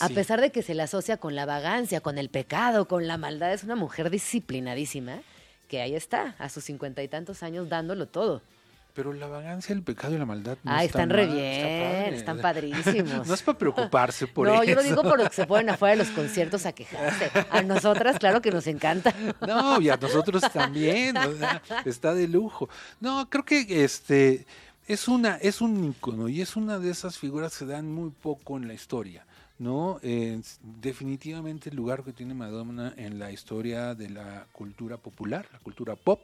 [0.00, 3.18] A pesar de que se le asocia con la vagancia, con el pecado, con la
[3.18, 5.20] maldad, es una mujer disciplinadísima
[5.68, 8.40] que ahí está, a sus cincuenta y tantos años dándolo todo.
[8.94, 10.56] Pero la vagancia, el pecado y la maldad.
[10.62, 13.26] No Ah, está están re mal, bien, están padrísimos.
[13.26, 14.64] no es para preocuparse por no, eso.
[14.64, 17.30] yo lo digo por lo que se ponen afuera de los conciertos a quejarse.
[17.50, 19.12] A nosotras, claro que nos encanta.
[19.46, 22.68] No, y a nosotros también, o sea, está de lujo.
[23.00, 24.46] No, creo que este
[24.86, 28.10] es una es un ícono y es una de esas figuras que se dan muy
[28.10, 29.26] poco en la historia.
[29.58, 29.98] ¿no?
[30.02, 30.40] Eh,
[30.80, 35.94] definitivamente el lugar que tiene Madonna en la historia de la cultura popular, la cultura
[35.96, 36.20] pop,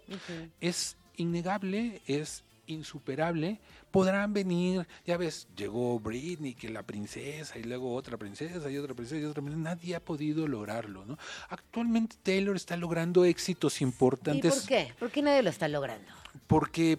[0.60, 3.58] es innegable, es insuperable.
[3.90, 8.94] Podrán venir, ya ves, llegó Britney, que la princesa, y luego otra princesa, y otra
[8.94, 9.62] princesa, y otra princesa.
[9.62, 11.18] Nadie ha podido lograrlo, ¿no?
[11.48, 14.94] Actualmente Taylor está logrando éxitos ¿Y importantes por qué?
[14.98, 16.20] ¿Por qué nadie lo está logrando?
[16.46, 16.98] porque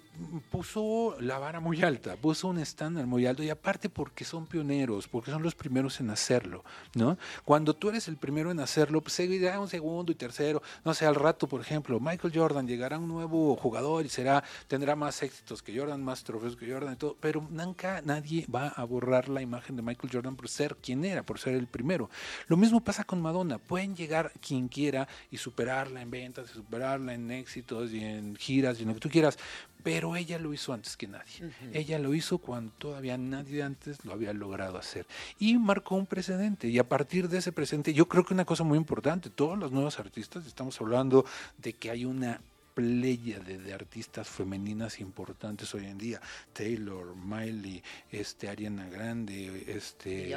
[0.50, 5.08] puso la vara muy alta, puso un estándar muy alto y aparte porque son pioneros,
[5.08, 6.64] porque son los primeros en hacerlo,
[6.96, 7.18] ¿no?
[7.44, 11.06] Cuando tú eres el primero en hacerlo, pues seguirá un segundo y tercero, no sé,
[11.06, 15.62] al rato, por ejemplo, Michael Jordan llegará un nuevo jugador y será tendrá más éxitos
[15.62, 19.42] que Jordan, más trofeos que Jordan y todo, pero nunca nadie va a borrar la
[19.42, 22.10] imagen de Michael Jordan por ser quien era, por ser el primero.
[22.48, 27.14] Lo mismo pasa con Madonna, pueden llegar quien quiera y superarla en ventas, y superarla
[27.14, 29.38] en éxitos y en giras y en lo que tú quieras,
[29.84, 31.52] pero ella lo hizo antes que nadie.
[31.74, 35.08] Ella lo hizo cuando todavía nadie antes lo había logrado hacer.
[35.40, 36.68] Y marcó un precedente.
[36.68, 39.72] Y a partir de ese precedente, yo creo que una cosa muy importante, todos los
[39.72, 41.26] nuevos artistas, estamos hablando
[41.58, 42.42] de que hay una
[42.74, 46.22] pléyade de artistas femeninas importantes hoy en día.
[46.54, 50.36] Taylor, Miley, este, Ariana Grande, este...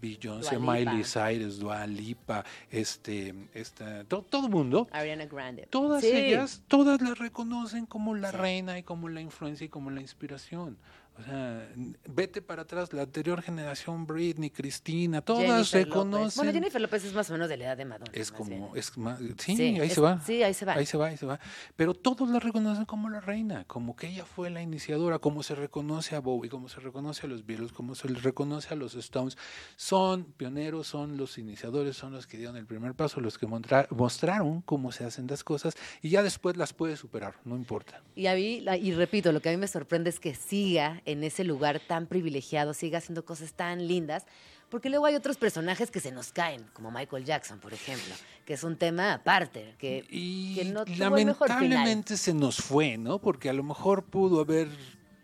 [0.00, 0.58] Beyoncé.
[0.58, 4.86] Miley Cyrus, Dua Lipa, este, esta, to- todo el mundo.
[4.92, 5.66] Ariana Grande.
[5.68, 6.12] Todas Sí.
[6.12, 10.76] ellas, todas la reconocen como la reina y como la influencia y como la inspiración.
[11.20, 11.68] O sea,
[12.08, 15.84] vete para atrás, la anterior generación, Britney, Cristina, todas Jennifer López.
[15.86, 16.36] reconocen.
[16.36, 18.10] Bueno, Jennifer López es más o menos de la edad de Madonna.
[18.14, 18.68] es como, bien.
[18.74, 20.20] es más, sí, Sí, ahí es- se va.
[20.20, 20.72] sí, ahí se va.
[20.74, 21.38] Ahí se va, ahí se va.
[21.76, 25.54] Pero todos la reconocen como la reina, como que ella fue la iniciadora, como se
[25.54, 28.94] reconoce a Bowie, como se reconoce a los Beatles, como se les reconoce a los
[28.94, 29.36] Stones.
[29.76, 34.62] Son pioneros, son los iniciadores, son los que dieron el primer paso, los que mostraron
[34.62, 38.02] cómo se hacen las cosas y ya después las puede superar, no importa.
[38.14, 41.24] Y, a mí, y repito, lo que a mí me sorprende es que siga en
[41.24, 44.26] ese lugar tan privilegiado, siga haciendo cosas tan lindas,
[44.68, 48.14] porque luego hay otros personajes que se nos caen, como Michael Jackson, por ejemplo,
[48.46, 50.04] que es un tema aparte, que,
[50.54, 51.62] que no tuvo el mejor final.
[51.62, 53.18] Lamentablemente se nos fue, ¿no?
[53.18, 54.68] Porque a lo mejor pudo haber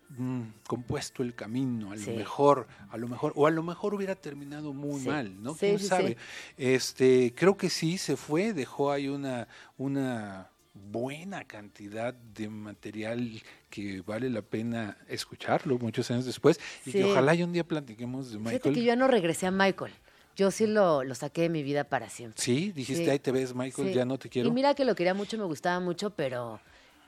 [0.09, 4.15] mm, compuesto el camino, a lo mejor, a lo mejor, o a lo mejor hubiera
[4.15, 5.07] terminado muy Sí.
[5.07, 5.53] mal, ¿no?
[5.53, 6.17] Sí, ¿Quién sabe?
[6.57, 9.47] Este, creo que sí se fue, dejó ahí una,
[9.77, 10.49] una
[10.91, 16.97] buena cantidad de material que vale la pena escucharlo muchos años después y Sí.
[16.99, 18.73] que ojalá y un día platiquemos de Fíjate Michael.
[18.75, 19.91] que yo ya no regresé a Michael.
[20.35, 22.39] Yo sí lo, lo saqué de mi vida para siempre.
[22.41, 23.09] Sí, dijiste, Sí.
[23.09, 23.93] ahí te ves, Michael, Sí.
[23.95, 24.47] ya no te quiero.
[24.47, 26.59] Y mira que lo quería mucho, me gustaba mucho, pero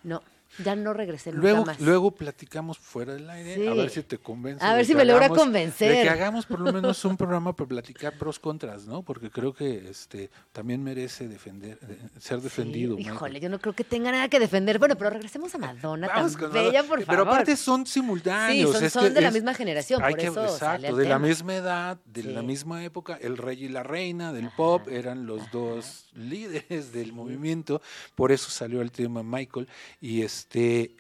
[0.04, 0.24] no,
[0.64, 1.80] ya no regresé nunca Luego, más.
[1.80, 3.68] luego platicamos fuera del aire, Sí.
[3.68, 4.66] a ver si te convence.
[4.66, 6.04] A ver si me logra hagamos- De convencer.
[6.04, 9.04] que hagamos por lo menos un programa para platicar pros contras, ¿no?
[9.04, 12.96] Porque creo que este también merece defender, de- ser defendido.
[12.98, 14.80] Sí, híjole, yo no creo que tenga nada que defender.
[14.80, 17.06] Bueno, pero regresemos a Madonna, Vamos tan bella, por favor.
[17.08, 18.72] Pero aparte son simultáneos.
[18.72, 20.60] Sí, son, es son que de la es- misma generación, hay por que- eso exacto,
[20.66, 24.34] sale el de la misma edad, de la misma época, el rey y la reina
[24.34, 27.82] del pop eran los dos líderes del movimiento,
[28.16, 29.68] por eso salió el tema Michael
[30.02, 30.96] y este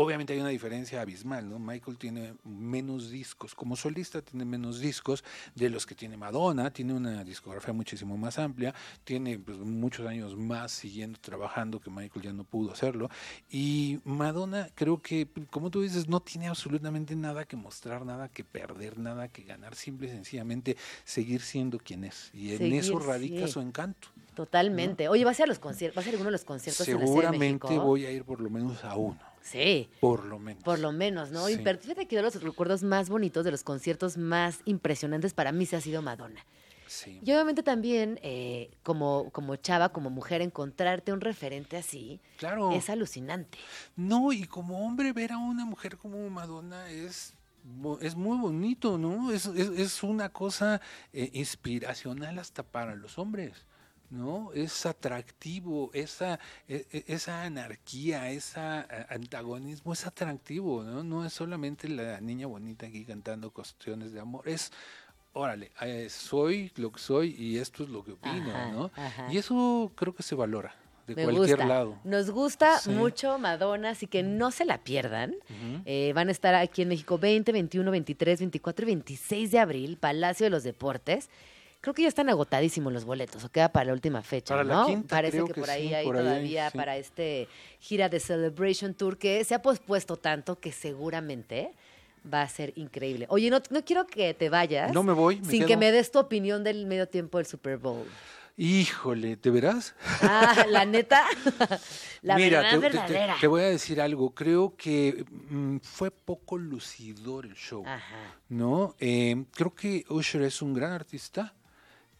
[0.00, 1.58] obviamente hay una diferencia abismal, ¿no?
[1.58, 5.24] Michael tiene menos discos, como solista tiene menos discos
[5.56, 10.36] de los que tiene Madonna, tiene una discografía muchísimo más amplia, tiene pues, muchos años
[10.36, 13.10] más siguiendo trabajando que Michael ya no pudo hacerlo
[13.50, 18.44] y Madonna creo que como tú dices no tiene absolutamente nada que mostrar, nada que
[18.44, 22.98] perder, nada que ganar, simple y sencillamente seguir siendo quien es y en Seguir, eso
[23.00, 23.52] radica sí.
[23.52, 24.08] su encanto.
[24.38, 25.08] Totalmente.
[25.08, 25.96] Oye, ¿va a ser a los conciertos?
[25.96, 27.84] ¿Va a ser alguno de los conciertos en la de Seguramente México?
[27.84, 30.62] voy a ir por lo menos a uno, Sí, por lo menos.
[30.62, 31.44] por lo menos, ¿no?
[31.48, 31.56] Sí.
[31.56, 35.74] Fíjate que de los recuerdos más bonitos, de los conciertos más impresionantes para mí se
[35.74, 36.40] ha sido Madonna.
[36.86, 37.18] Sí.
[37.20, 42.70] Y obviamente también, eh, como, como chava, como mujer, encontrarte un referente así Claro.
[42.70, 43.58] es alucinante.
[43.96, 47.34] No, y como hombre ver a una mujer como Madonna es
[48.00, 49.30] es muy bonito, ¿no?
[49.30, 50.80] Es, es, es una cosa
[51.12, 53.66] eh, inspiracional hasta para los hombres,
[54.10, 54.50] ¿no?
[54.54, 58.60] Es atractivo, esa, e- e- esa anarquía, ese
[59.08, 61.02] antagonismo es atractivo, ¿no?
[61.04, 64.72] No es solamente la niña bonita aquí cantando cuestiones de amor, es,
[65.32, 68.90] órale, eh, soy lo que soy y esto es lo que opino, Ajá, ¿no?
[68.96, 69.32] ajá.
[69.32, 70.74] Y eso creo que se valora
[71.06, 71.66] de Me cualquier gusta.
[71.66, 71.98] lado.
[72.04, 72.90] Nos gusta Sí.
[72.90, 75.34] mucho Madonna, así que no se la pierdan.
[75.86, 79.96] Eh, van a estar aquí en México 20, 21, 23, 24 y 26 de abril,
[79.96, 81.30] Palacio de los Deportes.
[81.80, 84.74] Creo que ya están agotadísimos los boletos, o queda para la última fecha, Para la
[84.74, 84.86] ¿no?
[84.86, 86.76] quinta, Parece que, que por ahí sí, hay por ahí hay, todavía sí.
[86.76, 87.48] para este
[87.78, 91.72] gira de Celebration Tour que se ha pospuesto tanto que seguramente
[92.32, 93.26] va a ser increíble.
[93.28, 95.68] Oye, no, no quiero que te vayas No me voy, me sin quedo.
[95.68, 98.04] que me des tu opinión del medio tiempo del Super Bowl.
[98.60, 99.94] Híjole, ¿te verás?
[100.20, 101.24] Ah, la neta,
[102.22, 103.36] la Mira, verdad te, te- te- verdadera.
[103.40, 104.34] te voy a decir algo.
[104.34, 108.34] Creo que mm, fue poco lucidor el show, Ajá.
[108.48, 108.96] ¿no?
[108.98, 111.54] Eh, creo que Usher es un gran artista,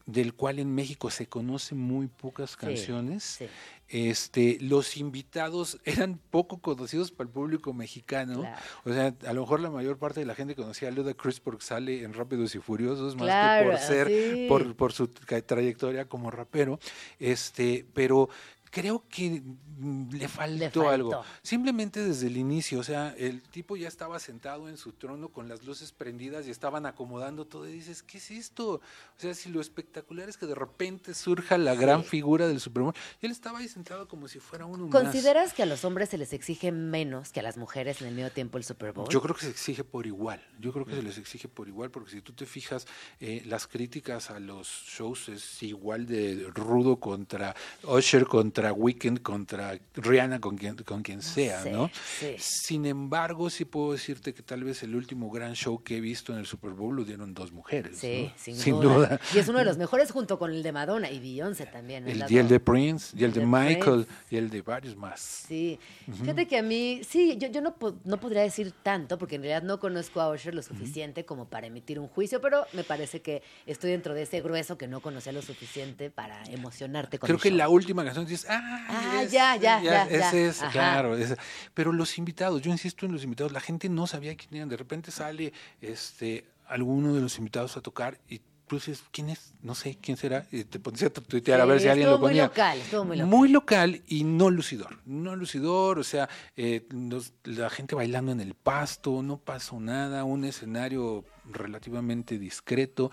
[0.08, 3.22] del cual en México se conocen muy pocas canciones.
[3.24, 3.46] sí.
[3.90, 8.40] Este, los invitados eran poco conocidos para el público mexicano.
[8.40, 8.56] Claro.
[8.84, 11.64] O sea, a lo mejor la mayor parte de la gente conocía a Ludacris porque
[11.64, 14.46] sale en Rápidos y Furiosos, más Claro, que por ser, sí.
[14.46, 16.78] por, por su tra- trayectoria como rapero.
[17.18, 18.28] Este, pero
[18.70, 19.42] creo que
[19.78, 20.88] mm, le faltó, faltó.
[20.88, 21.24] algo.
[21.42, 25.48] Simplemente desde el inicio, o sea, el tipo ya estaba sentado en su trono con
[25.48, 28.74] las luces prendidas y estaban acomodando todo y dices, ¿qué es esto?
[28.74, 28.80] O
[29.16, 33.26] sea, si lo espectacular es que de repente surja la gran figura del Superman, y
[33.26, 35.02] él estaba ahí sentado como si fuera uno más.
[35.02, 38.14] ¿Consideras que a los hombres se les exige menos que a las mujeres en el
[38.14, 39.08] medio tiempo el Super Bowl?
[39.08, 40.44] Yo creo que se exige por igual.
[40.60, 42.86] Yo creo que se les exige por igual, porque si tú te fijas,
[43.20, 47.54] eh, las críticas a los shows es igual de rudo contra
[47.84, 51.90] Usher, contra contra Weekend, contra Rihanna, con quien, con quien sea, sé, ¿no?
[52.18, 52.34] sí.
[52.38, 56.32] Sin embargo, sí puedo decirte que tal vez el último gran show que he visto
[56.32, 57.98] en el Super Bowl lo dieron dos mujeres.
[57.98, 58.54] Sí, ¿no?
[58.56, 59.20] sin, duda.
[59.32, 62.08] Y es uno de los mejores junto con el de Madonna y Beyoncé también.
[62.08, 64.26] es El, y el de Prince, y el de de Michael, Prince.
[64.30, 65.20] y el de varios más.
[65.20, 65.78] Sí,
[66.18, 69.62] fíjate que a mí, sí, yo, yo no, no podría decir tanto, porque en realidad
[69.62, 73.42] no conozco a Usher lo suficiente como para emitir un juicio, pero me parece que
[73.66, 77.42] estoy dentro de ese grueso que no conocía lo suficiente para emocionarte con Creo el
[77.42, 77.58] que show.
[77.58, 80.70] la última canción dices, ah, Ah, ya, ya, ya, ese es, Ajá.
[80.72, 81.16] claro.
[81.16, 81.36] ese.
[81.74, 84.68] Pero los invitados, yo insisto en los invitados, la gente no sabía quién eran.
[84.68, 89.54] De repente sale este alguno de los invitados a tocar y tú dices, ¿quién es?
[89.62, 90.46] No sé, ¿quién será?
[90.52, 92.42] Y te pones a tuitear a Sí, ver si alguien lo muy ponía.
[92.44, 93.30] local, estuvo muy local.
[93.30, 94.98] Muy local y no lucidor.
[95.06, 100.24] No lucidor, o sea, eh, los- la gente bailando en el pasto, no pasó nada,
[100.24, 103.10] un escenario relativamente discreto.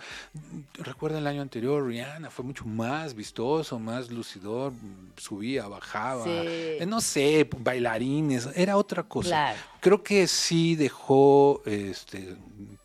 [0.76, 4.74] Recuerda el año anterior, Rihanna fue mucho más vistoso, más lucidor,
[5.18, 6.30] subía, bajaba, Sí.
[6.34, 9.30] eh, no sé, bailarines, era otra cosa.
[9.30, 9.60] Claro.
[9.80, 12.36] Creo que sí dejó, este,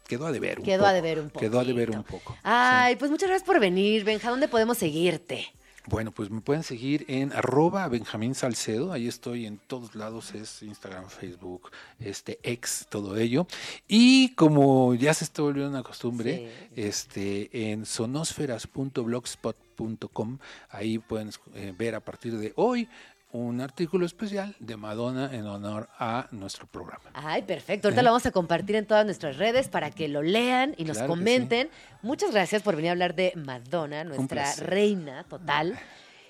[0.06, 0.88] quedó a deber un Quedó poco.
[0.88, 2.36] a deber un Quedó a deber un poco.
[2.42, 4.30] Ay, pues muchas gracias por venir, Benja.
[4.30, 5.46] ¿Dónde podemos seguirte?
[5.86, 10.62] Bueno, pues me pueden seguir en arroba Benjamín Salcedo, ahí estoy en todos lados, es
[10.62, 13.46] Instagram, Facebook, este ex, todo ello.
[13.88, 20.38] Y como ya se está volviendo una costumbre, este en sonosferas.blogspot.com,
[20.68, 22.86] ahí pueden eh, ver a partir de hoy
[23.32, 27.10] un artículo especial de Madonna en honor a nuestro programa.
[27.14, 27.88] Ay, perfecto.
[27.88, 28.04] Ahorita ¿Eh?
[28.04, 31.12] lo vamos a compartir en todas nuestras redes para que lo lean y nos Claro
[31.12, 31.70] comenten.
[32.02, 35.78] Muchas gracias por venir a hablar de Madonna, nuestra reina total.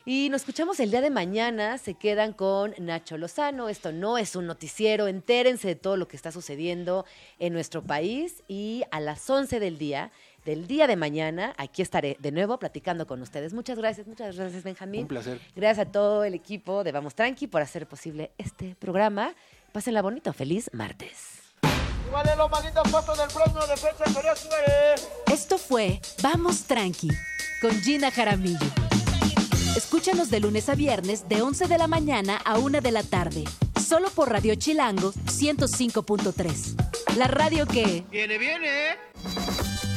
[0.07, 1.77] Y nos escuchamos el día de mañana.
[1.79, 3.69] Se quedan con Nacho Lozano.
[3.69, 5.09] Esto no es un noticiero.
[5.09, 7.05] Entérense de todo lo que está sucediendo
[7.39, 8.43] en nuestro país.
[8.49, 10.11] Y a las 11 del día,
[10.45, 13.53] del día de mañana, aquí estaré de nuevo platicando con ustedes.
[13.53, 15.03] Muchas gracias, muchas gracias, Benjamín.
[15.03, 15.41] Un placer.
[15.55, 19.35] Gracias a todo el equipo de Vamos Tranqui por hacer posible este programa.
[19.73, 20.33] Pásenla bonito.
[20.33, 21.39] Feliz martes.
[25.33, 27.09] Esto fue Vamos Tranqui
[27.61, 28.67] con Gina Jaramillo.
[29.77, 33.45] Escúchanos de lunes a viernes de 11 de la mañana a 1 de la tarde,
[33.81, 37.17] solo por Radio Chilango 105.3.
[37.17, 38.05] La radio que...
[38.11, 38.97] Viene, viene.